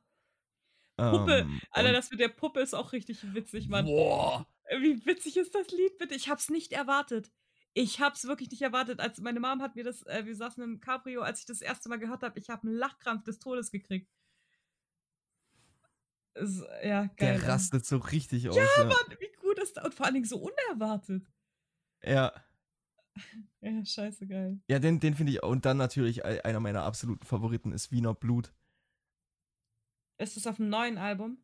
[0.97, 1.39] Puppe.
[1.39, 3.87] Ähm, Alter, das mit der Puppe ist auch richtig witzig, Mann.
[3.87, 4.47] Boah.
[4.81, 6.15] Wie witzig ist das Lied, bitte?
[6.15, 7.33] Ich hab's nicht erwartet.
[7.79, 8.99] Ich habe es wirklich nicht erwartet.
[8.99, 11.89] Als meine Mom hat mir das, äh, wir saßen im Cabrio, als ich das erste
[11.89, 14.11] Mal gehört habe, ich habe einen Lachkrampf des Todes gekriegt.
[16.35, 17.39] Ist, ja, geil.
[17.39, 18.57] Der rastet so richtig aus.
[18.57, 19.85] Ja, ja, Mann, wie gut ist das?
[19.85, 21.25] Und vor allen Dingen so unerwartet.
[22.03, 22.33] Ja.
[23.61, 24.61] Ja, scheiße geil.
[24.69, 28.55] Ja, den, den finde ich, und dann natürlich einer meiner absoluten Favoriten ist Wiener Blut.
[30.19, 31.39] Ist das auf dem neuen Album?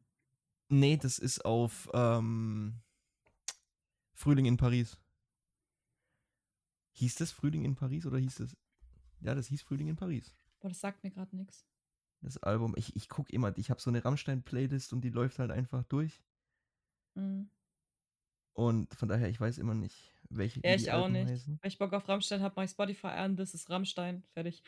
[0.69, 2.81] Nee, das ist auf ähm,
[4.13, 4.97] Frühling in Paris.
[6.95, 8.57] Hieß das Frühling in Paris oder hieß das.
[9.21, 10.35] Ja, das hieß Frühling in Paris.
[10.61, 11.67] Boah, das sagt mir gerade nichts.
[12.21, 15.51] Das Album, ich, ich gucke immer, ich habe so eine Rammstein-Playlist und die läuft halt
[15.51, 16.23] einfach durch.
[17.15, 17.51] Mhm.
[18.55, 20.61] Und von daher, ich weiß immer nicht, welche.
[20.65, 21.29] Ja, ich auch nicht.
[21.29, 21.59] Heißen.
[21.61, 24.63] Wenn ich Bock auf Rammstein habe, mache ich Spotify an, das ist Rammstein, fertig.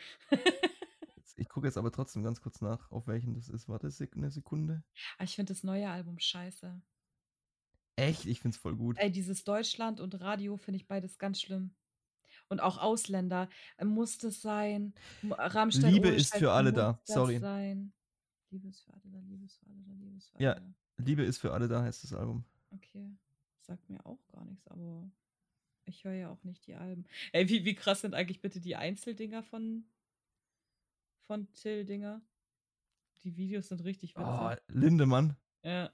[1.36, 3.68] ich gucke jetzt aber trotzdem ganz kurz nach, auf welchen das ist.
[3.68, 3.86] Warte
[4.16, 4.82] eine Sekunde.
[5.18, 6.82] Ah, ich finde das neue Album scheiße.
[7.94, 8.26] Echt?
[8.26, 8.98] Ich finde es voll gut.
[8.98, 11.74] Ey, dieses Deutschland und Radio finde ich beides ganz schlimm.
[12.48, 13.48] Und auch Ausländer.
[13.76, 14.94] Äh, muss das sein?
[15.28, 17.00] Rammstein Liebe ist für alle da.
[17.04, 17.38] Sorry.
[17.38, 17.92] Sein?
[18.50, 20.54] Liebe ist für alle da, Liebe ist für alle da, Liebe ist für alle ja,
[20.54, 21.04] da.
[21.04, 22.44] Liebe ist für alle da heißt das Album.
[22.70, 23.10] Okay.
[23.60, 25.10] Sagt mir auch gar nichts, aber
[25.84, 27.04] ich höre ja auch nicht die Alben.
[27.32, 29.84] Ey, wie, wie krass sind eigentlich bitte die Einzeldinger von,
[31.26, 32.22] von Till Dinger?
[33.24, 34.26] Die Videos sind richtig witzig.
[34.26, 35.36] Oh, Lindemann.
[35.62, 35.90] Ja.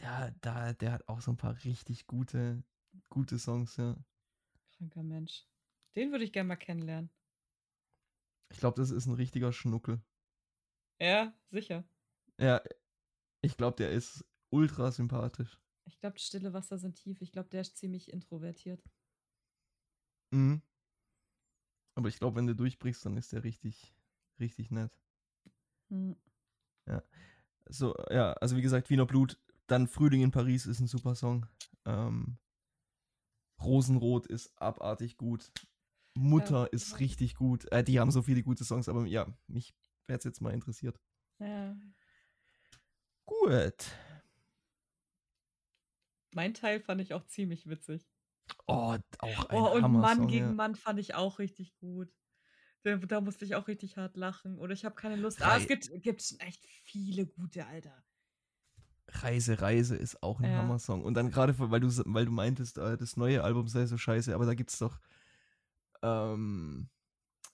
[0.00, 2.62] Ja, da, der hat auch so ein paar richtig gute,
[3.08, 3.96] gute Songs, ja.
[4.84, 5.46] Kranker Mensch.
[5.96, 7.10] Den würde ich gerne mal kennenlernen.
[8.50, 10.00] Ich glaube, das ist ein richtiger Schnuckel.
[11.00, 11.84] Ja, sicher.
[12.38, 12.62] Ja,
[13.40, 15.58] ich glaube, der ist ultra sympathisch.
[15.86, 17.20] Ich glaube, stille Wasser sind tief.
[17.20, 18.82] Ich glaube, der ist ziemlich introvertiert.
[20.30, 20.62] Mhm.
[21.96, 23.94] Aber ich glaube, wenn du durchbrichst, dann ist der richtig,
[24.40, 24.92] richtig nett.
[25.90, 26.16] Hm.
[26.86, 27.02] Ja.
[27.66, 31.46] So, ja, also wie gesagt, Wiener Blut, dann Frühling in Paris ist ein super Song.
[31.84, 32.38] Ähm,
[33.62, 35.50] Rosenrot ist abartig gut.
[36.14, 36.96] Mutter ja, ist ja.
[36.98, 37.70] richtig gut.
[37.72, 39.74] Äh, die haben so viele gute Songs, aber ja, mich
[40.06, 41.00] wäre es jetzt mal interessiert.
[41.40, 41.76] Ja.
[43.26, 43.92] Gut.
[46.34, 48.06] Mein Teil fand ich auch ziemlich witzig.
[48.66, 50.52] Oh, auch ein Oh, und Mann gegen ja.
[50.52, 52.12] Mann fand ich auch richtig gut.
[52.82, 54.58] Da, da musste ich auch richtig hart lachen.
[54.58, 55.42] Oder ich habe keine Lust.
[55.42, 58.04] Ah, es gibt, gibt echt viele gute, Alter.
[59.22, 60.58] Reise, Reise ist auch ein Ja.
[60.58, 61.02] Hammer-Song.
[61.04, 64.34] Und dann gerade, weil du, weil du meintest, äh, das neue Album sei so scheiße,
[64.34, 64.98] aber da gibt's doch
[66.02, 66.88] ähm,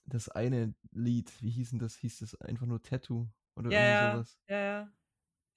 [0.05, 1.95] das eine Lied, wie hieß denn das?
[1.95, 3.27] Hieß das einfach nur Tattoo?
[3.55, 4.37] Oder Ja, irgendwie sowas?
[4.49, 4.91] ja, ja.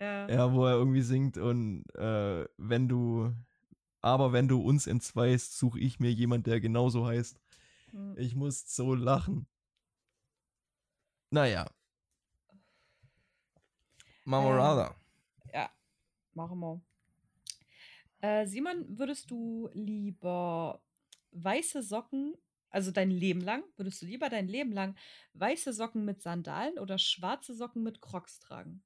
[0.00, 3.32] Ja, Ja, wo er irgendwie singt und äh, wenn du,
[4.00, 7.40] aber wenn du uns entzweist, suche ich mir jemand, der genauso heißt.
[7.92, 8.14] Hm.
[8.18, 9.46] Ich muss so lachen.
[11.30, 11.66] Naja.
[14.24, 14.88] Marmorada.
[14.88, 15.03] ja.
[16.34, 16.82] Machen wir.
[18.20, 20.82] Äh, Simon, würdest du lieber
[21.32, 22.34] weiße Socken,
[22.70, 24.96] also dein Leben lang, würdest du lieber dein Leben lang
[25.34, 28.82] weiße Socken mit Sandalen oder schwarze Socken mit Crocs tragen?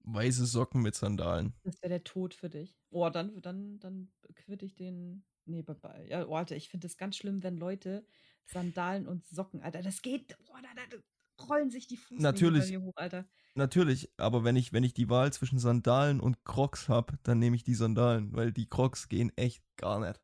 [0.00, 1.54] Weiße Socken mit Sandalen.
[1.64, 2.74] Das wäre der Tod für dich.
[2.90, 5.24] Oh, dann, dann, dann quitte ich den.
[5.44, 5.64] Nee,
[6.08, 8.06] ja, oh, Alter, ich finde es ganz schlimm, wenn Leute
[8.44, 10.36] Sandalen und Socken, Alter, das geht.
[10.48, 11.02] Oh, da, da, da
[11.48, 12.76] rollen sich die Fußnägel Natürlich.
[12.78, 13.26] hoch, Alter.
[13.54, 17.56] Natürlich, aber wenn ich, wenn ich die Wahl zwischen Sandalen und Crocs habe, dann nehme
[17.56, 20.20] ich die Sandalen, weil die Crocs gehen echt gar nicht.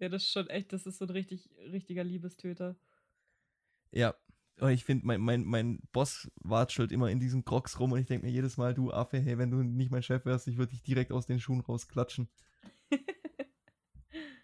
[0.00, 2.76] Ja, das ist schon echt, das ist so ein richtig, richtiger Liebestöter.
[3.92, 4.14] Ja.
[4.60, 8.06] Und ich finde, mein, mein, mein Boss watschelt immer in diesen Crocs rum und ich
[8.06, 10.72] denke mir jedes Mal, du Affe, hey, wenn du nicht mein Chef wärst, ich würde
[10.72, 12.28] dich direkt aus den Schuhen rausklatschen.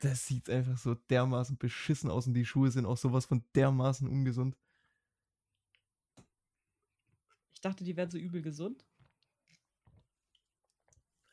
[0.00, 4.08] Das sieht einfach so dermaßen beschissen aus und die Schuhe sind auch sowas von dermaßen
[4.08, 4.56] ungesund.
[7.58, 8.86] Ich dachte, die wären so übel gesund.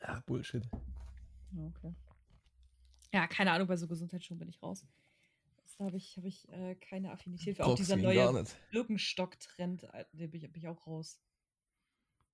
[0.02, 0.68] Ja, Bullshit.
[1.52, 1.94] Ja, okay.
[3.12, 4.84] Ja, keine Ahnung, bei so Gesundheitsschuhen bin ich raus.
[5.78, 7.64] Da habe ich, hab ich äh, keine Affinität für.
[7.64, 8.44] Auch dieser neue.
[8.72, 11.22] Birkenstock-Trend, äh, den bin ich, bin ich auch raus.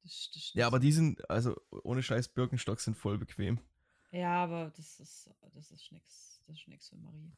[0.03, 3.61] Das, das, Ja, aber die sind, also ohne Scheiß, Birkenstocks sind voll bequem.
[4.11, 6.41] Ja, aber das ist, das ist nix.
[6.47, 7.31] Das ist nix für Marie.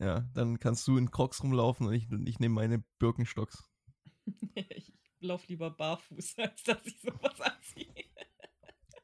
[0.00, 3.68] Ja, dann kannst du in Crocs rumlaufen und ich, ich nehme meine Birkenstocks.
[4.54, 7.86] ich lauf lieber barfuß, als dass ich sowas anziehe.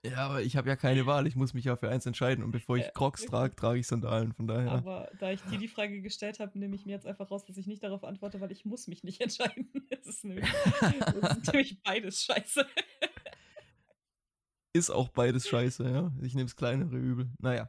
[0.03, 1.27] Ja, aber ich habe ja keine Wahl.
[1.27, 2.45] Ich muss mich ja für eins entscheiden.
[2.45, 4.33] Und bevor ich Crocs trage, trage ich Sandalen.
[4.33, 4.71] Von daher.
[4.71, 7.57] Aber da ich dir die Frage gestellt habe, nehme ich mir jetzt einfach raus, dass
[7.57, 9.69] ich nicht darauf antworte, weil ich muss mich nicht entscheiden.
[9.91, 10.49] Es ist nämlich,
[10.81, 12.67] es ist nämlich beides scheiße.
[14.73, 16.13] Ist auch beides scheiße, ja.
[16.23, 17.31] Ich nehme das kleinere Übel.
[17.39, 17.69] Naja.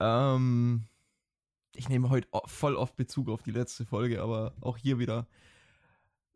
[0.00, 0.86] Ähm,
[1.74, 5.26] ich nehme heute voll oft Bezug auf die letzte Folge, aber auch hier wieder.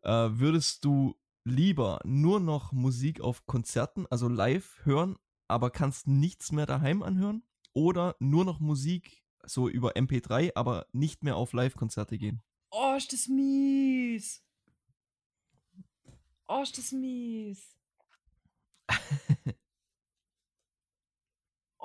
[0.01, 5.17] Äh, würdest du lieber nur noch Musik auf Konzerten, also live hören,
[5.47, 7.43] aber kannst nichts mehr daheim anhören?
[7.73, 12.41] Oder nur noch Musik so über MP3, aber nicht mehr auf Live-Konzerte gehen?
[12.69, 14.43] Oh, ist das mies.
[16.47, 17.75] Oh, ist das mies.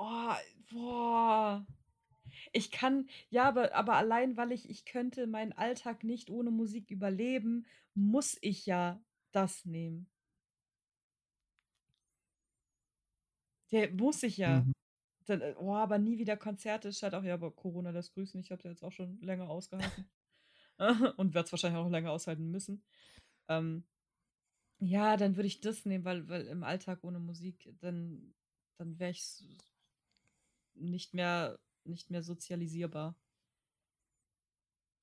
[0.01, 0.33] Oh,
[0.69, 1.65] boah.
[2.51, 6.89] Ich kann, ja, aber, aber allein, weil ich, ich könnte meinen Alltag nicht ohne Musik
[6.89, 9.01] überleben, muss ich ja
[9.31, 10.07] das nehmen.
[13.71, 14.61] Der muss ich ja.
[14.61, 14.73] Mhm.
[15.25, 16.87] Dann, äh, oh, aber nie wieder Konzerte.
[16.87, 18.39] Ist halt auch, ja, aber Corona das Grüßen.
[18.39, 20.09] Ich habe ja jetzt auch schon länger ausgehalten.
[21.17, 22.83] Und werde es wahrscheinlich auch länger aushalten müssen.
[23.47, 23.83] Ähm,
[24.79, 28.33] ja, dann würde ich das nehmen, weil, weil im Alltag ohne Musik, dann,
[28.77, 29.45] dann wäre ich
[30.79, 33.15] nicht mehr, nicht mehr sozialisierbar.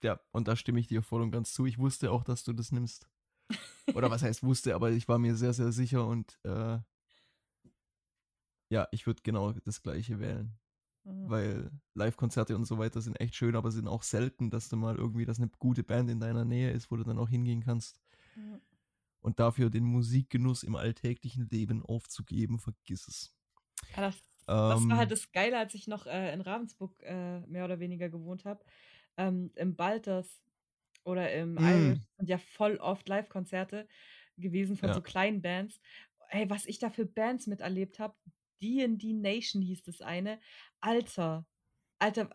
[0.02, 1.66] Ja, und da stimme ich dir voll und ganz zu.
[1.66, 3.08] Ich wusste auch, dass du das nimmst.
[3.94, 6.78] Oder was heißt wusste, aber ich war mir sehr, sehr sicher und äh,
[8.70, 10.58] Ja, ich würde genau das gleiche wählen.
[11.04, 11.30] Mhm.
[11.30, 14.96] Weil Live-Konzerte und so weiter sind echt schön, aber sind auch selten, dass du mal
[14.96, 18.00] irgendwie, dass eine gute Band in deiner Nähe ist, wo du dann auch hingehen kannst.
[18.34, 18.60] Mhm.
[19.20, 23.34] Und dafür den Musikgenuss im alltäglichen Leben aufzugeben, vergiss es.
[23.94, 24.16] Ja, das,
[24.46, 25.16] das war halt ähm.
[25.16, 28.64] das Geile, als ich noch äh, in Ravensburg äh, mehr oder weniger gewohnt habe.
[29.16, 30.42] Ähm, Im Balters
[31.04, 31.58] oder im mm.
[31.58, 33.88] Irish sind ja voll oft Live-Konzerte
[34.36, 34.94] gewesen von ja.
[34.94, 35.80] so kleinen Bands.
[36.30, 38.14] Ey, was ich da für Bands miterlebt habe,
[38.60, 40.40] D&D Nation hieß das eine.
[40.80, 41.46] Alter,
[41.98, 42.30] Alter,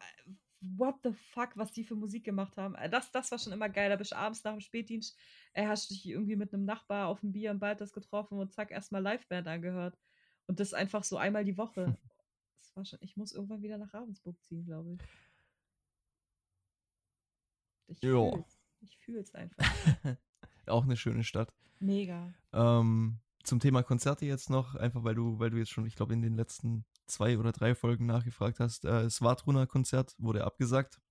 [0.62, 2.76] what the fuck, was die für Musik gemacht haben.
[2.76, 3.90] Äh, das, das war schon immer geil.
[3.90, 5.18] Da bist du abends nach dem Spätdienst,
[5.54, 8.72] ey, hast dich irgendwie mit einem Nachbar auf dem Bier im Balters getroffen und zack,
[8.72, 9.98] erstmal Liveband angehört.
[10.48, 11.98] Und das einfach so einmal die Woche.
[12.62, 15.00] Das war schon, ich muss irgendwann wieder nach Ravensburg ziehen, glaube ich.
[17.88, 18.60] Ich fühl's.
[18.82, 19.66] Ich fühl's einfach.
[20.68, 21.52] Auch eine schöne Stadt.
[21.80, 22.34] Mega.
[22.54, 26.14] Ähm, zum Thema Konzerte jetzt noch, einfach weil du, weil du jetzt schon, ich glaube,
[26.14, 28.86] in den letzten zwei oder drei Folgen nachgefragt hast.
[28.86, 31.02] Äh, das Wartruner-Konzert wurde abgesagt.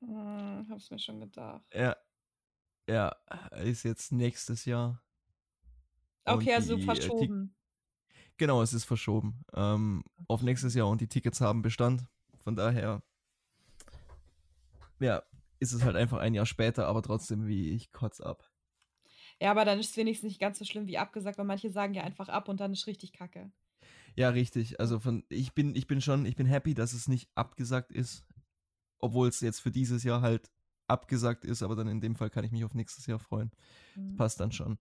[0.00, 1.66] Hm, hab's mir schon gedacht.
[1.74, 1.96] Ja.
[2.88, 3.16] Ja,
[3.64, 5.02] ist jetzt nächstes Jahr.
[6.24, 7.54] Okay, also die, äh, verschoben.
[8.38, 9.44] Genau, es ist verschoben.
[9.54, 12.06] Ähm, auf nächstes Jahr und die Tickets haben Bestand.
[12.38, 13.02] Von daher,
[15.00, 15.22] ja,
[15.58, 18.50] ist es halt einfach ein Jahr später, aber trotzdem wie ich kotz ab.
[19.40, 21.94] Ja, aber dann ist es wenigstens nicht ganz so schlimm wie abgesagt, weil manche sagen
[21.94, 23.50] ja einfach ab und dann ist richtig kacke.
[24.14, 24.80] Ja, richtig.
[24.80, 28.24] Also von ich bin ich bin schon ich bin happy, dass es nicht abgesagt ist,
[28.98, 30.50] obwohl es jetzt für dieses Jahr halt
[30.88, 33.50] abgesagt ist, aber dann in dem Fall kann ich mich auf nächstes Jahr freuen.
[33.94, 34.16] Mhm.
[34.16, 34.78] Passt dann schon.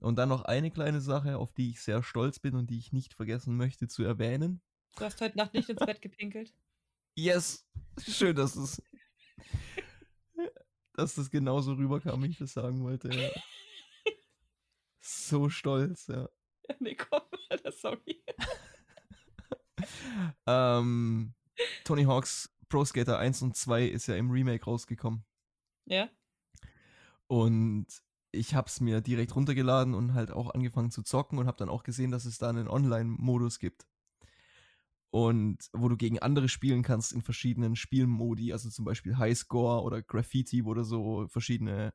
[0.00, 2.92] Und dann noch eine kleine Sache, auf die ich sehr stolz bin und die ich
[2.92, 4.60] nicht vergessen möchte zu erwähnen.
[4.96, 6.52] Du hast heute Nacht nicht ins Bett gepinkelt.
[7.14, 7.66] Yes!
[7.98, 8.80] Schön, dass es
[10.98, 13.08] dass das genauso rüberkam, wie ich das sagen wollte.
[13.08, 13.30] Ja.
[15.00, 16.28] So stolz, ja.
[16.68, 18.22] Ja, nee, komm, Alter, sorry.
[20.46, 21.34] ähm,
[21.84, 25.24] Tony Hawks Pro Skater 1 und 2 ist ja im Remake rausgekommen.
[25.86, 26.10] Ja.
[27.28, 27.86] Und
[28.38, 31.82] ich hab's mir direkt runtergeladen und halt auch angefangen zu zocken und hab dann auch
[31.82, 33.86] gesehen, dass es da einen Online-Modus gibt.
[35.10, 40.02] Und wo du gegen andere spielen kannst in verschiedenen Spielmodi, also zum Beispiel Highscore oder
[40.02, 41.94] Graffiti, wo du so verschiedene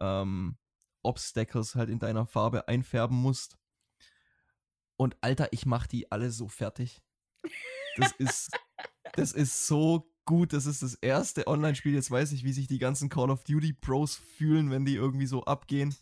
[0.00, 0.56] ähm,
[1.02, 3.56] Obstacles halt in deiner Farbe einfärben musst.
[4.96, 7.00] Und Alter, ich mach die alle so fertig.
[7.96, 8.50] Das ist,
[9.14, 10.52] das ist so gut.
[10.52, 11.92] Das ist das erste Online-Spiel.
[11.92, 15.26] Jetzt weiß ich, wie sich die ganzen Call of Duty Pros fühlen, wenn die irgendwie
[15.26, 15.96] so abgehen.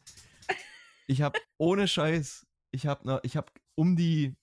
[1.06, 4.36] Ich habe ohne Scheiß, ich habe ich hab um die,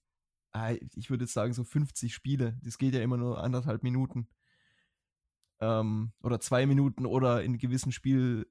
[0.54, 2.58] ah, ich würde jetzt sagen so 50 Spiele.
[2.64, 4.28] Das geht ja immer nur anderthalb Minuten.
[5.60, 8.50] Ähm, oder zwei Minuten oder in gewissen Spiel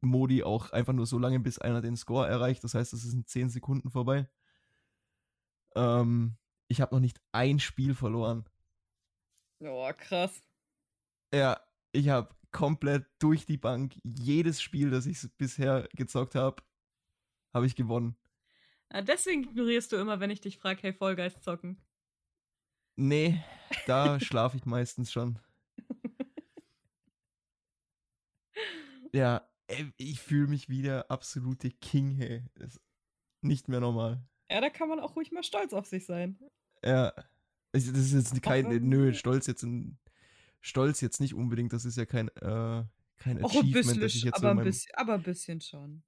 [0.00, 2.64] Modi auch einfach nur so lange, bis einer den Score erreicht.
[2.64, 4.28] Das heißt, es sind 10 Sekunden vorbei.
[5.76, 6.36] Ähm,
[6.66, 8.44] ich habe noch nicht ein Spiel verloren.
[9.60, 10.42] Oh, krass.
[11.34, 11.60] Ja,
[11.92, 16.62] ich habe komplett durch die Bank jedes Spiel, das ich bisher gezockt habe,
[17.52, 18.16] habe ich gewonnen.
[18.92, 21.82] Ja, deswegen ignorierst du immer, wenn ich dich frage, hey, Vollgeist zocken.
[22.96, 23.42] Nee,
[23.86, 25.40] da schlafe ich meistens schon.
[29.14, 29.48] Ja,
[29.96, 32.42] ich fühle mich wie der absolute King, hey.
[32.56, 32.80] ist
[33.42, 34.20] nicht mehr normal.
[34.50, 36.36] Ja, da kann man auch ruhig mal stolz auf sich sein.
[36.84, 37.12] Ja.
[37.70, 39.98] Das ist jetzt kein, nö, Stolz jetzt ein,
[40.64, 42.84] Stolz jetzt nicht unbedingt, das ist ja kein, äh,
[43.18, 46.02] kein Achievement, bisschen, das ich jetzt aber, so ein bisschen, aber ein bisschen schon.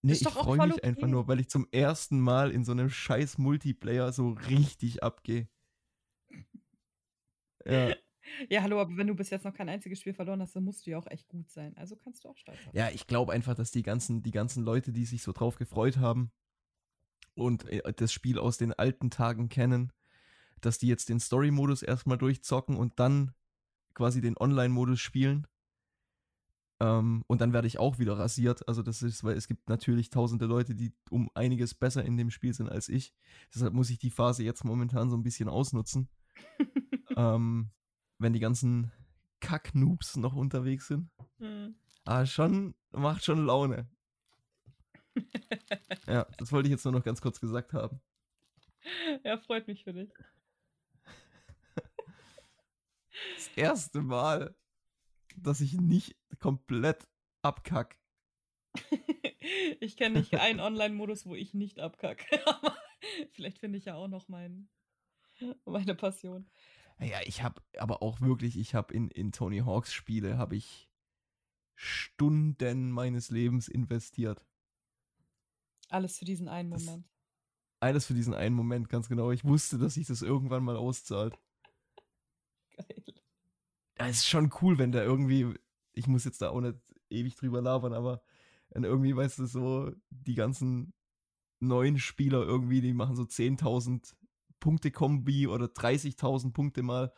[0.00, 0.86] Nee, ich freue mich okay.
[0.86, 5.48] einfach nur, weil ich zum ersten Mal in so einem scheiß Multiplayer so richtig abgehe.
[7.64, 7.94] Ja.
[8.50, 10.86] Ja, hallo, aber wenn du bis jetzt noch kein einziges Spiel verloren hast, dann musst
[10.86, 11.74] du ja auch echt gut sein.
[11.78, 12.74] Also kannst du auch stolz sein.
[12.74, 15.96] Ja, ich glaube einfach, dass die ganzen, die ganzen Leute, die sich so drauf gefreut
[15.96, 16.30] haben
[17.34, 19.94] und äh, das Spiel aus den alten Tagen kennen,
[20.60, 23.32] dass die jetzt den Story-Modus erstmal durchzocken und dann
[23.98, 25.46] quasi den Online-Modus spielen.
[26.80, 28.66] Ähm, und dann werde ich auch wieder rasiert.
[28.68, 32.30] Also das ist, weil es gibt natürlich tausende Leute, die um einiges besser in dem
[32.30, 33.12] Spiel sind als ich.
[33.52, 36.08] Deshalb muss ich die Phase jetzt momentan so ein bisschen ausnutzen.
[37.16, 37.70] ähm,
[38.18, 38.92] wenn die ganzen
[39.40, 41.10] Kack-Noobs noch unterwegs sind.
[41.38, 41.74] Mhm.
[42.04, 43.90] Ah, schon, macht schon Laune.
[46.06, 48.00] ja, das wollte ich jetzt nur noch ganz kurz gesagt haben.
[49.24, 50.12] Ja, freut mich für dich.
[53.36, 54.56] Das erste Mal,
[55.36, 57.08] dass ich nicht komplett
[57.42, 57.98] abkack.
[59.80, 62.26] ich kenne nicht einen Online-Modus, wo ich nicht abkacke.
[62.46, 62.76] Aber
[63.32, 64.68] vielleicht finde ich ja auch noch mein,
[65.64, 66.48] meine Passion.
[67.00, 70.90] Ja, ich habe aber auch wirklich, ich habe in, in Tony Hawks Spiele, habe ich
[71.76, 74.44] Stunden meines Lebens investiert.
[75.90, 77.08] Alles für diesen einen das, Moment.
[77.78, 79.30] Eines für diesen einen Moment, ganz genau.
[79.30, 81.38] Ich wusste, dass sich das irgendwann mal auszahlt.
[82.78, 83.14] Geil.
[83.98, 85.54] Ja, ist schon cool, wenn da irgendwie,
[85.92, 86.78] ich muss jetzt da auch nicht
[87.10, 88.22] ewig drüber labern, aber
[88.70, 90.92] wenn irgendwie, weißt du, so die ganzen
[91.60, 94.14] neuen Spieler irgendwie, die machen so 10.000
[94.60, 97.12] Punkte Kombi oder 30.000 Punkte mal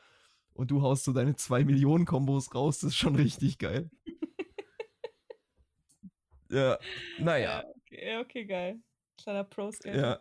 [0.53, 3.91] und du haust so deine 2 Millionen Kombos raus, das ist schon richtig geil.
[6.51, 6.79] ja,
[7.19, 7.65] naja.
[7.87, 8.81] Okay, okay, geil.
[9.17, 10.21] Kleiner pro Ja.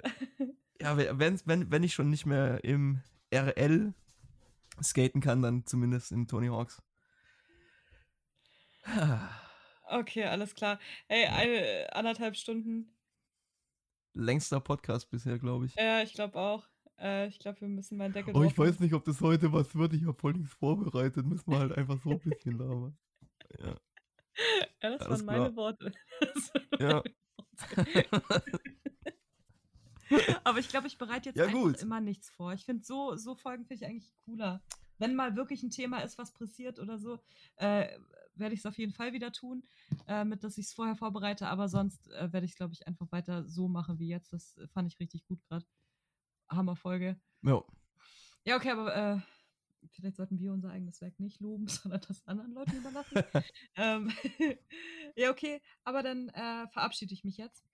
[0.80, 3.00] ja, wenn, wenn, wenn ich schon nicht mehr im
[3.32, 3.94] RL
[4.82, 6.82] skaten kann, dann zumindest in Tony Hawks.
[9.88, 10.78] okay, alles klar.
[11.08, 12.94] Hey, eine, anderthalb Stunden
[14.14, 15.74] längster Podcast bisher, glaube ich.
[15.76, 16.66] Ja, ich glaube auch.
[16.98, 19.74] Äh, ich glaube, wir müssen mal Deckel Oh, ich weiß nicht, ob das heute was
[19.74, 19.92] wird.
[19.92, 21.26] Ich habe voll nichts vorbereitet.
[21.26, 22.96] Müssen wir halt einfach so ein bisschen labern.
[23.58, 23.76] Ja.
[24.82, 25.92] Ja, das Alles waren meine Worte.
[26.78, 27.02] ja.
[30.44, 31.46] Aber ich glaube, ich bereite jetzt ja,
[31.80, 32.52] immer nichts vor.
[32.52, 34.62] Ich finde, so, so Folgen finde ich eigentlich cooler.
[34.98, 37.18] Wenn mal wirklich ein Thema ist, was pressiert oder so,
[37.56, 37.88] äh,
[38.36, 39.64] werde ich es auf jeden Fall wieder tun,
[40.06, 41.48] äh, mit dass ich es vorher vorbereite.
[41.48, 44.32] Aber sonst äh, werde ich es, glaube ich, einfach weiter so machen wie jetzt.
[44.32, 45.66] Das fand ich richtig gut gerade.
[46.48, 47.18] Hammerfolge.
[47.42, 47.62] Ja.
[48.44, 49.18] Ja, okay, aber äh,
[49.92, 53.22] vielleicht sollten wir unser eigenes Werk nicht loben, sondern das anderen Leuten überlassen.
[53.76, 54.12] ähm,
[55.16, 57.64] ja, okay, aber dann äh, verabschiede ich mich jetzt.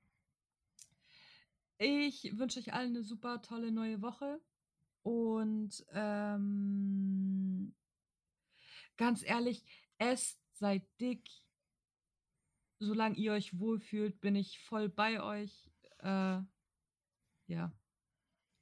[1.83, 4.39] Ich wünsche euch allen eine super tolle neue Woche.
[5.03, 7.75] Und ähm,
[8.99, 9.65] ganz ehrlich,
[9.97, 11.27] esst seid dick.
[12.81, 15.71] Solange ihr euch wohlfühlt, bin ich voll bei euch.
[16.01, 16.43] Äh,
[17.47, 17.73] ja.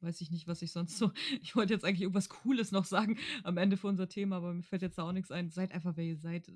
[0.00, 1.10] Weiß ich nicht, was ich sonst so.
[1.42, 4.62] Ich wollte jetzt eigentlich irgendwas Cooles noch sagen am Ende für unser Thema, aber mir
[4.62, 5.50] fällt jetzt da auch nichts ein.
[5.50, 6.48] Seid einfach, wer ihr seid.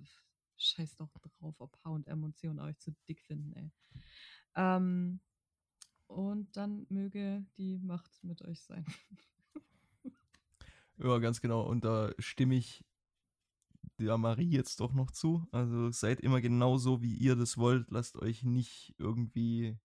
[0.59, 1.11] Scheiß doch
[1.41, 3.73] drauf, ob HM und C und euch zu dick finden, ey.
[4.55, 5.21] Ähm,
[6.13, 8.85] und dann möge die Macht mit euch sein.
[10.99, 11.63] ja, ganz genau.
[11.63, 12.85] Und da stimme ich
[13.99, 15.47] der Marie jetzt doch noch zu.
[15.53, 17.91] Also seid immer genau so, wie ihr das wollt.
[17.91, 19.79] Lasst euch nicht irgendwie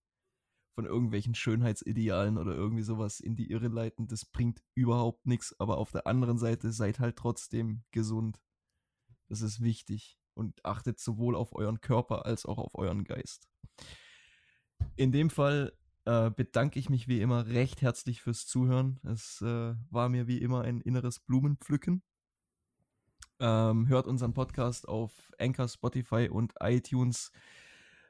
[0.71, 4.07] von irgendwelchen Schönheitsidealen oder irgendwie sowas in die Irre leiten.
[4.07, 5.59] Das bringt überhaupt nichts.
[5.59, 8.41] Aber auf der anderen Seite seid halt trotzdem gesund.
[9.27, 10.19] Das ist wichtig.
[10.33, 13.49] Und achtet sowohl auf euren Körper als auch auf euren Geist.
[14.95, 15.73] In dem Fall
[16.07, 18.97] äh, bedanke ich mich wie immer recht herzlich fürs Zuhören.
[19.03, 22.01] Es äh, war mir wie immer ein inneres Blumenpflücken.
[23.39, 27.33] Ähm, hört unseren Podcast auf Anchor, Spotify und iTunes.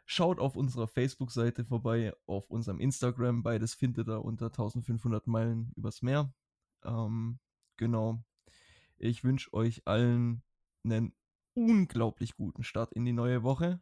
[0.06, 3.41] Schaut auf unserer Facebook-Seite vorbei, auf unserem Instagram.
[3.41, 6.32] Beides findet ihr unter 1500 Meilen übers Meer.
[6.84, 7.40] Ähm,
[7.78, 8.24] genau.
[8.98, 10.44] Ich wünsche euch allen
[10.84, 11.14] einen
[11.56, 13.82] unglaublich guten Start in die neue Woche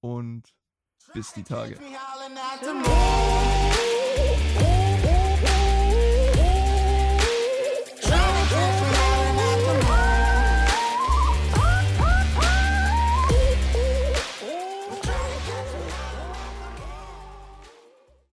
[0.00, 0.56] und
[1.14, 1.78] bis die Tage.